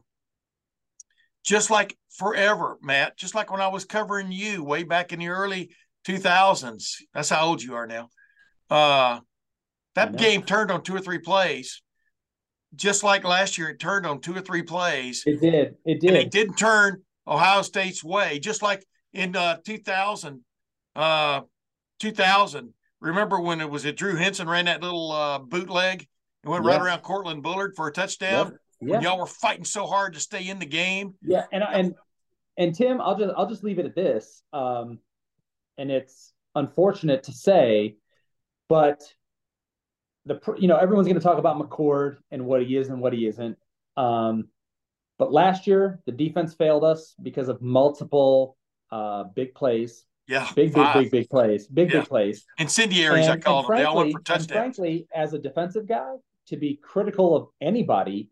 just 1.45 1.71
like 1.71 1.97
forever, 2.17 2.79
Matt, 2.83 3.19
just 3.19 3.35
like 3.35 3.51
when 3.51 3.61
I 3.61 3.69
was 3.69 3.85
covering 3.85 4.31
you 4.31 4.63
way 4.63 4.85
back 4.85 5.13
in 5.13 5.19
the 5.19 5.29
early 5.29 5.75
2000s. 6.07 6.97
That's 7.15 7.29
how 7.29 7.47
old 7.47 7.63
you 7.63 7.75
are 7.75 7.87
now. 7.87 8.09
Uh, 8.71 9.21
that 9.95 10.17
game 10.17 10.43
turned 10.43 10.71
on 10.71 10.83
two 10.83 10.95
or 10.95 11.01
three 11.01 11.19
plays. 11.19 11.83
Just 12.75 13.05
like 13.05 13.25
last 13.25 13.59
year, 13.59 13.69
it 13.69 13.79
turned 13.79 14.07
on 14.07 14.21
two 14.21 14.35
or 14.35 14.41
three 14.41 14.63
plays. 14.63 15.23
It 15.27 15.41
did. 15.41 15.77
It 15.85 16.01
did. 16.01 16.09
And 16.09 16.17
it 16.17 16.31
didn't 16.31 16.55
turn 16.55 17.03
Ohio 17.27 17.61
State's 17.63 18.03
way. 18.03 18.39
Just 18.39 18.63
like 18.63 18.85
in 19.13 19.37
uh, 19.37 19.59
2000, 19.65 20.41
uh, 20.97 21.43
2000. 22.01 22.75
Remember 23.01 23.41
when 23.41 23.61
it 23.61 23.69
was 23.69 23.85
it 23.85 23.97
Drew 23.97 24.17
Henson 24.17 24.49
ran 24.49 24.67
that 24.67 24.81
little 24.81 25.13
uh, 25.13 25.39
bootleg 25.41 26.07
and 26.45 26.53
went 26.53 26.65
right 26.65 26.81
around 26.81 27.01
Courtland 27.01 27.43
Bullard 27.43 27.75
for 27.77 27.89
a 27.89 27.93
touchdown? 27.93 28.59
Yeah. 28.81 28.95
When 28.95 29.03
y'all 29.03 29.19
were 29.19 29.27
fighting 29.27 29.65
so 29.65 29.87
hard 29.87 30.15
to 30.15 30.21
stay 30.21 30.49
in 30.49 30.59
the 30.59 30.67
game. 30.67 31.15
Yeah, 31.23 31.45
and 31.53 31.63
and 31.63 31.95
and 32.57 32.75
Tim, 32.75 33.01
I'll 33.01 33.19
just 33.19 33.35
I'll 33.37 33.49
just 33.49 33.65
leave 33.65 33.79
it 33.79 33.87
at 33.87 33.95
this. 33.95 34.43
Um, 34.53 34.99
and 35.79 35.91
it's 35.91 36.33
unfortunate 36.55 37.25
to 37.25 37.33
say, 37.33 37.97
but 38.69 39.03
the 40.25 40.41
you 40.59 40.69
know 40.69 40.77
everyone's 40.77 41.07
going 41.09 41.19
to 41.19 41.23
talk 41.23 41.39
about 41.39 41.59
McCord 41.59 42.17
and 42.31 42.47
what 42.47 42.63
he 42.63 42.77
is 42.77 42.89
and 42.89 43.01
what 43.01 43.13
he 43.13 43.27
isn't. 43.27 43.57
Um, 43.97 44.49
but 45.19 45.33
last 45.33 45.67
year 45.67 46.01
the 46.07 46.13
defense 46.13 46.55
failed 46.55 46.85
us 46.85 47.15
because 47.23 47.49
of 47.49 47.61
multiple 47.61 48.57
uh, 48.91 49.25
big 49.25 49.55
plays. 49.55 50.05
Yeah, 50.29 50.49
big, 50.55 50.73
big, 50.73 50.93
big, 50.95 51.11
big 51.11 51.29
plays, 51.29 51.67
big, 51.67 51.91
big 51.91 52.05
plays. 52.05 52.47
Incendiaries, 52.59 53.27
I 53.27 53.39
call 53.39 53.63
them. 53.63 53.67
Frankly, 53.67 53.83
they 53.83 53.87
all 53.87 53.97
went 53.97 54.13
for 54.13 54.21
touchdowns. 54.21 54.53
frankly, 54.53 55.07
as 55.13 55.35
a 55.35 55.39
defensive 55.39 55.89
guy, 55.89 56.15
to 56.47 56.57
be 56.57 56.79
critical 56.83 57.37
of 57.37 57.49
anybody 57.61 58.31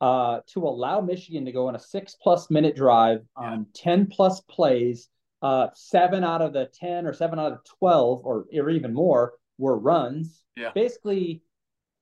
uh, 0.00 0.40
to 0.46 0.60
allow 0.60 1.00
Michigan 1.00 1.44
to 1.44 1.52
go 1.52 1.68
on 1.68 1.74
a 1.74 1.78
six 1.78 2.16
plus 2.20 2.50
minute 2.50 2.74
drive 2.74 3.22
on 3.36 3.66
10 3.74 4.06
plus 4.06 4.40
plays. 4.42 5.08
Uh, 5.42 5.68
seven 5.74 6.22
out 6.22 6.42
of 6.42 6.52
the 6.52 6.66
10 6.74 7.06
or 7.06 7.14
seven 7.14 7.38
out 7.38 7.52
of 7.52 7.64
12 7.78 8.26
or, 8.26 8.44
or 8.52 8.70
even 8.70 8.92
more 8.92 9.32
were 9.56 9.78
runs. 9.78 10.42
Yeah. 10.56 10.70
Basically, 10.74 11.42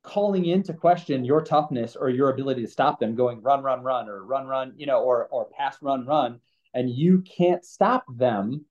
calling 0.03 0.47
into 0.47 0.73
question 0.73 1.25
your 1.25 1.43
toughness 1.43 1.95
or 1.95 2.09
your 2.09 2.31
ability 2.31 2.63
to 2.63 2.71
stop 2.71 2.99
them 2.99 3.15
going 3.15 3.43
run, 3.43 3.63
run, 3.63 3.83
run, 3.83 4.09
or 4.09 4.25
run, 4.25 4.47
run, 4.47 4.73
you 4.77 4.87
know, 4.87 5.03
or 5.03 5.27
or 5.27 5.49
pass, 5.57 5.77
run, 5.83 6.07
run, 6.07 6.41
and 6.75 6.91
you 6.91 7.23
can't 7.23 7.65
stop 7.65 8.05
them, 8.17 8.65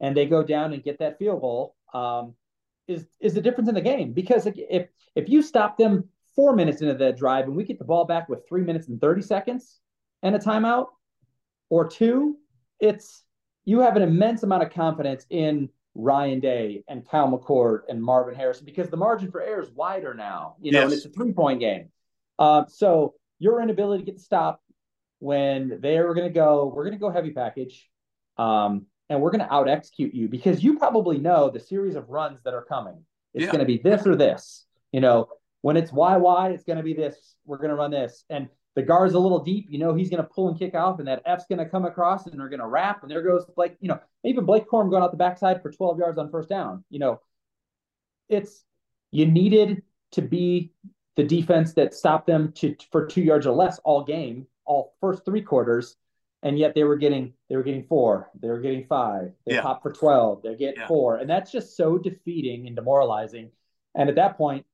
and 0.00 0.16
they 0.16 0.26
go 0.26 0.42
down 0.42 0.72
and 0.72 0.82
get 0.82 0.98
that 0.98 1.18
field 1.18 1.40
goal. 1.40 1.74
Um, 1.94 2.34
is 2.88 3.06
is 3.20 3.34
the 3.34 3.40
difference 3.40 3.68
in 3.68 3.74
the 3.74 3.80
game 3.80 4.12
because 4.12 4.46
if 4.46 4.88
if 5.14 5.28
you 5.28 5.42
stop 5.42 5.76
them 5.76 6.08
four 6.34 6.54
minutes 6.54 6.82
into 6.82 6.94
that 6.94 7.16
drive 7.16 7.46
and 7.46 7.56
we 7.56 7.64
get 7.64 7.78
the 7.78 7.84
ball 7.84 8.04
back 8.04 8.28
with 8.28 8.46
three 8.46 8.62
minutes 8.62 8.88
and 8.88 9.00
30 9.00 9.22
seconds 9.22 9.80
and 10.22 10.36
a 10.36 10.38
timeout 10.38 10.88
or 11.70 11.88
two, 11.88 12.36
it's 12.78 13.24
you 13.66 13.80
have 13.80 13.96
an 13.96 14.02
immense 14.02 14.42
amount 14.42 14.62
of 14.62 14.70
confidence 14.70 15.26
in 15.28 15.68
Ryan 15.94 16.40
Day 16.40 16.84
and 16.88 17.06
Kyle 17.06 17.28
McCord 17.28 17.80
and 17.88 18.02
Marvin 18.02 18.34
Harrison 18.34 18.64
because 18.64 18.88
the 18.88 18.96
margin 18.96 19.30
for 19.30 19.42
error 19.42 19.62
is 19.62 19.70
wider 19.70 20.14
now, 20.14 20.56
you 20.60 20.72
know, 20.72 20.80
yes. 20.80 20.84
and 20.84 20.92
it's 20.94 21.04
a 21.04 21.10
three 21.10 21.32
point 21.32 21.60
game. 21.60 21.88
Uh, 22.38 22.64
so 22.68 23.14
your 23.38 23.60
inability 23.60 24.04
to 24.04 24.06
get 24.06 24.16
the 24.16 24.22
stop 24.22 24.62
when 25.18 25.78
they 25.80 25.98
are 25.98 26.14
going 26.14 26.26
to 26.26 26.32
go, 26.32 26.72
we're 26.74 26.84
going 26.84 26.94
to 26.94 27.00
go 27.00 27.10
heavy 27.10 27.30
package, 27.30 27.88
um, 28.38 28.86
and 29.08 29.20
we're 29.20 29.30
going 29.30 29.40
to 29.40 29.52
out 29.52 29.68
execute 29.68 30.14
you 30.14 30.28
because 30.28 30.62
you 30.62 30.78
probably 30.78 31.18
know 31.18 31.50
the 31.50 31.60
series 31.60 31.96
of 31.96 32.08
runs 32.08 32.38
that 32.44 32.54
are 32.54 32.64
coming. 32.64 33.02
It's 33.34 33.44
yeah. 33.44 33.50
going 33.50 33.60
to 33.60 33.66
be 33.66 33.78
this 33.78 34.06
or 34.06 34.16
this. 34.16 34.66
You 34.92 35.00
know, 35.00 35.28
when 35.62 35.76
it's 35.76 35.90
YY, 35.90 36.52
it's 36.52 36.64
going 36.64 36.76
to 36.76 36.82
be 36.82 36.94
this. 36.94 37.34
We're 37.44 37.58
going 37.58 37.70
to 37.70 37.76
run 37.76 37.90
this. 37.90 38.24
And 38.30 38.48
the 38.76 38.82
guard's 38.82 39.14
a 39.14 39.18
little 39.18 39.42
deep. 39.42 39.66
You 39.70 39.78
know, 39.78 39.94
he's 39.94 40.10
going 40.10 40.22
to 40.22 40.28
pull 40.28 40.48
and 40.48 40.58
kick 40.58 40.74
off, 40.74 40.98
and 40.98 41.08
that 41.08 41.22
F's 41.24 41.46
going 41.48 41.58
to 41.58 41.68
come 41.68 41.86
across, 41.86 42.26
and 42.26 42.38
they're 42.38 42.50
going 42.50 42.60
to 42.60 42.66
wrap. 42.66 43.02
And 43.02 43.10
there 43.10 43.22
goes 43.22 43.46
Blake, 43.56 43.74
you 43.80 43.88
know, 43.88 43.98
even 44.22 44.44
Blake 44.44 44.68
Corum 44.68 44.90
going 44.90 45.02
out 45.02 45.10
the 45.10 45.16
backside 45.16 45.62
for 45.62 45.72
12 45.72 45.98
yards 45.98 46.18
on 46.18 46.30
first 46.30 46.50
down. 46.50 46.84
You 46.90 46.98
know, 46.98 47.20
it's 48.28 48.64
you 49.10 49.26
needed 49.26 49.82
to 50.12 50.22
be 50.22 50.72
the 51.16 51.24
defense 51.24 51.72
that 51.72 51.94
stopped 51.94 52.26
them 52.26 52.52
to 52.56 52.76
for 52.92 53.06
two 53.06 53.22
yards 53.22 53.46
or 53.46 53.54
less 53.54 53.80
all 53.82 54.04
game, 54.04 54.46
all 54.66 54.94
first 55.00 55.24
three 55.24 55.42
quarters, 55.42 55.96
and 56.42 56.58
yet 56.58 56.74
they 56.74 56.84
were 56.84 56.96
getting 56.96 57.32
they 57.48 57.56
were 57.56 57.62
getting 57.62 57.84
four, 57.84 58.30
they 58.38 58.48
were 58.48 58.60
getting 58.60 58.84
five, 58.84 59.32
they 59.46 59.54
yeah. 59.54 59.62
popped 59.62 59.82
for 59.82 59.92
12, 59.92 60.42
they 60.42 60.54
get 60.54 60.74
yeah. 60.76 60.86
four, 60.86 61.16
and 61.16 61.30
that's 61.30 61.50
just 61.50 61.78
so 61.78 61.96
defeating 61.96 62.66
and 62.66 62.76
demoralizing. 62.76 63.50
And 63.94 64.10
at 64.10 64.16
that 64.16 64.36
point, 64.36 64.66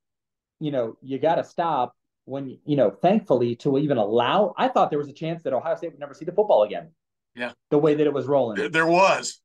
you 0.59 0.73
know, 0.73 0.97
you 1.01 1.21
got 1.21 1.37
to 1.37 1.45
stop 1.45 1.95
when, 2.25 2.59
you 2.65 2.77
know, 2.77 2.91
thankfully 2.91 3.57
to 3.57 3.79
even 3.79 3.97
allow, 3.97 4.55
I 4.57 4.69
thought 4.69 4.91
there 4.91 4.99
was 4.99 5.09
a 5.09 5.13
chance 5.13 5.43
that 5.43 5.53
Ohio 5.53 5.75
State 5.77 5.91
would 5.93 6.01
never 6.01 6.15
see 6.15 6.25
the 6.25 6.33
football 6.33 6.63
again. 6.63 6.91
Yeah. 7.35 7.53
The 7.71 7.79
way 7.79 7.95
that 7.95 8.07
it 8.07 8.13
was 8.13 8.27
rolling. 8.27 8.71
There 8.71 8.87
was. 8.87 9.41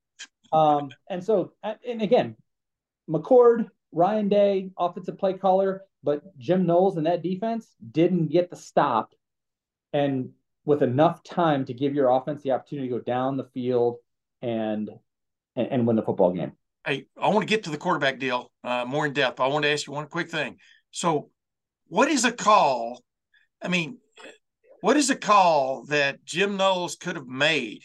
um, 0.51 0.89
and 1.09 1.23
so, 1.23 1.53
and 1.63 2.01
again, 2.01 2.35
McCord, 3.09 3.69
Ryan 3.91 4.29
Day, 4.29 4.71
offensive 4.77 5.17
play 5.17 5.33
caller, 5.33 5.83
but 6.03 6.37
Jim 6.37 6.65
Knowles 6.65 6.97
and 6.97 7.05
that 7.05 7.23
defense 7.23 7.67
didn't 7.91 8.27
get 8.27 8.49
the 8.49 8.55
stop 8.55 9.13
and 9.93 10.29
with 10.65 10.81
enough 10.81 11.23
time 11.23 11.65
to 11.65 11.73
give 11.73 11.95
your 11.95 12.09
offense 12.09 12.43
the 12.43 12.51
opportunity 12.51 12.89
to 12.89 12.95
go 12.95 13.01
down 13.01 13.37
the 13.37 13.45
field 13.53 13.97
and 14.41 14.89
and, 15.55 15.67
and 15.71 15.87
win 15.87 15.95
the 15.95 16.03
football 16.03 16.31
game. 16.31 16.51
Hey, 16.85 17.07
I 17.19 17.29
want 17.29 17.41
to 17.41 17.45
get 17.45 17.63
to 17.63 17.69
the 17.69 17.77
quarterback 17.77 18.19
deal 18.19 18.51
uh, 18.63 18.85
more 18.85 19.05
in 19.05 19.13
depth. 19.13 19.39
I 19.39 19.47
want 19.47 19.63
to 19.63 19.71
ask 19.71 19.87
you 19.87 19.93
one 19.93 20.07
quick 20.07 20.29
thing. 20.29 20.57
So, 20.91 21.29
what 21.89 22.09
is 22.09 22.25
a 22.25 22.31
call? 22.31 23.01
I 23.61 23.67
mean, 23.67 23.97
what 24.81 24.97
is 24.97 25.09
a 25.09 25.15
call 25.15 25.85
that 25.85 26.23
Jim 26.25 26.57
Knowles 26.57 26.95
could 26.95 27.15
have 27.15 27.27
made 27.27 27.81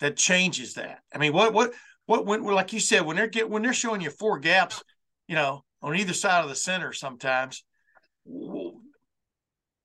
that 0.00 0.16
changes 0.16 0.74
that? 0.74 1.00
I 1.14 1.18
mean, 1.18 1.32
what 1.32 1.52
what 1.52 1.72
what 2.06 2.26
when 2.26 2.42
like 2.42 2.72
you 2.72 2.80
said 2.80 3.04
when 3.04 3.16
they're 3.16 3.28
get 3.28 3.48
when 3.48 3.62
they're 3.62 3.72
showing 3.72 4.00
you 4.00 4.10
four 4.10 4.38
gaps, 4.38 4.82
you 5.28 5.34
know, 5.34 5.64
on 5.82 5.96
either 5.96 6.12
side 6.12 6.42
of 6.42 6.48
the 6.48 6.56
center 6.56 6.92
sometimes. 6.92 7.64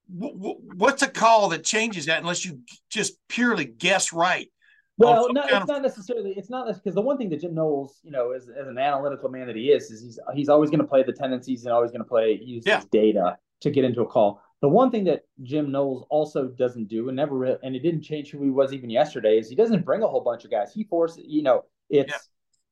What's 0.08 1.02
a 1.02 1.08
call 1.08 1.50
that 1.50 1.64
changes 1.64 2.06
that 2.06 2.20
unless 2.20 2.46
you 2.46 2.60
just 2.90 3.18
purely 3.28 3.66
guess 3.66 4.14
right 4.14 4.50
well, 4.98 5.34
no, 5.34 5.44
it's 5.44 5.68
not 5.68 5.82
necessarily. 5.82 6.34
It's 6.38 6.50
not 6.50 6.68
because 6.74 6.96
the 6.96 7.02
one 7.02 7.18
thing 7.18 7.30
that 7.30 7.42
Jim 7.42 7.54
Knowles, 7.54 8.00
you 8.04 8.12
know, 8.12 8.32
as, 8.32 8.48
as 8.48 8.68
an 8.68 8.78
analytical 8.78 9.30
man 9.30 9.48
that 9.48 9.56
he 9.56 9.72
is, 9.72 9.92
is 9.92 10.02
he's 10.02 10.20
he's 10.34 10.50
always 10.50 10.70
going 10.70 10.80
to 10.80 10.88
play 10.88 11.04
the 11.04 11.12
tendencies 11.12 11.66
and 11.66 11.74
always 11.74 11.92
going 11.92 12.04
to 12.04 12.08
play 12.08 12.40
use 12.42 12.64
yeah. 12.66 12.78
his 12.78 12.86
data 12.86 13.38
to 13.62 13.72
get 13.72 13.84
into 13.84 14.02
a 14.02 14.08
call. 14.08 14.42
The 14.62 14.70
one 14.70 14.92
thing 14.92 15.04
that 15.06 15.26
Jim 15.44 15.72
Knowles 15.72 16.06
also 16.10 16.48
doesn't 16.48 16.88
do, 16.88 17.10
and 17.10 17.16
never, 17.16 17.44
and 17.46 17.76
it 17.76 17.80
didn't 17.80 18.04
change 18.04 18.32
who 18.32 18.42
he 18.44 18.50
was 18.50 18.74
even 18.74 18.90
yesterday, 18.90 19.38
is 19.38 19.50
he 19.50 19.56
doesn't 19.56 19.84
bring 19.84 20.02
a 20.02 20.08
whole 20.08 20.22
bunch 20.22 20.46
of 20.46 20.52
guys. 20.52 20.74
He 20.74 20.86
forces, 20.86 21.26
you 21.28 21.44
know, 21.44 21.66
it's 21.90 22.12
yeah. 22.12 22.18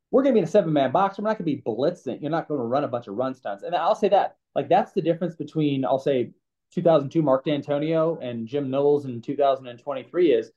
we're 0.10 0.24
going 0.24 0.34
to 0.34 0.36
be 0.36 0.40
in 0.40 0.46
a 0.46 0.52
seven 0.52 0.72
man 0.72 0.92
box. 0.92 1.18
We're 1.18 1.26
not 1.26 1.38
going 1.38 1.50
to 1.50 1.56
be 1.56 1.62
blitzing. 1.62 2.22
You're 2.22 2.32
not 2.32 2.48
going 2.48 2.60
to 2.60 2.66
run 2.66 2.86
a 2.86 2.88
bunch 2.88 3.08
of 3.08 3.16
run 3.16 3.36
stunts. 3.36 3.64
And 3.64 3.76
I'll 3.76 3.96
say 3.96 4.10
that, 4.10 4.38
like 4.56 4.70
that's 4.70 4.94
the 4.94 5.02
difference 5.02 5.36
between 5.36 5.84
I'll 5.84 6.00
say 6.00 6.32
2002 6.72 7.22
Mark 7.22 7.46
Dantonio 7.46 8.18
and 8.24 8.48
Jim 8.48 8.70
Knowles 8.70 9.06
in 9.06 9.22
2023 9.22 10.32
is 10.32 10.52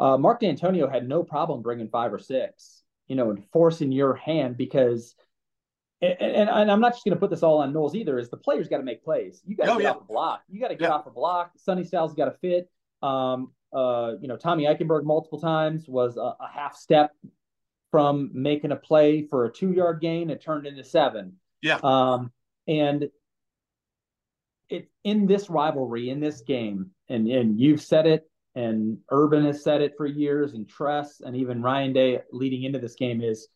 uh, 0.00 0.16
Mark 0.16 0.40
Dantonio 0.40 0.90
had 0.90 1.06
no 1.06 1.22
problem 1.22 1.60
bringing 1.60 1.88
five 1.88 2.10
or 2.10 2.18
six, 2.18 2.82
you 3.06 3.16
know, 3.16 3.28
and 3.28 3.44
forcing 3.52 3.92
your 3.92 4.14
hand 4.14 4.56
because, 4.56 5.14
and, 6.00 6.16
and, 6.18 6.48
and 6.48 6.70
I'm 6.70 6.80
not 6.80 6.94
just 6.94 7.04
going 7.04 7.14
to 7.14 7.20
put 7.20 7.28
this 7.28 7.42
all 7.42 7.58
on 7.58 7.74
Knowles 7.74 7.94
either. 7.94 8.18
Is 8.18 8.30
the 8.30 8.38
players 8.38 8.66
got 8.66 8.78
to 8.78 8.82
make 8.82 9.04
plays? 9.04 9.42
You 9.44 9.56
got 9.56 9.66
to 9.66 9.72
oh, 9.72 9.76
get 9.76 9.82
yeah. 9.84 9.90
off 9.90 10.00
a 10.00 10.04
block. 10.04 10.40
You 10.48 10.58
got 10.58 10.68
to 10.68 10.74
get 10.74 10.88
yeah. 10.88 10.94
off 10.94 11.06
a 11.06 11.10
block. 11.10 11.52
Sonny 11.58 11.84
Styles 11.84 12.14
got 12.14 12.24
to 12.24 12.38
fit. 12.38 12.70
Um, 13.02 13.52
uh, 13.74 14.12
you 14.22 14.26
know, 14.26 14.38
Tommy 14.38 14.64
Eichenberg 14.64 15.04
multiple 15.04 15.38
times 15.38 15.86
was 15.86 16.16
a, 16.16 16.20
a 16.20 16.48
half 16.50 16.76
step 16.76 17.10
from 17.90 18.30
making 18.32 18.72
a 18.72 18.76
play 18.76 19.26
for 19.26 19.44
a 19.44 19.52
two 19.52 19.72
yard 19.72 20.00
gain. 20.00 20.30
It 20.30 20.40
turned 20.40 20.66
into 20.66 20.82
seven. 20.82 21.34
Yeah. 21.60 21.78
Um, 21.82 22.32
and 22.66 23.10
it 24.70 24.88
in 25.04 25.26
this 25.26 25.50
rivalry 25.50 26.08
in 26.08 26.20
this 26.20 26.40
game, 26.40 26.92
and 27.10 27.28
and 27.28 27.60
you've 27.60 27.82
said 27.82 28.06
it 28.06 28.29
and 28.54 28.98
Urban 29.10 29.44
has 29.44 29.62
said 29.62 29.80
it 29.80 29.94
for 29.96 30.06
years, 30.06 30.54
and 30.54 30.68
Tress, 30.68 31.20
and 31.20 31.36
even 31.36 31.62
Ryan 31.62 31.92
Day 31.92 32.20
leading 32.32 32.64
into 32.64 32.78
this 32.78 32.94
game 32.94 33.20
is 33.22 33.48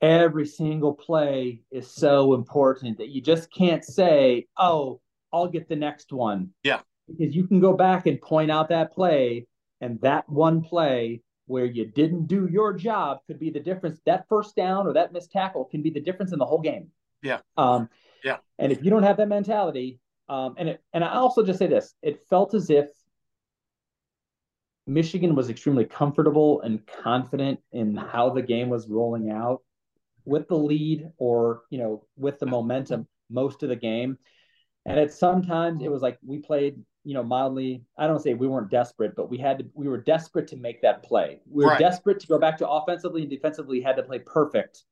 every 0.00 0.46
single 0.46 0.92
play 0.92 1.62
is 1.70 1.90
so 1.90 2.34
important 2.34 2.98
that 2.98 3.10
you 3.10 3.20
just 3.20 3.52
can't 3.52 3.84
say, 3.84 4.46
"Oh, 4.56 5.00
I'll 5.32 5.48
get 5.48 5.68
the 5.68 5.76
next 5.76 6.12
one." 6.12 6.50
Yeah, 6.62 6.80
because 7.06 7.34
you 7.34 7.46
can 7.46 7.60
go 7.60 7.72
back 7.74 8.06
and 8.06 8.20
point 8.20 8.50
out 8.50 8.68
that 8.70 8.92
play, 8.92 9.46
and 9.80 10.00
that 10.00 10.28
one 10.28 10.62
play 10.62 11.22
where 11.46 11.66
you 11.66 11.86
didn't 11.86 12.26
do 12.26 12.48
your 12.50 12.72
job 12.72 13.18
could 13.26 13.38
be 13.38 13.50
the 13.50 13.60
difference. 13.60 14.00
That 14.06 14.26
first 14.28 14.56
down 14.56 14.86
or 14.86 14.94
that 14.94 15.12
missed 15.12 15.30
tackle 15.30 15.66
can 15.66 15.82
be 15.82 15.90
the 15.90 16.00
difference 16.00 16.32
in 16.32 16.38
the 16.38 16.46
whole 16.46 16.60
game. 16.60 16.88
Yeah. 17.22 17.40
Um, 17.56 17.88
yeah. 18.24 18.38
And 18.58 18.72
if 18.72 18.82
you 18.82 18.90
don't 18.90 19.02
have 19.02 19.18
that 19.18 19.28
mentality, 19.28 20.00
um, 20.28 20.54
and 20.56 20.70
it, 20.70 20.82
and 20.92 21.04
I 21.04 21.14
also 21.14 21.44
just 21.44 21.58
say 21.58 21.66
this, 21.66 21.94
it 22.02 22.22
felt 22.30 22.54
as 22.54 22.70
if 22.70 22.86
Michigan 24.86 25.34
was 25.34 25.48
extremely 25.48 25.84
comfortable 25.84 26.60
and 26.60 26.86
confident 26.86 27.60
in 27.72 27.96
how 27.96 28.30
the 28.30 28.42
game 28.42 28.68
was 28.68 28.88
rolling 28.88 29.30
out 29.30 29.62
with 30.24 30.48
the 30.48 30.56
lead 30.56 31.08
or, 31.16 31.62
you 31.70 31.78
know, 31.78 32.06
with 32.16 32.38
the 32.38 32.46
momentum 32.46 33.06
most 33.30 33.62
of 33.62 33.68
the 33.70 33.76
game. 33.76 34.18
And 34.86 34.98
at 34.98 35.12
sometimes 35.12 35.82
it 35.82 35.90
was 35.90 36.02
like 36.02 36.18
we 36.24 36.38
played, 36.38 36.76
you 37.04 37.14
know, 37.14 37.22
mildly, 37.22 37.82
I 37.96 38.06
don't 38.06 38.20
say 38.20 38.34
we 38.34 38.46
weren't 38.46 38.70
desperate, 38.70 39.16
but 39.16 39.30
we 39.30 39.38
had 39.38 39.58
to, 39.58 39.66
we 39.72 39.88
were 39.88 39.98
desperate 39.98 40.48
to 40.48 40.56
make 40.56 40.82
that 40.82 41.02
play. 41.02 41.40
We 41.50 41.64
were 41.64 41.70
right. 41.70 41.80
desperate 41.80 42.20
to 42.20 42.26
go 42.26 42.38
back 42.38 42.58
to 42.58 42.68
offensively 42.68 43.22
and 43.22 43.30
defensively 43.30 43.80
had 43.80 43.96
to 43.96 44.02
play 44.02 44.18
perfect 44.18 44.82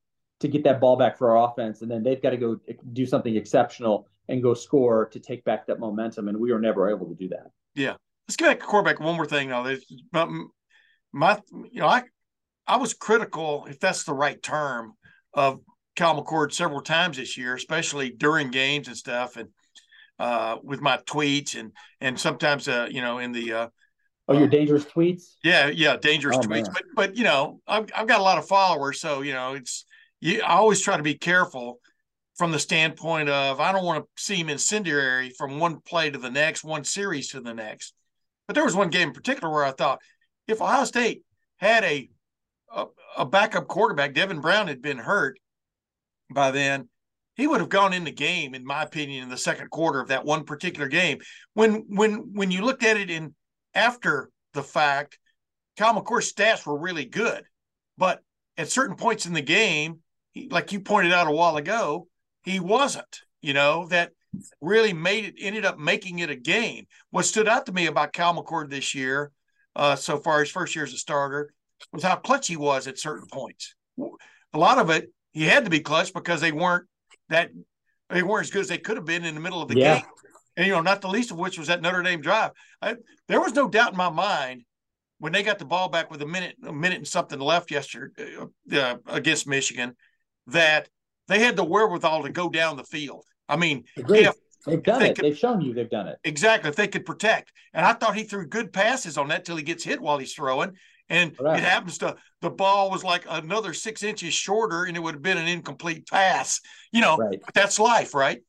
to 0.41 0.49
get 0.49 0.65
that 0.65 0.81
ball 0.81 0.97
back 0.97 1.19
for 1.19 1.37
our 1.37 1.51
offense. 1.51 1.83
And 1.83 1.91
then 1.91 2.03
they've 2.03 2.23
got 2.23 2.31
to 2.31 2.39
go 2.39 2.59
do 2.95 3.05
something 3.05 3.37
exceptional 3.37 4.09
and 4.29 4.43
go 4.43 4.55
score 4.55 5.07
to 5.11 5.21
take 5.21 5.45
back 5.45 5.67
that 5.67 5.79
momentum. 5.79 6.29
And 6.29 6.39
we 6.39 6.51
were 6.51 6.61
never 6.61 6.89
able 6.89 7.07
to 7.09 7.15
do 7.15 7.29
that. 7.29 7.51
Yeah 7.75 7.97
let's 8.29 8.37
get 8.37 8.47
back 8.47 8.61
to 8.61 8.67
quarterback. 8.67 9.01
One 9.01 9.17
more 9.17 9.27
thing 9.27 9.49
though. 9.49 9.77
My, 11.15 11.39
you 11.71 11.81
know, 11.81 11.89
I, 11.89 12.05
I 12.67 12.77
was 12.77 12.95
critical, 12.95 13.67
if 13.69 13.79
that's 13.79 14.05
the 14.05 14.15
right 14.15 14.43
term, 14.43 14.95
of 15.35 15.61
Cal 15.97 16.23
McCord 16.23 16.53
several 16.53 16.81
times 16.81 17.17
this 17.17 17.37
year, 17.37 17.55
especially 17.55 18.11
during 18.11 18.51
games 18.51 18.89
and 18.89 18.97
stuff, 18.97 19.37
and 19.37 19.49
uh, 20.19 20.57
with 20.63 20.81
my 20.81 20.99
tweets 20.99 21.59
and 21.59 21.73
and 22.01 22.19
sometimes, 22.19 22.69
uh, 22.69 22.89
you 22.91 23.01
know, 23.01 23.19
in 23.19 23.33
the 23.33 23.53
uh, 23.53 23.69
oh, 24.29 24.39
your 24.39 24.49
dangerous 24.49 24.85
tweets. 24.85 25.35
Yeah, 25.43 25.69
yeah, 25.69 25.97
dangerous 25.97 26.37
oh, 26.39 26.41
tweets. 26.41 26.49
Man. 26.49 26.73
But 26.73 26.83
but 26.95 27.17
you 27.17 27.25
know, 27.25 27.61
I've 27.67 27.91
I've 27.95 28.09
got 28.09 28.21
a 28.21 28.23
lot 28.23 28.39
of 28.39 28.47
followers, 28.47 29.01
so 29.01 29.21
you 29.23 29.33
know, 29.33 29.55
it's 29.55 29.85
you. 30.21 30.41
I 30.43 30.55
always 30.55 30.81
try 30.81 30.97
to 30.97 31.03
be 31.03 31.15
careful 31.15 31.81
from 32.37 32.53
the 32.53 32.59
standpoint 32.59 33.29
of 33.29 33.61
I 33.61 33.73
don't 33.73 33.85
want 33.85 34.05
to 34.05 34.23
seem 34.23 34.49
incendiary 34.49 35.33
from 35.37 35.59
one 35.59 35.81
play 35.81 36.11
to 36.11 36.19
the 36.19 36.31
next, 36.31 36.65
one 36.65 36.85
series 36.85 37.31
to 37.31 37.41
the 37.41 37.55
next. 37.55 37.93
But 38.53 38.57
there 38.57 38.65
was 38.65 38.77
one 38.77 38.91
game 38.91 39.09
in 39.09 39.15
particular 39.15 39.51
where 39.51 39.65
I 39.65 39.71
thought 39.71 40.03
if 40.47 40.61
Ohio 40.61 40.85
State 40.85 41.23
had 41.57 41.85
a 41.85 42.11
a, 42.71 42.85
a 43.17 43.25
backup 43.25 43.67
quarterback, 43.67 44.13
Devin 44.13 44.43
Brown 44.43 44.69
had 44.69 44.83
been 44.83 44.99
hurt 44.99 45.39
by 46.31 46.51
then, 46.51 46.91
he 47.35 47.47
would 47.47 47.61
have 47.61 47.71
gone 47.71 47.95
in 47.95 48.05
the 48.05 48.13
game, 48.13 48.55
in 48.55 48.63
my 48.67 48.83
opinion, 48.83 49.23
in 49.23 49.31
the 49.31 49.39
second 49.39 49.71
quarter 49.71 50.03
of 50.03 50.09
that 50.09 50.27
one 50.27 50.45
particular 50.45 50.87
game. 50.87 51.21
When 51.55 51.87
when 51.89 52.35
when 52.35 52.51
you 52.51 52.61
looked 52.61 52.85
at 52.85 52.99
it 52.99 53.09
in 53.09 53.35
after 53.73 54.29
the 54.53 54.63
fact, 54.63 55.19
Kyle 55.79 55.95
McCord's 55.95 56.31
stats 56.31 56.67
were 56.67 56.79
really 56.79 57.07
good, 57.07 57.45
but 57.97 58.21
at 58.59 58.71
certain 58.71 58.97
points 58.97 59.25
in 59.25 59.33
the 59.33 59.41
game, 59.41 60.01
he, 60.33 60.51
like 60.51 60.73
you 60.73 60.81
pointed 60.81 61.15
out 61.15 61.27
a 61.27 61.33
while 61.33 61.57
ago, 61.57 62.07
he 62.43 62.61
wasn't. 62.61 63.23
You 63.41 63.55
know 63.55 63.87
that 63.87 64.13
really 64.61 64.93
made 64.93 65.25
it 65.25 65.35
ended 65.39 65.65
up 65.65 65.79
making 65.79 66.21
it 66.21 66.31
a 66.31 66.37
game. 66.37 66.87
What 67.11 67.25
stood 67.25 67.49
out 67.49 67.67
to 67.67 67.73
me 67.73 67.87
about 67.87 68.13
Cal 68.13 68.35
McCord 68.35 68.71
this 68.71 68.95
year, 68.95 69.31
uh, 69.77 69.97
so 69.97 70.19
far 70.19 70.41
his 70.41 70.51
first 70.51 70.75
year 70.75 70.85
as 70.85 70.93
a 70.93 70.99
starter, 70.99 71.53
was 71.93 72.03
how 72.03 72.17
clutch 72.17 72.49
he 72.49 72.57
was 72.57 72.87
at 72.87 72.99
certain 72.99 73.27
points. 73.31 73.75
A 74.55 74.59
lot 74.59 74.79
of 74.79 74.91
it 74.91 75.13
he 75.33 75.45
had 75.45 75.65
to 75.65 75.71
be 75.71 75.81
clutch 75.81 76.13
because 76.13 76.41
they 76.41 76.53
weren't 76.53 76.87
that 77.29 77.51
they 78.11 78.23
weren't 78.23 78.47
as 78.47 78.51
good 78.51 78.61
as 78.61 78.69
they 78.69 78.79
could 78.79 78.97
have 78.97 79.07
been 79.07 79.25
in 79.25 79.35
the 79.35 79.41
middle 79.41 79.63
of 79.63 79.69
the 79.69 79.79
yeah. 79.79 79.97
game. 79.97 80.05
And 80.57 80.67
you 80.67 80.73
know, 80.73 80.83
not 80.83 81.01
the 81.01 81.09
least 81.09 81.31
of 81.31 81.39
which 81.39 81.59
was 81.59 81.69
that 81.69 81.81
Notre 81.81 82.03
Dame 82.03 82.21
drive. 82.21 82.51
I, 82.81 82.97
there 83.29 83.41
was 83.41 83.55
no 83.55 83.69
doubt 83.69 83.93
in 83.93 83.97
my 83.97 84.11
mind 84.11 84.65
when 85.19 85.33
they 85.33 85.43
got 85.43 85.59
the 85.59 85.65
ball 85.65 85.89
back 85.89 86.11
with 86.11 86.21
a 86.21 86.27
minute, 86.27 86.57
a 86.67 86.73
minute 86.73 86.99
and 86.99 87.09
something 87.09 87.39
left 87.39 87.71
yesterday 87.71 88.37
uh, 88.37 88.77
uh, 88.77 88.97
against 89.07 89.47
Michigan, 89.47 89.95
that 90.49 90.89
they 91.29 91.39
had 91.39 91.57
the 91.57 91.65
wherewithal 91.65 92.25
to 92.25 92.31
go 92.31 92.51
down 92.51 92.77
the 92.77 92.85
field. 92.85 93.25
I 93.53 93.57
mean, 93.57 93.85
if, 93.97 94.35
they've 94.67 94.83
done 94.83 95.01
they 95.01 95.11
it. 95.11 95.17
Could, 95.17 95.25
they've 95.27 95.39
shown 95.39 95.61
you 95.61 95.75
they've 95.75 95.91
done 95.91 96.09
it 96.09 96.19
exactly. 96.25 96.71
If 96.71 96.77
they 96.77 96.89
could 96.89 97.05
protect, 97.05 97.53
and 97.75 97.85
I 97.85 97.93
thought 97.93 98.17
he 98.17 98.25
threw 98.25 98.47
good 98.47 98.73
passes 98.73 99.19
on 99.19 99.29
that 99.29 99.45
till 99.45 99.57
he 99.57 99.63
gets 99.63 99.85
hit 99.85 100.01
while 100.01 100.17
he's 100.17 100.33
throwing, 100.33 100.73
and 101.11 101.39
right. 101.39 101.59
it 101.59 101.63
happens 101.63 101.99
to 101.99 102.17
the 102.41 102.49
ball 102.49 102.91
was 102.91 103.05
like 103.05 103.27
another 103.29 103.75
six 103.75 104.03
inches 104.03 104.33
shorter, 104.33 104.85
and 104.85 104.97
it 104.97 105.01
would 105.01 105.15
have 105.15 105.23
been 105.23 105.37
an 105.37 105.49
incomplete 105.49 106.09
pass. 106.09 106.61
You 106.93 107.03
know, 107.03 107.19
right. 107.19 107.41
that's 107.53 107.79
life, 107.79 108.15
right? 108.15 108.41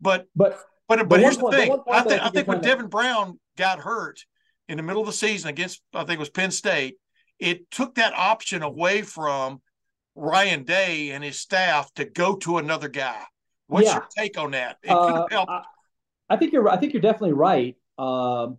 But 0.00 0.26
but 0.34 0.58
but 0.88 1.06
but 1.06 1.20
here's 1.20 1.36
the 1.36 1.50
thing. 1.50 1.68
The 1.68 1.92
I 1.92 2.02
think 2.02 2.22
I 2.22 2.30
think 2.30 2.48
when 2.48 2.62
Devin 2.62 2.86
Brown 2.86 3.38
got 3.58 3.78
hurt 3.78 4.24
in 4.70 4.78
the 4.78 4.82
middle 4.82 5.02
of 5.02 5.06
the 5.06 5.12
season 5.12 5.50
against 5.50 5.82
I 5.92 6.00
think 6.00 6.12
it 6.12 6.18
was 6.18 6.30
Penn 6.30 6.50
State, 6.50 6.96
it 7.38 7.70
took 7.70 7.96
that 7.96 8.14
option 8.14 8.62
away 8.62 9.02
from 9.02 9.60
Ryan 10.14 10.62
Day 10.62 11.10
and 11.10 11.22
his 11.22 11.38
staff 11.38 11.92
to 11.94 12.06
go 12.06 12.36
to 12.36 12.56
another 12.56 12.88
guy. 12.88 13.22
What's 13.68 13.86
yeah. 13.86 13.94
your 13.94 14.08
take 14.16 14.38
on 14.38 14.52
that? 14.52 14.78
It 14.82 14.90
uh, 14.90 15.26
I, 15.30 15.62
I, 16.30 16.36
think 16.36 16.52
you're 16.52 16.68
I 16.68 16.76
think 16.76 16.92
you're 16.92 17.02
definitely 17.02 17.32
right. 17.32 17.76
Um, 17.98 18.58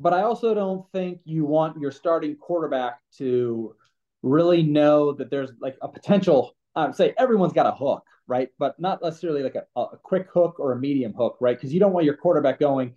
but 0.00 0.12
I 0.12 0.22
also 0.22 0.54
don't 0.54 0.90
think 0.92 1.20
you 1.24 1.44
want 1.44 1.80
your 1.80 1.90
starting 1.90 2.36
quarterback 2.36 3.00
to 3.16 3.74
really 4.22 4.62
know 4.62 5.12
that 5.12 5.30
there's 5.30 5.50
like 5.60 5.76
a 5.82 5.88
potential. 5.88 6.54
I 6.74 6.86
would 6.86 6.94
say 6.94 7.14
everyone's 7.18 7.52
got 7.52 7.66
a 7.66 7.72
hook, 7.72 8.04
right? 8.26 8.50
But 8.58 8.78
not 8.78 9.02
necessarily 9.02 9.42
like 9.42 9.56
a, 9.56 9.80
a 9.80 9.96
quick 9.96 10.28
hook 10.32 10.60
or 10.60 10.72
a 10.72 10.78
medium 10.78 11.12
hook, 11.14 11.36
right? 11.40 11.56
Because 11.56 11.72
you 11.72 11.80
don't 11.80 11.92
want 11.92 12.04
your 12.04 12.16
quarterback 12.16 12.60
going, 12.60 12.94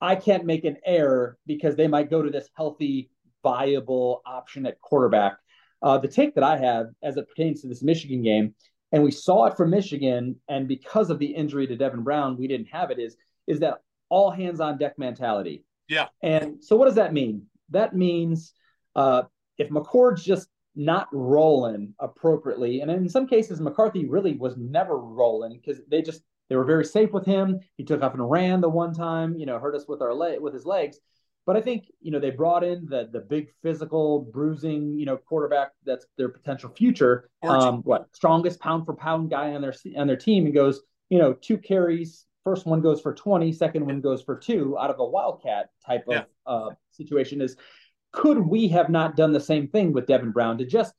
I 0.00 0.14
can't 0.14 0.44
make 0.44 0.64
an 0.64 0.76
error 0.84 1.38
because 1.46 1.74
they 1.74 1.88
might 1.88 2.10
go 2.10 2.22
to 2.22 2.30
this 2.30 2.48
healthy, 2.54 3.10
viable 3.42 4.22
option 4.26 4.66
at 4.66 4.80
quarterback. 4.80 5.38
Uh, 5.82 5.98
the 5.98 6.08
take 6.08 6.34
that 6.34 6.44
I 6.44 6.56
have 6.56 6.88
as 7.02 7.16
it 7.16 7.28
pertains 7.28 7.62
to 7.62 7.68
this 7.68 7.82
Michigan 7.82 8.22
game, 8.22 8.54
and 8.92 9.02
we 9.02 9.10
saw 9.10 9.46
it 9.46 9.56
from 9.56 9.70
Michigan, 9.70 10.36
and 10.48 10.68
because 10.68 11.10
of 11.10 11.18
the 11.18 11.26
injury 11.26 11.66
to 11.66 11.76
Devin 11.76 12.02
Brown, 12.02 12.36
we 12.36 12.46
didn't 12.46 12.68
have 12.68 12.90
it. 12.90 12.98
Is 12.98 13.16
is 13.46 13.60
that 13.60 13.82
all 14.08 14.30
hands 14.30 14.60
on 14.60 14.78
deck 14.78 14.98
mentality? 14.98 15.64
Yeah. 15.88 16.06
And 16.22 16.62
so, 16.62 16.76
what 16.76 16.86
does 16.86 16.94
that 16.94 17.12
mean? 17.12 17.46
That 17.70 17.94
means 17.94 18.52
uh, 18.94 19.22
if 19.58 19.68
McCord's 19.70 20.24
just 20.24 20.48
not 20.74 21.08
rolling 21.12 21.94
appropriately, 21.98 22.80
and 22.80 22.90
in 22.90 23.08
some 23.08 23.26
cases, 23.26 23.60
McCarthy 23.60 24.06
really 24.06 24.34
was 24.34 24.56
never 24.56 24.98
rolling 24.98 25.60
because 25.60 25.80
they 25.88 26.02
just 26.02 26.22
they 26.48 26.56
were 26.56 26.64
very 26.64 26.84
safe 26.84 27.12
with 27.12 27.26
him. 27.26 27.60
He 27.76 27.84
took 27.84 28.02
off 28.02 28.14
and 28.14 28.30
ran 28.30 28.60
the 28.60 28.68
one 28.68 28.94
time, 28.94 29.36
you 29.36 29.46
know, 29.46 29.58
hurt 29.58 29.74
us 29.74 29.86
with 29.88 30.02
our 30.02 30.14
leg 30.14 30.40
with 30.40 30.54
his 30.54 30.64
legs. 30.66 30.98
But 31.46 31.56
I 31.56 31.60
think 31.60 31.86
you 32.00 32.10
know 32.10 32.18
they 32.18 32.30
brought 32.30 32.64
in 32.64 32.86
the 32.86 33.08
the 33.10 33.20
big 33.20 33.48
physical 33.62 34.28
bruising 34.32 34.98
you 34.98 35.06
know 35.06 35.16
quarterback 35.16 35.70
that's 35.84 36.06
their 36.18 36.28
potential 36.28 36.70
future. 36.76 37.30
Um, 37.42 37.82
what 37.82 38.08
strongest 38.12 38.60
pound 38.60 38.84
for 38.84 38.94
pound 38.94 39.30
guy 39.30 39.54
on 39.54 39.62
their 39.62 39.74
on 39.96 40.06
their 40.06 40.16
team 40.16 40.44
and 40.44 40.54
goes 40.54 40.80
you 41.08 41.18
know 41.18 41.32
two 41.32 41.56
carries 41.56 42.26
first 42.46 42.64
one 42.64 42.80
goes 42.80 43.00
for 43.00 43.12
20, 43.12 43.52
second 43.52 43.84
one 43.84 44.00
goes 44.00 44.22
for 44.22 44.38
two 44.38 44.78
out 44.78 44.88
of 44.88 45.00
a 45.00 45.04
wildcat 45.04 45.70
type 45.84 46.04
of 46.06 46.14
yeah. 46.14 46.22
uh, 46.46 46.70
situation 46.92 47.40
is 47.40 47.56
could 48.12 48.38
we 48.38 48.68
have 48.68 48.88
not 48.88 49.16
done 49.16 49.32
the 49.32 49.40
same 49.40 49.66
thing 49.66 49.92
with 49.92 50.06
Devin 50.06 50.30
Brown 50.30 50.56
to 50.58 50.64
just 50.64 50.94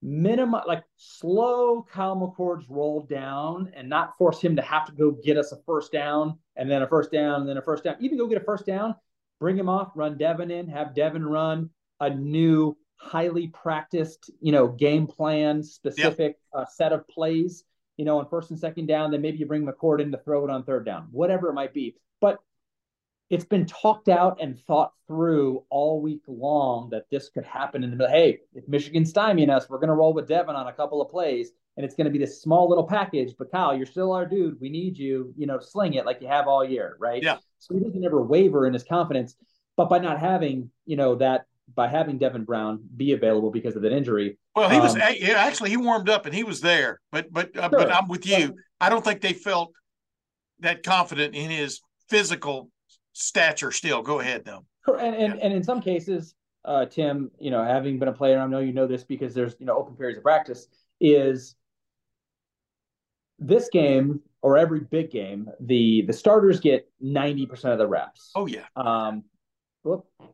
minimize, 0.00 0.64
like 0.68 0.84
slow 0.96 1.82
Kyle 1.82 2.14
McCord's 2.14 2.70
roll 2.70 3.02
down 3.10 3.72
and 3.74 3.88
not 3.88 4.16
force 4.16 4.40
him 4.40 4.54
to 4.54 4.62
have 4.62 4.86
to 4.86 4.92
go 4.92 5.10
get 5.10 5.36
us 5.36 5.50
a 5.50 5.56
first 5.66 5.90
down 5.90 6.38
and 6.54 6.70
then 6.70 6.82
a 6.82 6.86
first 6.86 7.10
down 7.10 7.40
and 7.40 7.48
then 7.48 7.56
a 7.56 7.62
first 7.62 7.82
down, 7.82 7.96
even 7.98 8.16
go 8.16 8.28
get 8.28 8.40
a 8.40 8.44
first 8.44 8.64
down, 8.64 8.94
bring 9.40 9.56
him 9.56 9.68
off, 9.68 9.92
run 9.94 10.16
Devin 10.16 10.50
in, 10.50 10.68
have 10.68 10.94
Devin 10.94 11.24
run 11.24 11.70
a 12.00 12.10
new 12.10 12.76
highly 12.96 13.48
practiced, 13.48 14.30
you 14.40 14.52
know, 14.52 14.68
game 14.68 15.06
plan 15.06 15.62
specific 15.62 16.38
uh, 16.54 16.64
set 16.66 16.92
of 16.92 17.06
plays 17.08 17.64
you 17.96 18.04
know, 18.04 18.18
on 18.18 18.28
first 18.28 18.50
and 18.50 18.58
second 18.58 18.86
down, 18.86 19.10
then 19.10 19.22
maybe 19.22 19.38
you 19.38 19.46
bring 19.46 19.66
McCord 19.66 20.00
in 20.00 20.10
to 20.12 20.18
throw 20.18 20.44
it 20.44 20.50
on 20.50 20.64
third 20.64 20.84
down, 20.84 21.08
whatever 21.10 21.48
it 21.48 21.54
might 21.54 21.72
be. 21.72 21.96
But 22.20 22.38
it's 23.30 23.44
been 23.44 23.66
talked 23.66 24.08
out 24.08 24.38
and 24.40 24.58
thought 24.60 24.92
through 25.06 25.64
all 25.70 26.00
week 26.00 26.22
long 26.26 26.90
that 26.90 27.06
this 27.10 27.28
could 27.28 27.44
happen 27.44 27.84
in 27.84 27.90
the 27.90 27.96
middle. 27.96 28.12
Hey, 28.12 28.40
if 28.54 28.66
Michigan's 28.68 29.12
stymieing 29.12 29.50
us, 29.50 29.68
we're 29.68 29.78
going 29.78 29.88
to 29.88 29.94
roll 29.94 30.12
with 30.12 30.28
Devin 30.28 30.54
on 30.54 30.66
a 30.66 30.72
couple 30.72 31.00
of 31.00 31.10
plays, 31.10 31.52
and 31.76 31.86
it's 31.86 31.94
going 31.94 32.06
to 32.06 32.10
be 32.10 32.18
this 32.18 32.42
small 32.42 32.68
little 32.68 32.86
package. 32.86 33.34
But 33.38 33.50
Kyle, 33.50 33.76
you're 33.76 33.86
still 33.86 34.12
our 34.12 34.26
dude. 34.26 34.60
We 34.60 34.68
need 34.68 34.98
you, 34.98 35.32
you 35.36 35.46
know, 35.46 35.58
sling 35.58 35.94
it 35.94 36.04
like 36.04 36.20
you 36.20 36.28
have 36.28 36.48
all 36.48 36.64
year, 36.64 36.96
right? 36.98 37.22
Yeah. 37.22 37.38
So 37.66 37.74
he 37.74 37.80
doesn't 37.80 38.04
ever 38.04 38.22
waver 38.22 38.66
in 38.66 38.72
his 38.72 38.84
confidence. 38.84 39.36
But 39.76 39.88
by 39.88 39.98
not 39.98 40.20
having, 40.20 40.70
you 40.86 40.96
know, 40.96 41.16
that 41.16 41.46
by 41.74 41.88
having 41.88 42.18
Devin 42.18 42.44
Brown 42.44 42.80
be 42.96 43.12
available 43.12 43.50
because 43.50 43.74
of 43.76 43.82
that 43.82 43.92
injury. 43.92 44.38
Well, 44.54 44.68
he 44.68 44.78
was 44.78 44.94
um, 44.94 45.00
actually 45.00 45.70
he 45.70 45.76
warmed 45.76 46.08
up 46.08 46.26
and 46.26 46.34
he 46.34 46.44
was 46.44 46.60
there, 46.60 47.00
but 47.10 47.32
but 47.32 47.56
uh, 47.56 47.68
sure. 47.70 47.78
but 47.78 47.92
I'm 47.92 48.08
with 48.08 48.26
you. 48.26 48.56
I 48.80 48.88
don't 48.88 49.04
think 49.04 49.20
they 49.20 49.32
felt 49.32 49.72
that 50.60 50.82
confident 50.82 51.34
in 51.34 51.50
his 51.50 51.80
physical 52.08 52.70
stature. 53.12 53.72
Still, 53.72 54.02
go 54.02 54.20
ahead 54.20 54.44
though. 54.44 54.64
And 54.86 55.16
and, 55.16 55.34
yeah. 55.34 55.44
and 55.44 55.54
in 55.54 55.64
some 55.64 55.80
cases, 55.80 56.34
uh, 56.64 56.86
Tim, 56.86 57.30
you 57.40 57.50
know, 57.50 57.64
having 57.64 57.98
been 57.98 58.08
a 58.08 58.12
player, 58.12 58.38
I 58.38 58.46
know 58.46 58.60
you 58.60 58.72
know 58.72 58.86
this 58.86 59.04
because 59.04 59.34
there's 59.34 59.56
you 59.58 59.66
know 59.66 59.76
open 59.76 59.96
periods 59.96 60.18
of 60.18 60.22
practice. 60.22 60.68
Is 61.00 61.56
this 63.38 63.68
game 63.70 64.20
or 64.44 64.58
every 64.58 64.80
big 64.80 65.10
game, 65.10 65.48
the 65.58 66.02
the 66.02 66.12
starters 66.12 66.60
get 66.60 66.86
ninety 67.00 67.46
percent 67.46 67.72
of 67.72 67.78
the 67.78 67.86
reps. 67.86 68.30
Oh 68.34 68.44
yeah. 68.44 68.66
Um, 68.76 69.24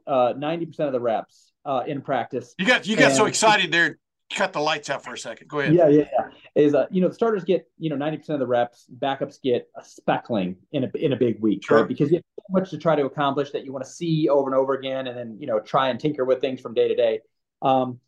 uh, 0.04 0.34
ninety 0.36 0.66
percent 0.66 0.88
of 0.88 0.92
the 0.92 1.00
reps 1.00 1.52
uh, 1.64 1.84
in 1.86 2.02
practice. 2.02 2.52
You 2.58 2.66
got 2.66 2.88
you 2.88 2.96
got 2.96 3.10
and, 3.10 3.16
so 3.16 3.26
excited 3.26 3.70
there. 3.70 3.98
Cut 4.34 4.52
the 4.52 4.60
lights 4.60 4.90
out 4.90 5.04
for 5.04 5.14
a 5.14 5.18
second. 5.18 5.46
Go 5.46 5.60
ahead. 5.60 5.74
Yeah, 5.74 5.88
yeah, 5.88 6.04
yeah. 6.12 6.28
Is 6.56 6.74
uh, 6.74 6.86
you 6.90 7.00
know 7.00 7.06
the 7.06 7.14
starters 7.14 7.44
get 7.44 7.70
you 7.78 7.88
know 7.88 7.94
ninety 7.94 8.18
percent 8.18 8.34
of 8.34 8.40
the 8.40 8.48
reps. 8.48 8.86
Backups 8.98 9.40
get 9.40 9.68
a 9.76 9.84
speckling 9.84 10.56
in 10.72 10.82
a 10.82 10.90
in 10.96 11.12
a 11.12 11.16
big 11.16 11.40
week, 11.40 11.64
sure. 11.64 11.78
right? 11.78 11.88
Because 11.88 12.10
you 12.10 12.16
have 12.16 12.24
so 12.36 12.46
much 12.50 12.70
to 12.70 12.78
try 12.78 12.96
to 12.96 13.06
accomplish 13.06 13.52
that 13.52 13.64
you 13.64 13.72
want 13.72 13.84
to 13.84 13.90
see 13.90 14.28
over 14.28 14.50
and 14.50 14.58
over 14.58 14.74
again, 14.74 15.06
and 15.06 15.16
then 15.16 15.36
you 15.38 15.46
know 15.46 15.60
try 15.60 15.88
and 15.88 16.00
tinker 16.00 16.24
with 16.24 16.40
things 16.40 16.60
from 16.60 16.74
day 16.74 16.88
to 16.88 16.96
day. 16.96 17.20
Um, 17.62 18.00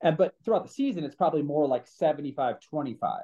and 0.00 0.16
but 0.16 0.36
throughout 0.44 0.64
the 0.64 0.72
season, 0.72 1.02
it's 1.02 1.16
probably 1.16 1.42
more 1.42 1.66
like 1.66 1.88
75 1.88 2.60
25, 2.60 3.22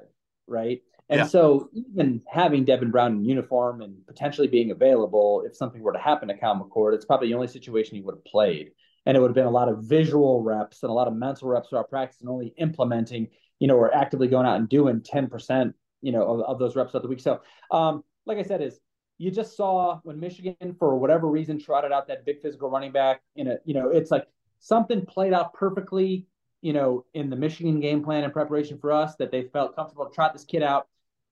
right? 0.49 0.83
And 1.11 1.21
yeah. 1.21 1.27
so 1.27 1.71
even 1.73 2.21
having 2.29 2.65
Devin 2.65 2.91
Brown 2.91 3.13
in 3.13 3.25
uniform 3.25 3.81
and 3.81 4.07
potentially 4.07 4.47
being 4.47 4.71
available, 4.71 5.43
if 5.47 5.57
something 5.57 5.81
were 5.81 5.93
to 5.93 5.99
happen 5.99 6.29
to 6.29 6.37
Cal 6.37 6.55
McCord, 6.55 6.95
it's 6.95 7.07
probably 7.07 7.29
the 7.29 7.35
only 7.35 7.47
situation 7.47 7.97
he 7.97 8.03
would 8.03 8.17
have 8.17 8.25
played. 8.25 8.73
And 9.07 9.17
it 9.17 9.21
would 9.21 9.29
have 9.29 9.35
been 9.35 9.47
a 9.47 9.51
lot 9.51 9.69
of 9.69 9.85
visual 9.85 10.43
reps 10.43 10.83
and 10.83 10.91
a 10.91 10.93
lot 10.93 11.09
of 11.09 11.15
mental 11.15 11.49
reps 11.49 11.71
throughout 11.71 11.89
practice 11.89 12.21
and 12.21 12.29
only 12.29 12.53
implementing, 12.59 13.29
you 13.59 13.67
know, 13.67 13.77
or 13.77 13.95
actively 13.95 14.29
going 14.29 14.47
out 14.47 14.57
and 14.57 14.69
doing 14.69 15.01
10%, 15.01 15.73
you 16.03 16.13
know, 16.13 16.23
of, 16.25 16.41
of 16.41 16.59
those 16.59 16.77
reps 16.77 16.93
of 16.93 17.01
the 17.01 17.09
week. 17.09 17.21
So, 17.21 17.41
um, 17.71 18.05
like 18.27 18.37
I 18.37 18.43
said, 18.43 18.61
is 18.61 18.79
you 19.17 19.31
just 19.31 19.57
saw 19.57 20.01
when 20.03 20.21
Michigan, 20.21 20.77
for 20.79 20.99
whatever 20.99 21.27
reason, 21.27 21.59
trotted 21.59 21.91
out 21.91 22.07
that 22.09 22.27
big 22.27 22.43
physical 22.43 22.69
running 22.69 22.93
back 22.93 23.23
in 23.35 23.49
a, 23.49 23.57
you 23.65 23.73
know, 23.73 23.89
it's 23.89 24.11
like 24.11 24.27
something 24.61 25.07
played 25.07 25.33
out 25.33 25.55
perfectly, 25.55 26.27
you 26.61 26.75
know, 26.75 27.07
in 27.15 27.31
the 27.31 27.37
Michigan 27.37 27.81
game 27.81 28.05
plan 28.05 28.25
and 28.25 28.33
preparation 28.33 28.79
for 28.79 28.93
us 28.93 29.17
that 29.17 29.31
they 29.31 29.45
felt 29.45 29.75
comfortable 29.75 30.05
to 30.05 30.15
trot 30.15 30.35
this 30.35 30.45
kid 30.45 30.63
out 30.63 30.87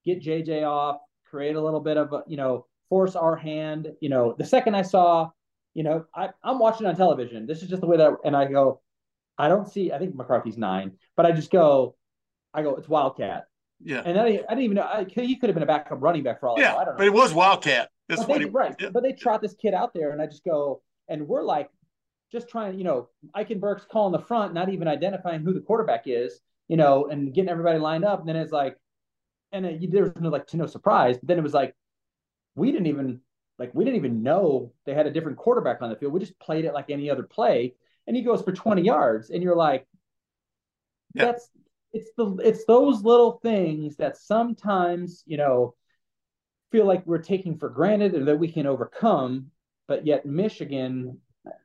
get 0.07 0.23
JJ 0.23 0.67
off, 0.67 0.97
create 1.25 1.55
a 1.55 1.61
little 1.61 1.79
bit 1.79 1.97
of, 1.97 2.13
a, 2.13 2.23
you 2.27 2.37
know, 2.37 2.65
force 2.89 3.15
our 3.15 3.35
hand. 3.35 3.91
You 4.01 4.09
know, 4.09 4.35
the 4.37 4.45
second 4.45 4.75
I 4.75 4.81
saw, 4.81 5.29
you 5.73 5.83
know, 5.83 6.05
I, 6.15 6.29
I'm 6.43 6.59
watching 6.59 6.87
on 6.87 6.95
television. 6.95 7.45
This 7.45 7.61
is 7.61 7.69
just 7.69 7.81
the 7.81 7.87
way 7.87 7.97
that, 7.97 8.13
and 8.23 8.35
I 8.35 8.45
go, 8.45 8.81
I 9.37 9.49
don't 9.49 9.67
see, 9.67 9.91
I 9.91 9.99
think 9.99 10.15
McCarthy's 10.15 10.57
nine, 10.57 10.93
but 11.15 11.25
I 11.25 11.31
just 11.31 11.51
go, 11.51 11.95
I 12.53 12.63
go, 12.63 12.75
it's 12.75 12.87
Wildcat. 12.87 13.45
Yeah. 13.83 14.01
And 14.03 14.19
I, 14.19 14.25
I 14.25 14.29
didn't 14.29 14.61
even 14.61 14.75
know, 14.75 14.83
I, 14.83 15.05
he 15.07 15.35
could 15.35 15.49
have 15.49 15.55
been 15.55 15.63
a 15.63 15.67
backup 15.67 16.01
running 16.01 16.23
back 16.23 16.39
for 16.39 16.49
all 16.49 16.59
yeah, 16.59 16.75
I 16.75 16.85
don't 16.85 16.93
know. 16.93 16.97
But 16.97 17.07
it 17.07 17.13
was 17.13 17.33
Wildcat. 17.33 17.89
That's 18.07 18.25
they, 18.25 18.39
he, 18.39 18.45
right. 18.45 18.75
Yeah. 18.79 18.89
But 18.89 19.03
they 19.03 19.11
trot 19.11 19.41
this 19.41 19.53
kid 19.53 19.73
out 19.73 19.93
there, 19.93 20.11
and 20.11 20.21
I 20.21 20.25
just 20.25 20.43
go, 20.43 20.81
and 21.09 21.27
we're 21.27 21.43
like, 21.43 21.69
just 22.31 22.49
trying, 22.49 22.77
you 22.77 22.83
know, 22.83 23.09
Eichenberg's 23.35 23.85
calling 23.89 24.11
the 24.11 24.25
front, 24.25 24.53
not 24.53 24.69
even 24.69 24.87
identifying 24.87 25.41
who 25.41 25.53
the 25.53 25.61
quarterback 25.61 26.03
is, 26.05 26.39
you 26.67 26.77
know, 26.77 27.07
and 27.07 27.33
getting 27.33 27.49
everybody 27.49 27.79
lined 27.79 28.03
up. 28.03 28.19
And 28.19 28.27
then 28.27 28.35
it's 28.35 28.51
like, 28.51 28.75
and 29.51 29.65
it, 29.65 29.91
there 29.91 30.03
was 30.03 30.13
no 30.19 30.29
like 30.29 30.47
to 30.47 30.57
no 30.57 30.65
surprise. 30.65 31.17
But 31.17 31.27
then 31.27 31.37
it 31.37 31.43
was 31.43 31.53
like 31.53 31.75
we 32.55 32.71
didn't 32.71 32.87
even 32.87 33.21
like 33.59 33.73
we 33.73 33.83
didn't 33.83 33.97
even 33.97 34.23
know 34.23 34.73
they 34.85 34.93
had 34.93 35.07
a 35.07 35.11
different 35.11 35.37
quarterback 35.37 35.81
on 35.81 35.89
the 35.89 35.95
field. 35.95 36.13
We 36.13 36.19
just 36.19 36.39
played 36.39 36.65
it 36.65 36.73
like 36.73 36.89
any 36.89 37.09
other 37.09 37.23
play, 37.23 37.75
and 38.07 38.15
he 38.15 38.23
goes 38.23 38.41
for 38.41 38.51
20 38.51 38.81
yards, 38.81 39.29
and 39.29 39.43
you're 39.43 39.55
like, 39.55 39.87
Yeah. 41.13 41.25
that's 41.25 41.49
it's 41.93 42.11
the 42.17 42.35
it's 42.43 42.65
those 42.65 43.03
little 43.03 43.39
things 43.43 43.95
that 43.97 44.17
sometimes 44.17 45.23
you 45.25 45.37
know 45.37 45.75
feel 46.71 46.85
like 46.85 47.05
we're 47.07 47.17
taking 47.19 47.57
for 47.57 47.69
granted 47.69 48.13
or 48.15 48.25
that 48.25 48.39
we 48.39 48.51
can 48.51 48.67
overcome, 48.67 49.51
but 49.87 50.05
yet 50.05 50.25
Michigan 50.25 51.19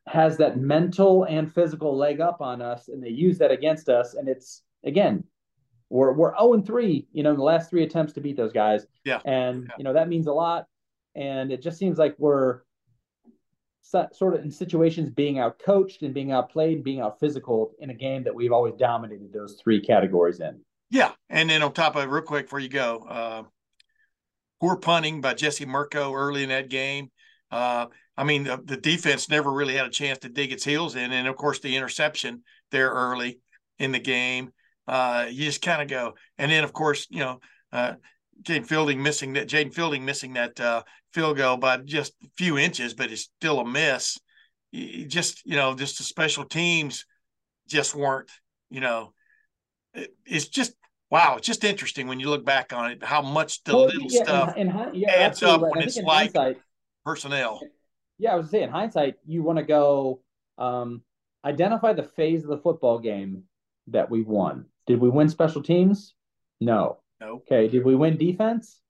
has 0.07 0.37
that 0.39 0.59
mental 0.59 1.25
and 1.25 1.53
physical 1.53 1.97
leg 1.97 2.21
up 2.21 2.41
on 2.41 2.63
us, 2.63 2.89
and 2.89 3.03
they 3.03 3.09
use 3.11 3.39
that 3.39 3.51
against 3.51 3.89
us, 3.89 4.15
and 4.15 4.29
it's 4.29 4.63
again. 4.85 5.25
We're, 5.93 6.13
we're 6.15 6.35
0 6.39 6.55
and 6.55 6.67
3, 6.67 7.07
you 7.13 7.23
know, 7.23 7.31
in 7.33 7.37
the 7.37 7.43
last 7.45 7.69
three 7.69 7.83
attempts 7.83 8.15
to 8.15 8.21
beat 8.23 8.37
those 8.37 8.53
guys. 8.53 8.87
Yeah. 9.05 9.21
And, 9.27 9.65
Yeah. 9.69 9.75
you 9.79 9.85
know, 9.85 9.93
that 9.93 10.09
means 10.09 10.27
a 10.27 10.33
lot 10.33 10.67
and 11.15 11.53
it 11.53 11.61
just 11.61 11.79
seems 11.79 11.99
like 11.99 12.15
we're 12.19 12.63
so- 13.83 14.09
sort 14.13 14.35
of 14.35 14.43
in 14.43 14.51
situations 14.51 15.11
being 15.11 15.39
out 15.39 15.59
coached 15.59 16.03
and 16.03 16.15
being 16.15 16.33
outplayed 16.33 16.77
and 16.77 16.85
being 16.85 17.01
out 17.01 17.21
physical 17.21 17.75
in 17.81 17.91
a 17.91 17.95
game 17.95 18.25
that 18.25 18.35
we've 18.35 18.53
always 18.53 18.75
dominated 18.77 19.31
those 19.35 19.61
three 19.63 19.81
categories 19.81 20.41
in. 20.41 20.59
Yeah, 20.91 21.13
and 21.29 21.51
then 21.51 21.63
on 21.63 21.73
top 21.75 21.97
of 21.97 22.05
it, 22.05 22.07
real 22.07 22.23
quick 22.23 22.47
before 22.47 22.61
you 22.61 22.71
go, 22.71 23.05
uh, 23.07 23.43
poor 24.61 24.77
punting 24.77 25.21
by 25.21 25.35
Jesse 25.35 25.67
Mirco 25.67 26.15
early 26.15 26.43
in 26.43 26.49
that 26.49 26.71
game. 26.71 27.11
Uh, 27.51 27.87
I 28.17 28.25
mean, 28.25 28.45
the, 28.45 28.59
the 28.65 28.77
defense 28.79 29.29
never 29.29 29.53
really 29.53 29.75
had 29.75 29.87
a 29.87 29.91
chance 29.91 30.19
to 30.21 30.31
dig 30.31 30.53
its 30.53 30.65
heels 30.65 30.97
in, 30.97 31.13
and 31.13 31.29
of 31.29 31.37
course 31.37 31.61
the 31.61 31.77
interception 31.77 32.45
there 32.71 32.91
early 32.91 33.41
in 33.79 33.93
the 33.93 33.99
game. 34.01 34.53
Uh, 34.87 35.27
you 35.31 35.45
just 35.45 35.63
kind 35.63 35.81
of 35.83 35.89
go, 35.89 36.15
and 36.39 36.51
then 36.51 36.65
of 36.65 36.73
course 36.73 37.07
you 37.11 37.21
know 37.21 37.41
uh, 37.73 37.95
Jayden 38.43 38.67
Fielding 38.67 39.03
missing 39.03 39.35
that 39.35 39.49
Jayden 39.49 39.73
Fielding 39.73 40.05
missing 40.05 40.35
that 40.35 40.59
uh, 40.61 40.83
field 41.13 41.37
goal 41.37 41.57
by 41.57 41.77
just 41.79 42.15
a 42.25 42.29
few 42.37 42.59
inches, 42.59 42.95
but 42.95 43.11
it's 43.13 43.31
still 43.39 43.61
a 43.61 43.65
miss. 43.67 44.19
You 44.73 45.07
just 45.07 45.43
you 45.45 45.57
know, 45.57 45.75
just 45.75 45.99
the 45.99 46.05
special 46.05 46.45
teams 46.45 47.07
just 47.69 47.95
weren't. 47.95 48.31
You 48.71 48.81
know, 48.81 49.13
it, 49.95 50.15
it's 50.27 50.49
just 50.49 50.75
wow. 51.11 51.37
It's 51.37 51.47
just 51.47 51.63
interesting 51.63 52.09
when 52.09 52.19
you 52.21 52.29
look 52.29 52.45
back 52.45 52.73
on 52.73 52.91
it 52.93 53.05
how 53.05 53.23
much 53.23 53.63
the 53.65 53.75
Well, 53.75 53.87
little 53.87 54.09
yeah, 54.09 54.25
stuff 54.25 54.57
in, 54.57 54.69
hi- 54.69 54.91
yeah, 54.95 55.11
adds 55.13 55.43
up 55.43 55.61
right. 55.61 55.75
when 55.75 55.85
it's 55.85 55.99
like 55.99 56.35
personnel. 57.05 57.61
yeah, 58.19 58.33
I 58.33 58.37
was 58.37 58.51
saying, 58.51 58.71
hindsight, 58.71 59.17
you 59.27 59.43
want 59.43 59.59
to 59.59 59.65
go 59.65 60.21
um, 60.59 61.03
identify 61.45 61.93
the 61.93 62.03
phase 62.03 62.43
of 62.43 62.49
the 62.49 62.59
football 62.59 62.99
game 62.99 63.45
that 63.89 64.11
we 64.11 64.23
won. 64.23 64.67
Did 64.87 65.01
we 65.01 65.09
win 65.09 65.29
special 65.29 65.63
teams? 65.63 66.15
No. 66.61 66.99
No. 67.21 67.43
Okay. 67.47 67.69
Did 67.69 67.85
we 67.85 67.95
win 67.95 68.17
defense? 68.17 68.81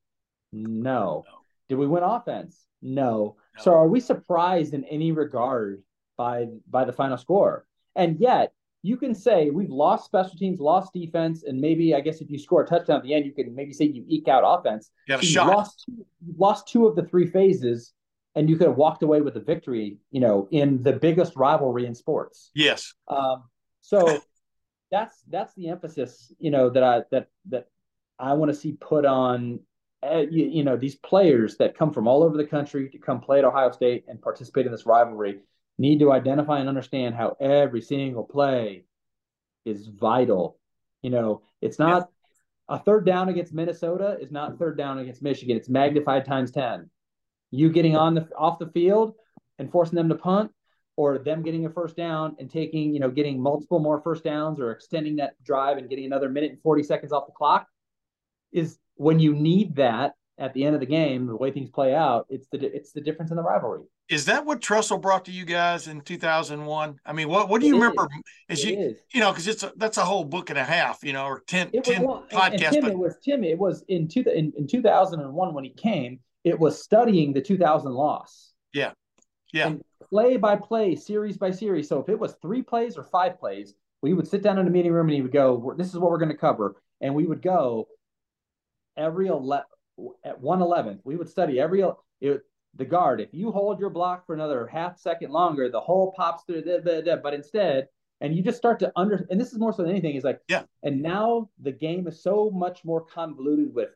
No. 0.53 1.24
No. 1.26 1.38
Did 1.68 1.76
we 1.76 1.86
win 1.86 2.03
offense? 2.03 2.66
No. 2.80 3.36
No. 3.57 3.62
So 3.62 3.74
are 3.74 3.88
we 3.88 4.01
surprised 4.01 4.74
in 4.74 4.84
any 4.84 5.12
regard 5.12 5.82
by 6.16 6.47
by 6.70 6.84
the 6.84 6.93
final 6.93 7.16
score? 7.18 7.66
And 7.95 8.18
yet 8.18 8.53
you 8.82 8.97
can 8.97 9.14
say 9.14 9.51
we've 9.51 9.70
lost 9.70 10.05
special 10.07 10.36
teams, 10.36 10.59
lost 10.59 10.93
defense, 10.93 11.45
and 11.45 11.61
maybe 11.61 11.95
I 11.95 12.01
guess 12.01 12.20
if 12.20 12.30
you 12.30 12.38
score 12.38 12.62
a 12.62 12.66
touchdown 12.66 12.97
at 12.97 13.03
the 13.05 13.14
end, 13.14 13.24
you 13.26 13.32
can 13.32 13.55
maybe 13.55 13.72
say 13.72 13.84
you 13.84 14.05
eke 14.09 14.28
out 14.28 14.43
offense. 14.45 14.90
You 15.07 15.14
a 15.14 15.18
So 15.18 15.22
you 15.22 15.28
shot. 15.30 15.47
lost 15.49 15.84
two, 15.86 16.07
lost 16.36 16.68
two 16.68 16.86
of 16.86 16.97
the 16.97 17.05
three 17.05 17.26
phases, 17.26 17.93
and 18.34 18.49
you 18.51 18.57
could 18.57 18.66
have 18.66 18.76
walked 18.76 19.03
away 19.03 19.20
with 19.20 19.36
a 19.36 19.40
victory. 19.40 19.99
You 20.11 20.20
know, 20.20 20.49
in 20.51 20.82
the 20.82 20.95
biggest 20.95 21.36
rivalry 21.36 21.86
in 21.86 21.95
sports. 21.95 22.51
Yes. 22.55 22.93
Um, 23.09 23.45
so 23.82 24.20
that's 24.93 25.22
that's 25.28 25.55
the 25.55 25.68
emphasis, 25.70 26.32
you 26.38 26.51
know, 26.51 26.70
that 26.70 26.84
I 26.84 27.01
that 27.11 27.28
that 27.49 27.66
I 28.18 28.34
want 28.34 28.53
to 28.53 28.57
see 28.57 28.72
put 28.72 29.05
on, 29.05 29.59
uh, 30.05 30.24
you, 30.30 30.45
you 30.45 30.62
know, 30.62 30.76
these 30.76 30.95
players 30.97 31.57
that 31.57 31.76
come 31.76 31.93
from 31.93 32.07
all 32.07 32.22
over 32.22 32.36
the 32.36 32.47
country 32.47 32.88
to 32.90 32.99
come 32.99 33.20
play 33.20 33.38
at 33.38 33.45
Ohio 33.45 33.72
State 33.72 34.05
and 34.07 34.20
participate 34.22 34.66
in 34.66 34.70
this 34.70 34.86
rivalry 34.86 35.40
need 35.78 35.99
to 36.01 36.12
identify 36.12 36.61
and 36.61 36.68
understand 36.68 37.14
how 37.14 37.34
every 37.40 37.80
single 37.80 38.22
play 38.22 38.84
is 39.64 39.88
vital. 39.88 40.59
You 41.01 41.11
know, 41.11 41.43
it's 41.62 41.78
not 41.78 42.11
a 42.68 42.78
third 42.78 43.07
down 43.07 43.30
against 43.30 43.55
Minnesota 43.55 44.18
is 44.20 44.30
not 44.30 44.59
third 44.59 44.76
down 44.76 44.99
against 44.99 45.22
Michigan. 45.22 45.57
It's 45.57 45.70
magnified 45.70 46.26
times 46.26 46.51
ten. 46.51 46.90
You 47.51 47.70
getting 47.70 47.97
on 47.97 48.14
the 48.14 48.28
off 48.36 48.59
the 48.59 48.68
field 48.68 49.14
and 49.59 49.72
forcing 49.72 49.97
them 49.97 50.11
to 50.11 50.16
punt 50.16 50.53
or 50.97 51.18
them 51.18 51.43
getting 51.43 51.64
a 51.66 51.70
first 51.70 51.97
down 51.97 52.36
and 52.38 52.51
taking, 52.51 52.93
you 52.95 53.01
know, 53.01 53.11
getting 53.11 53.40
multiple 53.40 53.78
more 53.78 54.01
first 54.03 54.24
downs 54.24 54.61
or 54.61 54.70
extending 54.70 55.16
that 55.16 55.43
drive 55.43 55.78
and 55.78 55.88
getting 55.88 56.05
another 56.05 56.28
minute 56.28 56.51
and 56.51 56.61
40 56.62 56.82
seconds 56.82 57.12
off 57.12 57.26
the 57.26 57.32
clock 57.32 57.66
is 58.53 58.78
when 58.97 59.18
you 59.18 59.34
need 59.34 59.76
that 59.76 60.14
at 60.38 60.55
the 60.55 60.64
end 60.64 60.74
of 60.74 60.80
the 60.80 60.86
game, 60.86 61.26
the 61.26 61.36
way 61.36 61.51
things 61.51 61.70
play 61.70 61.95
out, 61.95 62.26
it's 62.28 62.47
the 62.51 62.59
it's 62.74 62.93
the 62.93 63.01
difference 63.01 63.30
in 63.30 63.36
the 63.36 63.43
rivalry. 63.43 63.82
Is 64.09 64.24
that 64.26 64.45
what 64.45 64.61
Tressel 64.61 64.99
brought 64.99 65.24
to 65.26 65.30
you 65.30 65.45
guys 65.45 65.88
in 65.88 66.01
2001? 66.01 66.97
I 67.05 67.12
mean, 67.12 67.28
what 67.28 67.49
what 67.49 67.61
do 67.61 67.66
you 67.66 67.74
is. 67.74 67.80
remember? 67.80 68.09
Is 68.49 68.64
It 68.64 68.68
you 68.70 68.80
is. 68.86 68.99
you 69.12 69.20
know 69.20 69.30
because 69.30 69.47
it's 69.47 69.62
a, 69.62 69.72
that's 69.76 69.99
a 69.99 70.05
whole 70.05 70.24
book 70.24 70.51
and 70.51 70.59
a 70.59 70.64
half, 70.64 71.05
you 71.05 71.12
know, 71.12 71.26
or 71.26 71.43
10, 71.47 71.70
It 71.72 71.86
was 71.86 71.95
10 71.95 72.03
well, 72.03 72.26
podcasts. 72.32 72.70
Tim, 72.72 72.82
but 72.82 72.93
it 72.93 72.99
was 72.99 73.16
Tim. 73.22 73.45
It 73.45 73.59
was 73.59 73.84
in 73.88 74.09
two 74.09 74.24
in, 74.34 74.53
in 74.57 74.66
2001 74.66 75.55
when 75.55 75.64
he 75.64 75.70
came. 75.70 76.20
It 76.45 76.59
was 76.59 76.82
studying 76.82 77.32
the 77.32 77.40
2000 77.40 77.93
loss. 77.93 78.53
Yeah. 78.74 78.93
Yeah. 79.53 79.68
And 79.68 79.82
play 80.12 80.36
by 80.36 80.54
play, 80.54 80.94
series 80.94 81.38
by 81.38 81.50
series. 81.50 81.88
So 81.88 81.98
if 81.98 82.10
it 82.10 82.18
was 82.18 82.34
three 82.42 82.60
plays 82.60 82.98
or 82.98 83.02
five 83.02 83.40
plays, 83.40 83.74
we 84.02 84.12
would 84.12 84.28
sit 84.28 84.42
down 84.42 84.58
in 84.58 84.66
a 84.66 84.70
meeting 84.70 84.92
room 84.92 85.08
and 85.08 85.14
he 85.14 85.22
would 85.22 85.32
go, 85.32 85.74
"This 85.78 85.88
is 85.88 85.98
what 85.98 86.10
we're 86.10 86.18
going 86.18 86.28
to 86.28 86.36
cover," 86.36 86.76
and 87.00 87.14
we 87.14 87.26
would 87.26 87.40
go 87.40 87.88
every 88.96 89.28
11 89.28 89.64
at 90.22 90.38
111. 90.38 91.00
We 91.04 91.16
would 91.16 91.30
study 91.30 91.58
every 91.58 91.82
it, 92.20 92.42
the 92.74 92.84
guard. 92.84 93.22
If 93.22 93.32
you 93.32 93.50
hold 93.52 93.80
your 93.80 93.88
block 93.88 94.26
for 94.26 94.34
another 94.34 94.66
half 94.66 94.98
second 94.98 95.30
longer, 95.30 95.70
the 95.70 95.80
hole 95.80 96.12
pops 96.14 96.44
through. 96.44 96.62
Da, 96.62 96.80
da, 96.80 97.00
da. 97.00 97.16
But 97.16 97.32
instead, 97.32 97.88
and 98.20 98.36
you 98.36 98.42
just 98.42 98.58
start 98.58 98.80
to 98.80 98.92
under. 98.96 99.26
And 99.30 99.40
this 99.40 99.52
is 99.52 99.58
more 99.58 99.72
so 99.72 99.82
than 99.82 99.92
anything. 99.92 100.14
Is 100.14 100.24
like 100.24 100.40
Yeah. 100.46 100.64
And 100.82 101.00
now 101.00 101.48
the 101.58 101.72
game 101.72 102.06
is 102.06 102.22
so 102.22 102.50
much 102.50 102.84
more 102.84 103.00
convoluted 103.00 103.74
with 103.74 103.88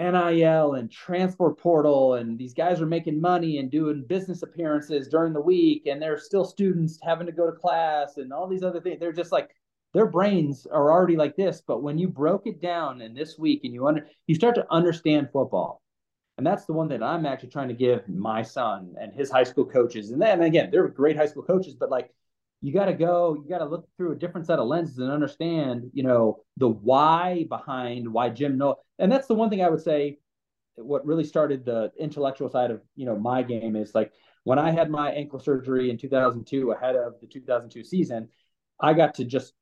NIL 0.00 0.74
and 0.74 0.90
transfer 0.90 1.52
portal, 1.52 2.14
and 2.14 2.38
these 2.38 2.54
guys 2.54 2.80
are 2.80 2.86
making 2.86 3.20
money 3.20 3.58
and 3.58 3.70
doing 3.70 4.04
business 4.08 4.42
appearances 4.42 5.08
during 5.08 5.32
the 5.32 5.40
week, 5.40 5.86
and 5.86 6.00
they're 6.00 6.18
still 6.18 6.44
students 6.44 6.98
having 7.02 7.26
to 7.26 7.32
go 7.32 7.46
to 7.46 7.52
class 7.52 8.16
and 8.16 8.32
all 8.32 8.48
these 8.48 8.62
other 8.62 8.80
things. 8.80 8.98
They're 8.98 9.12
just 9.12 9.32
like 9.32 9.50
their 9.92 10.06
brains 10.06 10.66
are 10.66 10.90
already 10.90 11.16
like 11.16 11.36
this. 11.36 11.62
But 11.66 11.82
when 11.82 11.98
you 11.98 12.08
broke 12.08 12.46
it 12.46 12.62
down 12.62 13.02
in 13.02 13.14
this 13.14 13.38
week 13.38 13.60
and 13.64 13.74
you 13.74 13.86
under 13.86 14.06
you 14.26 14.34
start 14.34 14.54
to 14.54 14.66
understand 14.70 15.28
football. 15.32 15.82
And 16.38 16.46
that's 16.46 16.64
the 16.64 16.72
one 16.72 16.88
that 16.88 17.02
I'm 17.02 17.26
actually 17.26 17.50
trying 17.50 17.68
to 17.68 17.74
give 17.74 18.08
my 18.08 18.40
son 18.40 18.94
and 18.98 19.12
his 19.12 19.30
high 19.30 19.44
school 19.44 19.66
coaches. 19.66 20.10
And 20.10 20.22
then 20.22 20.40
again, 20.42 20.70
they're 20.70 20.88
great 20.88 21.16
high 21.16 21.26
school 21.26 21.42
coaches, 21.42 21.74
but 21.74 21.90
like 21.90 22.10
you 22.62 22.72
got 22.72 22.86
to 22.86 22.92
go, 22.92 23.34
you 23.34 23.48
got 23.48 23.58
to 23.58 23.64
look 23.64 23.88
through 23.96 24.12
a 24.12 24.16
different 24.16 24.46
set 24.46 24.58
of 24.58 24.68
lenses 24.68 24.98
and 24.98 25.10
understand, 25.10 25.90
you 25.92 26.02
know, 26.02 26.38
the 26.58 26.68
why 26.68 27.46
behind 27.48 28.10
why 28.12 28.28
Jim 28.28 28.58
no 28.58 28.76
And 28.98 29.10
that's 29.10 29.26
the 29.26 29.34
one 29.34 29.50
thing 29.50 29.62
I 29.62 29.70
would 29.70 29.82
say. 29.82 30.18
What 30.76 31.04
really 31.04 31.24
started 31.24 31.64
the 31.64 31.90
intellectual 31.98 32.48
side 32.48 32.70
of 32.70 32.80
you 32.96 33.04
know 33.04 33.18
my 33.18 33.42
game 33.42 33.76
is 33.76 33.94
like 33.94 34.12
when 34.44 34.58
I 34.58 34.70
had 34.70 34.90
my 34.90 35.10
ankle 35.10 35.38
surgery 35.38 35.90
in 35.90 35.98
2002 35.98 36.70
ahead 36.70 36.96
of 36.96 37.14
the 37.20 37.26
2002 37.26 37.84
season, 37.84 38.28
I 38.80 38.94
got 38.94 39.14
to 39.16 39.24
just 39.24 39.52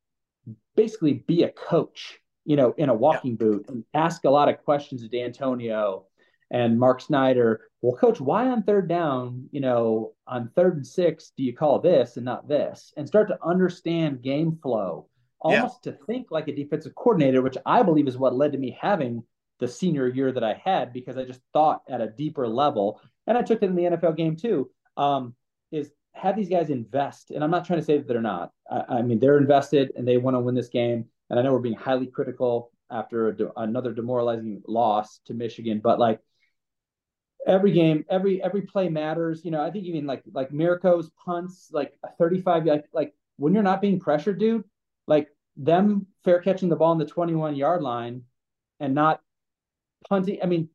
basically 0.76 1.24
be 1.26 1.42
a 1.42 1.51
coach, 1.51 2.18
you 2.44 2.57
know, 2.57 2.74
in 2.78 2.88
a 2.88 2.94
walking 2.94 3.36
boot 3.36 3.66
and 3.68 3.84
ask 3.94 4.24
a 4.24 4.30
lot 4.30 4.49
of 4.49 4.62
questions 4.64 5.03
to 5.03 5.09
Dantonio 5.09 6.05
and 6.51 6.78
Mark 6.78 7.01
Snyder. 7.01 7.62
Well, 7.81 7.97
coach, 7.97 8.20
why 8.20 8.49
on 8.49 8.62
third 8.64 8.89
down, 8.89 9.49
you 9.53 9.61
know, 9.61 10.12
on 10.26 10.51
third 10.57 10.76
and 10.76 10.87
six, 10.87 11.33
do 11.37 11.45
you 11.45 11.55
call 11.55 11.79
this 11.79 12.16
and 12.16 12.24
not 12.24 12.49
this? 12.49 12.93
And 12.97 13.07
start 13.07 13.29
to 13.29 13.39
understand 13.45 14.22
game 14.22 14.59
flow, 14.62 15.07
Yeah. 15.45 15.51
almost 15.61 15.85
to 15.85 15.93
think 15.93 16.31
like 16.31 16.49
a 16.49 16.55
defensive 16.55 16.95
coordinator, 16.97 17.41
which 17.41 17.57
I 17.64 17.83
believe 17.85 18.09
is 18.09 18.18
what 18.18 18.35
led 18.35 18.53
to 18.53 18.59
me 18.59 18.76
having 18.81 19.22
the 19.61 19.68
senior 19.68 20.09
year 20.09 20.33
that 20.33 20.43
I 20.45 20.55
had 20.55 20.93
because 20.93 21.16
I 21.16 21.24
just 21.24 21.41
thought 21.53 21.83
at 21.89 22.01
a 22.01 22.09
deeper 22.09 22.49
level. 22.49 23.01
And 23.26 23.39
I 23.39 23.43
took 23.43 23.62
it 23.62 23.66
in 23.66 23.76
the 23.76 23.85
NFL 23.85 24.16
game 24.16 24.35
too. 24.37 24.70
Um, 24.97 25.35
is 25.70 25.91
have 26.14 26.35
these 26.35 26.49
guys 26.49 26.70
invest, 26.70 27.31
and 27.31 27.45
I'm 27.45 27.51
not 27.51 27.64
trying 27.64 27.79
to 27.79 27.85
say 27.85 27.99
that 27.99 28.09
they're 28.09 28.20
not. 28.20 28.51
I, 28.68 28.85
I 28.99 29.03
mean, 29.03 29.20
they're 29.20 29.39
invested 29.39 29.93
and 29.97 30.07
they 30.07 30.16
want 30.16 30.35
to 30.35 30.41
win 30.41 30.57
this 30.57 30.68
game. 30.68 31.05
And 31.31 31.39
I 31.39 31.43
know 31.43 31.53
we're 31.53 31.59
being 31.61 31.76
highly 31.76 32.07
critical 32.09 32.72
after 32.91 33.29
a 33.29 33.37
de- 33.37 33.53
another 33.61 33.93
demoralizing 33.93 34.62
loss 34.66 35.20
to 35.26 35.35
Michigan, 35.35 35.81
but 35.83 35.99
like 36.01 36.18
every 37.47 37.72
game, 37.72 38.05
every 38.11 38.43
every 38.43 38.62
play 38.62 38.89
matters. 38.89 39.45
You 39.45 39.51
know, 39.51 39.62
I 39.62 39.70
think 39.70 39.84
even 39.84 40.07
like 40.07 40.22
like 40.32 40.51
Mirco's 40.51 41.11
punts, 41.24 41.70
like 41.72 41.95
a 42.05 42.09
35, 42.18 42.66
like 42.66 42.84
like 42.93 43.14
when 43.36 43.55
you're 43.55 43.62
not 43.62 43.80
being 43.80 44.01
pressured, 44.01 44.39
dude, 44.39 44.64
like 45.07 45.28
them 45.57 46.07
fair 46.24 46.41
catching 46.41 46.68
the 46.68 46.76
ball 46.76 46.91
on 46.91 46.99
the 46.99 47.07
21 47.07 47.57
yard 47.57 47.82
line 47.82 48.22
and 48.80 48.95
not 48.95 49.20
punting. 50.09 50.39
I 50.43 50.47
mean, 50.47 50.68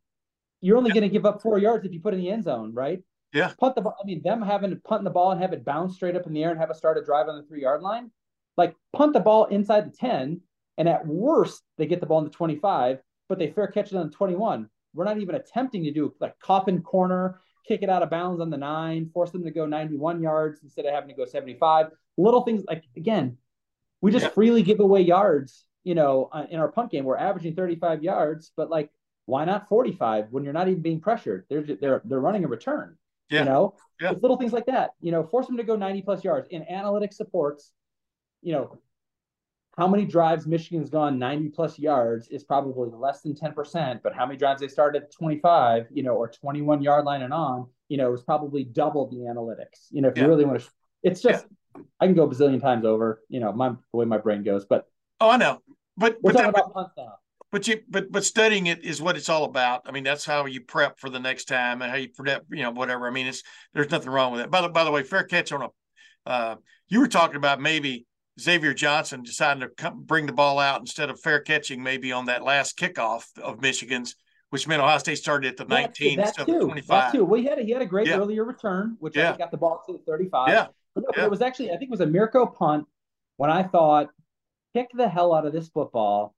you're 0.61 0.77
only 0.77 0.91
going 0.91 1.03
to 1.03 1.09
give 1.09 1.25
up 1.25 1.41
four 1.41 1.57
yards 1.57 1.85
if 1.85 1.93
you 1.93 1.99
put 1.99 2.13
in 2.13 2.19
the 2.19 2.29
end 2.29 2.43
zone, 2.43 2.73
right? 2.73 3.01
Yeah. 3.33 3.51
Punt 3.59 3.75
the 3.75 3.81
ball. 3.81 3.95
I 4.01 4.05
mean, 4.05 4.21
them 4.23 4.41
having 4.41 4.69
to 4.69 4.75
punt 4.77 5.03
the 5.03 5.09
ball 5.09 5.31
and 5.31 5.41
have 5.41 5.53
it 5.53 5.65
bounce 5.65 5.95
straight 5.95 6.15
up 6.15 6.27
in 6.27 6.33
the 6.33 6.43
air 6.43 6.51
and 6.51 6.59
have 6.59 6.69
a 6.69 6.75
start 6.75 6.97
a 6.97 7.03
drive 7.03 7.27
on 7.27 7.35
the 7.35 7.43
three 7.43 7.61
yard 7.61 7.81
line. 7.81 8.11
Like 8.57 8.75
punt 8.93 9.13
the 9.13 9.19
ball 9.19 9.45
inside 9.45 9.91
the 9.91 9.97
10, 9.97 10.39
and 10.77 10.89
at 10.89 11.07
worst, 11.07 11.63
they 11.77 11.87
get 11.87 11.99
the 11.99 12.05
ball 12.05 12.19
in 12.19 12.25
the 12.25 12.29
25, 12.29 12.97
but 12.97 13.03
but 13.33 13.39
they 13.39 13.49
fair 13.49 13.67
catch 13.67 13.91
it 13.91 13.97
on 13.97 14.07
the 14.07 14.15
21. 14.15 14.69
We're 14.93 15.05
not 15.05 15.17
even 15.19 15.35
attempting 15.35 15.83
to 15.83 15.91
do 15.91 16.13
like 16.19 16.37
coffin 16.39 16.81
corner, 16.81 17.39
kick 17.67 17.81
it 17.81 17.89
out 17.89 18.03
of 18.03 18.09
bounds 18.09 18.41
on 18.41 18.49
the 18.49 18.57
nine, 18.57 19.09
force 19.13 19.31
them 19.31 19.43
to 19.43 19.51
go 19.51 19.65
91 19.65 20.21
yards 20.21 20.61
instead 20.63 20.85
of 20.85 20.93
having 20.93 21.09
to 21.09 21.15
go 21.15 21.25
75. 21.25 21.87
Little 22.17 22.41
things 22.41 22.63
like, 22.67 22.83
again, 22.95 23.37
we 24.01 24.11
just 24.11 24.25
Yeah. 24.25 24.29
freely 24.31 24.61
give 24.63 24.79
away 24.79 25.01
yards, 25.01 25.65
you 25.83 25.95
know, 25.95 26.29
uh, 26.31 26.45
in 26.49 26.59
our 26.59 26.71
punt 26.71 26.91
game. 26.91 27.05
We're 27.05 27.17
averaging 27.17 27.55
35 27.55 28.03
yards, 28.03 28.51
but 28.55 28.69
like, 28.69 28.91
why 29.25 29.45
not 29.45 29.69
45 29.69 30.31
when 30.31 30.43
you're 30.43 30.53
not 30.53 30.67
even 30.67 30.81
being 30.81 30.99
pressured? 30.99 31.45
They're, 31.49 31.61
they're, 31.63 32.01
they're 32.03 32.19
running 32.19 32.43
a 32.43 32.47
return, 32.47 32.97
Yeah. 33.29 33.39
you 33.39 33.45
know? 33.45 33.75
Yeah. 34.01 34.11
It's 34.11 34.21
little 34.21 34.37
things 34.37 34.51
like 34.53 34.65
that, 34.65 34.91
you 34.99 35.11
know, 35.11 35.23
force 35.23 35.47
them 35.47 35.57
to 35.57 35.63
go 35.63 35.75
90 35.77 36.01
plus 36.01 36.23
yards. 36.23 36.49
In 36.49 36.63
analytics 36.69 37.13
supports, 37.13 37.71
you 38.41 38.51
know, 38.51 38.77
how 39.77 39.87
many 39.87 40.05
drives 40.05 40.45
Michigan's 40.45 40.89
gone 40.89 41.17
90 41.17 41.49
plus 41.49 41.79
yards 41.79 42.27
is 42.27 42.43
probably 42.43 42.91
less 42.93 43.21
than 43.21 43.33
10%, 43.33 44.01
but 44.03 44.13
how 44.13 44.25
many 44.25 44.37
drives 44.37 44.61
they 44.61 44.67
started 44.67 45.03
at 45.03 45.11
25, 45.11 45.87
you 45.91 46.03
know, 46.03 46.13
or 46.13 46.27
21 46.29 46.81
yard 46.83 47.05
line 47.05 47.23
and 47.23 47.33
on, 47.33 47.67
you 47.89 47.97
know, 47.97 48.13
is 48.13 48.21
probably 48.21 48.63
double 48.63 49.07
the 49.09 49.17
analytics. 49.17 49.87
You 49.91 50.01
know, 50.01 50.09
if 50.09 50.17
Yeah. 50.17 50.23
you 50.23 50.29
really 50.29 50.45
want 50.45 50.59
to, 50.61 50.67
it's 51.01 51.21
just, 51.21 51.45
I 51.99 52.05
can 52.05 52.13
go 52.15 52.23
a 52.23 52.27
bazillion 52.29 52.61
times 52.61 52.85
over, 52.85 53.21
you 53.29 53.39
know, 53.39 53.51
my, 53.51 53.69
the 53.69 53.97
way 53.97 54.05
my 54.05 54.17
brain 54.19 54.43
goes, 54.43 54.65
but 54.65 54.87
Oh, 55.19 55.29
I 55.29 55.37
know. 55.37 55.61
But 55.97 56.17
we're 56.21 56.33
but 56.33 56.41
talking 56.41 56.51
that, 56.53 56.65
about 56.65 56.91
now. 56.97 57.13
but 57.51 57.67
you 57.67 57.81
but 57.89 58.11
but 58.11 58.23
studying 58.25 58.67
it 58.67 58.83
is 58.83 59.01
what 59.01 59.15
it's 59.15 59.29
all 59.29 59.43
about. 59.45 59.83
I 59.85 59.91
mean, 59.91 60.03
that's 60.03 60.25
how 60.25 60.45
you 60.45 60.61
prep 60.61 60.99
for 60.99 61.09
the 61.09 61.19
next 61.19 61.45
time 61.45 61.81
and 61.81 61.89
how 61.91 61.97
you 61.97 62.09
prep, 62.09 62.45
you 62.51 62.63
know, 62.63 62.71
whatever. 62.71 63.07
I 63.07 63.11
mean, 63.11 63.27
it's 63.27 63.43
there's 63.73 63.91
nothing 63.91 64.09
wrong 64.09 64.31
with 64.31 64.41
it. 64.41 64.51
By 64.51 64.61
the 64.61 64.69
by 64.69 64.83
the 64.83 64.91
way, 64.91 65.03
fair 65.03 65.23
catch 65.23 65.51
on 65.51 65.61
a. 65.63 65.69
Uh, 66.25 66.55
you 66.87 66.99
were 66.99 67.07
talking 67.07 67.35
about 67.35 67.61
maybe 67.61 68.05
Xavier 68.39 68.73
Johnson 68.73 69.23
deciding 69.23 69.61
to 69.61 69.69
come, 69.69 70.03
bring 70.03 70.25
the 70.25 70.33
ball 70.33 70.59
out 70.59 70.79
instead 70.79 71.09
of 71.09 71.19
fair 71.19 71.39
catching 71.39 71.83
maybe 71.83 72.11
on 72.11 72.25
that 72.25 72.43
last 72.43 72.77
kickoff 72.77 73.25
of 73.39 73.61
Michigan's, 73.61 74.15
which 74.49 74.67
meant 74.67 74.81
Ohio 74.81 74.97
State 74.97 75.17
started 75.17 75.49
at 75.49 75.57
the 75.57 75.65
That 75.65 75.69
19 75.97 76.09
too, 76.11 76.15
that 76.17 76.27
instead 76.27 76.41
of 76.41 76.47
the 76.47 76.53
too, 76.53 76.65
25. 76.65 76.87
that 76.87 77.11
too. 77.17 77.25
We 77.25 77.43
had 77.45 77.59
a, 77.59 77.63
he 77.63 77.71
had 77.71 77.81
a 77.81 77.85
great 77.85 78.07
Yeah. 78.07 78.17
earlier 78.17 78.43
return, 78.43 78.97
which 78.99 79.15
I 79.17 79.21
Yeah. 79.21 79.27
think 79.29 79.39
got 79.39 79.51
the 79.51 79.57
ball 79.57 79.83
to 79.87 79.93
the 79.93 79.99
35. 79.99 80.49
Yeah. 80.49 80.67
But 80.95 81.03
no, 81.03 81.09
Yeah. 81.17 81.25
it 81.25 81.31
was 81.31 81.41
actually, 81.41 81.69
I 81.69 81.77
think 81.77 81.83
it 81.83 81.91
was 81.91 82.01
a 82.01 82.07
Mirco 82.07 82.45
punt 82.45 82.87
when 83.37 83.49
I 83.49 83.63
thought, 83.63 84.09
kick 84.73 84.89
the 84.95 85.07
hell 85.07 85.33
out 85.33 85.45
of 85.45 85.53
this 85.53 85.69
football 85.69 86.33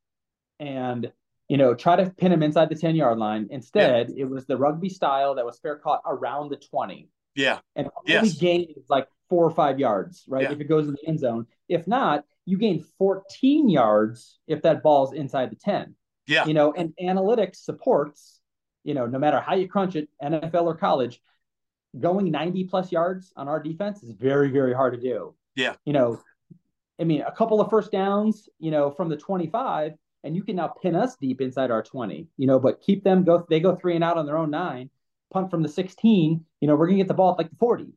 and, 0.60 1.12
you 1.48 1.56
know, 1.58 1.74
try 1.74 1.96
to 1.96 2.10
pin 2.12 2.34
him 2.34 2.44
inside 2.44 2.68
the 2.70 2.76
10 2.76 2.96
yard 2.96 3.18
line. 3.18 3.48
Instead, 3.52 4.12
it 4.18 4.26
was 4.26 4.46
the 4.46 4.58
rugby 4.58 4.90
style 4.90 5.36
that 5.36 5.46
was 5.46 5.60
fair 5.60 5.78
caught 5.78 6.02
around 6.06 6.50
the 6.50 6.58
20 6.58 7.10
Yeah, 7.36 7.60
and 7.76 7.90
Yes. 8.06 8.34
gains 8.38 8.90
like 8.90 9.08
four 9.30 9.46
or 9.46 9.52
five 9.52 9.80
yards, 9.80 10.24
right? 10.28 10.44
Yeah. 10.44 10.52
If 10.52 10.60
it 10.60 10.66
goes 10.66 10.88
in 10.88 10.94
the 10.94 11.08
end 11.08 11.20
zone. 11.20 11.48
If 11.68 11.88
not, 11.88 12.26
you 12.46 12.58
gain 12.58 12.86
14 12.98 13.70
yards 13.70 14.40
if 14.48 14.62
that 14.62 14.84
ball's 14.84 15.14
inside 15.14 15.52
the 15.52 15.56
10 15.56 15.96
yeah, 16.28 16.46
you 16.46 16.54
know, 16.54 16.74
and 16.74 16.94
analytics 17.02 17.58
supports, 17.58 18.40
you 18.84 18.94
know, 18.94 19.06
no 19.06 19.20
matter 19.20 19.40
how 19.40 19.56
you 19.56 19.68
crunch 19.68 19.96
it, 19.96 20.10
NFL 20.22 20.64
or 20.64 20.76
college, 20.76 21.22
going 22.00 22.30
90 22.32 22.66
plus 22.66 22.92
yards 22.92 23.32
on 23.36 23.48
our 23.48 23.62
defense 23.62 24.04
is 24.04 24.12
very, 24.12 24.50
very 24.50 24.74
hard 24.74 24.94
to 24.94 25.00
do. 25.00 25.36
Yeah. 25.56 25.76
You 25.86 25.94
know, 25.94 26.22
I 27.00 27.04
mean, 27.04 27.22
a 27.22 27.32
couple 27.32 27.62
of 27.62 27.70
first 27.70 27.92
downs, 27.92 28.50
you 28.60 28.72
know, 28.72 28.92
from 28.92 29.10
the 29.10 29.18
25, 29.18 29.94
and 30.24 30.36
you 30.36 30.44
can 30.44 30.56
now 30.56 30.68
pin 30.68 30.96
us 30.96 31.16
deep 31.16 31.42
inside 31.42 31.72
our 31.72 31.84
20, 31.84 32.28
you 32.38 32.48
know, 32.48 32.60
but 32.60 32.82
keep 32.82 33.04
them 33.04 33.24
go, 33.24 33.46
they 33.50 33.60
go 33.60 33.76
three 33.76 33.96
and 33.96 34.04
out 34.04 34.18
on 34.18 34.26
their 34.26 34.38
own 34.38 34.50
nine, 34.50 34.90
punt 35.32 35.52
from 35.52 35.62
the 35.62 35.70
16, 35.70 36.44
you 36.60 36.68
know, 36.68 36.76
we're 36.76 36.88
going 36.88 36.98
to 36.98 37.04
get 37.04 37.08
the 37.08 37.14
ball 37.14 37.32
at 37.32 37.38
like 37.38 37.50
the 37.50 37.56
40. 37.58 37.94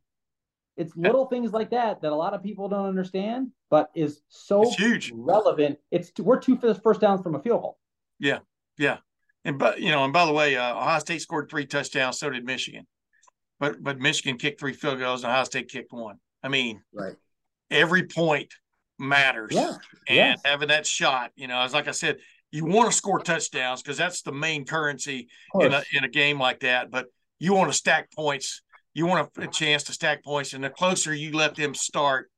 It's 0.79 0.97
little 0.97 1.26
things 1.26 1.53
like 1.53 1.70
that 1.70 2.01
that 2.03 2.12
a 2.12 2.14
lot 2.14 2.33
of 2.35 2.43
people 2.43 2.68
don't 2.68 2.87
understand, 2.87 3.49
but 3.68 3.91
is 3.95 4.22
so 4.29 4.62
It's 4.62 4.76
huge. 4.76 5.12
relevant. 5.14 5.79
It's 5.91 6.12
we're 6.18 6.39
two 6.39 6.57
first 6.57 7.01
downs 7.01 7.20
from 7.22 7.35
a 7.35 7.41
field 7.43 7.62
goal. 7.62 7.79
yeah, 8.18 8.39
yeah. 8.79 8.99
And 9.45 9.59
but 9.59 9.81
you 9.81 9.91
know, 9.91 10.05
and 10.05 10.12
by 10.12 10.24
the 10.24 10.33
way, 10.33 10.57
uh, 10.57 10.74
Ohio 10.76 10.99
State 11.01 11.20
scored 11.20 11.51
three 11.51 11.66
touchdowns. 11.66 12.18
So 12.18 12.31
did 12.31 12.45
Michigan. 12.45 12.87
But 13.61 13.83
but 13.83 13.99
Michigan 13.99 14.39
kicked 14.39 14.61
three 14.61 14.72
field 14.72 14.99
goals 15.01 15.24
and 15.24 15.31
Ohio 15.33 15.45
State 15.45 15.68
kicked 15.68 15.93
one. 15.93 16.18
I 16.43 16.49
mean, 16.49 16.81
Right. 16.93 17.16
every 17.70 18.05
point 18.07 18.55
matters. 18.99 19.51
Yeah. 19.53 19.74
and 20.07 20.16
Yes. 20.16 20.41
having 20.45 20.68
that 20.68 20.87
shot, 20.87 21.33
you 21.35 21.47
know, 21.49 21.61
as 21.61 21.74
like 21.74 21.89
I 21.89 21.93
said, 21.93 22.18
you 22.53 22.64
want 22.64 22.91
to 22.91 22.97
score 22.97 23.18
touchdowns 23.20 23.83
because 23.83 23.97
that's 23.97 24.22
the 24.22 24.33
main 24.33 24.64
currency 24.64 25.29
in 25.61 25.72
a 25.72 25.83
in 25.93 26.05
a 26.05 26.09
game 26.09 26.39
like 26.39 26.61
that. 26.61 26.91
But 26.91 27.07
you 27.41 27.53
want 27.55 27.70
to 27.70 27.76
stack 27.76 28.12
points. 28.12 28.62
You 28.99 29.07
want 29.07 29.30
a, 29.36 29.42
a 29.42 29.46
chance 29.46 29.84
to 29.84 29.92
stack 29.92 30.24
points, 30.24 30.55
and 30.55 30.64
the 30.64 30.70
closer 30.70 31.14
you 31.14 31.30
let 31.30 31.55
them 31.55 31.72
start 31.72 32.32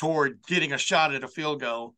toward 0.00 0.38
getting 0.48 0.72
a 0.72 0.78
shot 0.78 1.14
at 1.14 1.22
a 1.22 1.28
field 1.28 1.60
goal, 1.60 1.92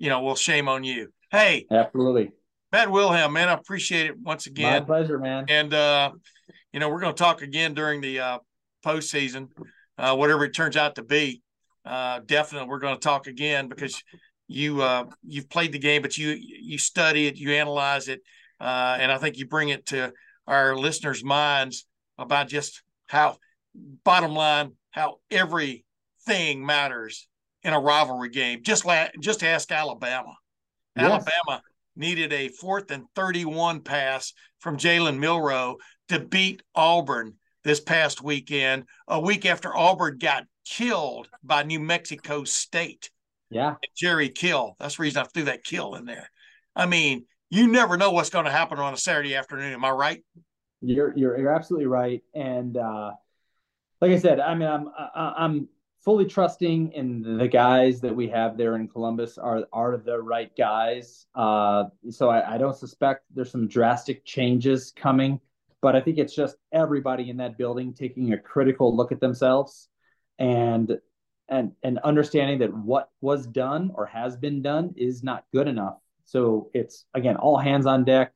you 0.00 0.08
know, 0.08 0.20
well, 0.20 0.34
shame 0.34 0.68
on 0.68 0.82
you. 0.82 1.12
Hey, 1.30 1.66
Absolutely. 1.70 2.32
Matt 2.72 2.90
Wilhelm, 2.90 3.32
man, 3.32 3.48
I 3.48 3.52
appreciate 3.52 4.06
it 4.06 4.18
once 4.18 4.48
again. 4.48 4.80
My 4.82 4.86
pleasure, 4.86 5.16
man. 5.16 5.44
And 5.48 5.72
uh, 5.72 6.10
you 6.72 6.80
know, 6.80 6.88
we're 6.88 6.98
going 6.98 7.14
to 7.14 7.22
talk 7.22 7.40
again 7.40 7.72
during 7.72 8.00
the 8.00 8.18
uh, 8.18 8.38
postseason, 8.84 9.46
uh, 9.96 10.16
whatever 10.16 10.44
it 10.44 10.54
turns 10.54 10.76
out 10.76 10.96
to 10.96 11.04
be. 11.04 11.40
Uh, 11.84 12.18
definitely, 12.26 12.68
we're 12.68 12.80
going 12.80 12.96
to 12.96 13.00
talk 13.00 13.28
again 13.28 13.68
because 13.68 14.02
you 14.48 14.82
uh, 14.82 15.04
you've 15.22 15.48
played 15.48 15.70
the 15.70 15.78
game, 15.78 16.02
but 16.02 16.18
you 16.18 16.36
you 16.36 16.78
study 16.78 17.28
it, 17.28 17.36
you 17.36 17.52
analyze 17.52 18.08
it, 18.08 18.22
uh, 18.60 18.96
and 18.98 19.12
I 19.12 19.18
think 19.18 19.38
you 19.38 19.46
bring 19.46 19.68
it 19.68 19.86
to 19.86 20.12
our 20.48 20.76
listeners' 20.76 21.22
minds 21.22 21.86
about 22.18 22.48
just 22.48 22.82
how, 23.06 23.36
bottom 23.74 24.34
line, 24.34 24.72
how 24.90 25.18
everything 25.30 26.64
matters 26.64 27.28
in 27.62 27.72
a 27.72 27.80
rivalry 27.80 28.28
game. 28.28 28.62
Just 28.62 28.84
la- 28.84 29.08
just 29.20 29.42
ask 29.42 29.70
Alabama. 29.70 30.34
Yes. 30.96 31.06
Alabama 31.06 31.62
needed 31.96 32.32
a 32.32 32.48
fourth 32.48 32.90
and 32.90 33.04
31 33.14 33.80
pass 33.80 34.32
from 34.60 34.76
Jalen 34.76 35.18
Milroe 35.18 35.76
to 36.08 36.20
beat 36.20 36.62
Auburn 36.74 37.34
this 37.64 37.80
past 37.80 38.22
weekend, 38.22 38.84
a 39.06 39.20
week 39.20 39.46
after 39.46 39.74
Auburn 39.74 40.18
got 40.18 40.44
killed 40.64 41.28
by 41.42 41.62
New 41.62 41.80
Mexico 41.80 42.44
State. 42.44 43.10
Yeah. 43.50 43.74
Jerry 43.96 44.28
Kill. 44.30 44.76
That's 44.80 44.96
the 44.96 45.02
reason 45.02 45.22
I 45.22 45.26
threw 45.26 45.44
that 45.44 45.64
kill 45.64 45.94
in 45.94 46.06
there. 46.06 46.28
I 46.74 46.86
mean, 46.86 47.26
you 47.50 47.68
never 47.68 47.96
know 47.96 48.10
what's 48.10 48.30
going 48.30 48.46
to 48.46 48.50
happen 48.50 48.78
on 48.78 48.94
a 48.94 48.96
Saturday 48.96 49.34
afternoon. 49.34 49.74
Am 49.74 49.84
I 49.84 49.90
right? 49.90 50.24
You're 50.80 51.16
you're 51.16 51.38
you're 51.38 51.54
absolutely 51.54 51.86
right. 51.86 52.22
And 52.34 52.76
uh 52.76 53.12
like 54.02 54.10
I 54.10 54.18
said, 54.18 54.40
I 54.40 54.54
mean 54.54 54.68
I'm 54.68 54.88
I, 54.98 55.34
I'm 55.38 55.68
fully 56.04 56.26
trusting 56.26 56.92
in 56.92 57.38
the 57.38 57.46
guys 57.46 58.00
that 58.00 58.14
we 58.14 58.28
have 58.28 58.56
there 58.56 58.74
in 58.74 58.88
Columbus 58.88 59.38
are 59.38 59.64
are 59.72 59.96
the 59.96 60.20
right 60.20 60.50
guys. 60.58 61.26
Uh 61.36 61.84
so 62.10 62.28
I, 62.28 62.54
I 62.54 62.58
don't 62.58 62.76
suspect 62.76 63.24
there's 63.32 63.52
some 63.52 63.68
drastic 63.68 64.24
changes 64.24 64.92
coming, 64.94 65.40
but 65.80 65.94
I 65.94 66.00
think 66.00 66.18
it's 66.18 66.34
just 66.34 66.56
everybody 66.72 67.30
in 67.30 67.36
that 67.36 67.56
building 67.56 67.94
taking 67.94 68.32
a 68.32 68.38
critical 68.38 68.94
look 68.94 69.12
at 69.12 69.20
themselves 69.20 69.88
and 70.36 70.98
and 71.48 71.70
and 71.84 71.98
understanding 72.00 72.58
that 72.58 72.74
what 72.74 73.08
was 73.20 73.46
done 73.46 73.92
or 73.94 74.06
has 74.06 74.36
been 74.36 74.62
done 74.62 74.94
is 74.96 75.22
not 75.22 75.44
good 75.52 75.68
enough. 75.68 75.98
So 76.24 76.70
it's 76.74 77.04
again 77.14 77.36
all 77.36 77.56
hands 77.56 77.86
on 77.86 78.02
deck, 78.02 78.32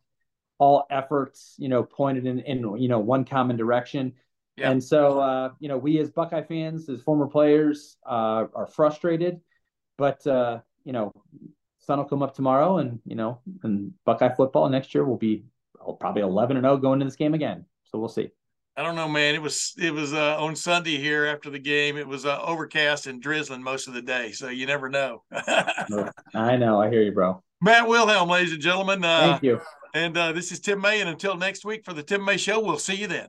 all 0.58 0.86
efforts, 0.90 1.56
you 1.58 1.68
know, 1.68 1.82
pointed 1.82 2.24
in 2.24 2.38
in 2.38 2.76
you 2.78 2.88
know 2.88 3.00
one 3.00 3.24
common 3.24 3.56
direction. 3.56 4.12
Yeah. 4.56 4.70
And 4.70 4.82
so 4.82 5.20
uh, 5.20 5.50
you 5.58 5.68
know, 5.68 5.76
we 5.76 5.98
as 5.98 6.10
Buckeye 6.10 6.42
fans, 6.42 6.88
as 6.88 7.02
former 7.02 7.26
players, 7.26 7.96
uh, 8.06 8.46
are 8.54 8.66
frustrated, 8.66 9.40
but 9.98 10.26
uh, 10.26 10.60
you 10.84 10.92
know, 10.92 11.12
sun 11.78 11.98
will 11.98 12.06
come 12.06 12.22
up 12.22 12.34
tomorrow, 12.34 12.78
and 12.78 13.00
you 13.04 13.16
know, 13.16 13.40
and 13.62 13.92
Buckeye 14.04 14.34
football 14.34 14.68
next 14.68 14.94
year 14.94 15.04
will 15.04 15.18
be 15.18 15.44
oh, 15.84 15.92
probably 15.92 16.22
eleven 16.22 16.56
and 16.56 16.64
zero 16.64 16.76
going 16.78 17.00
into 17.00 17.06
this 17.06 17.16
game 17.16 17.34
again. 17.34 17.64
So 17.84 17.98
we'll 17.98 18.08
see. 18.08 18.30
I 18.78 18.82
don't 18.82 18.94
know, 18.94 19.08
man. 19.08 19.34
It 19.34 19.42
was 19.42 19.74
it 19.78 19.92
was 19.92 20.12
uh, 20.12 20.36
on 20.38 20.54
Sunday 20.54 20.98
here 20.98 21.26
after 21.26 21.48
the 21.48 21.58
game. 21.58 21.96
It 21.96 22.06
was 22.06 22.26
uh, 22.26 22.40
overcast 22.42 23.06
and 23.06 23.22
drizzling 23.22 23.62
most 23.62 23.88
of 23.88 23.94
the 23.94 24.02
day, 24.02 24.32
so 24.32 24.48
you 24.48 24.66
never 24.66 24.88
know. 24.88 25.22
I 26.34 26.56
know, 26.56 26.80
I 26.80 26.90
hear 26.90 27.02
you, 27.02 27.12
bro. 27.12 27.42
Matt 27.62 27.88
Wilhelm, 27.88 28.28
ladies 28.28 28.52
and 28.52 28.60
gentlemen. 28.60 29.02
Uh, 29.02 29.32
Thank 29.32 29.42
you. 29.42 29.60
And 29.94 30.14
uh, 30.14 30.32
this 30.32 30.52
is 30.52 30.60
Tim 30.60 30.80
May. 30.82 31.00
And 31.00 31.08
until 31.08 31.36
next 31.36 31.64
week 31.64 31.84
for 31.84 31.94
the 31.94 32.02
Tim 32.02 32.22
May 32.22 32.36
Show, 32.36 32.60
we'll 32.60 32.78
see 32.78 32.96
you 32.96 33.06
then. 33.06 33.28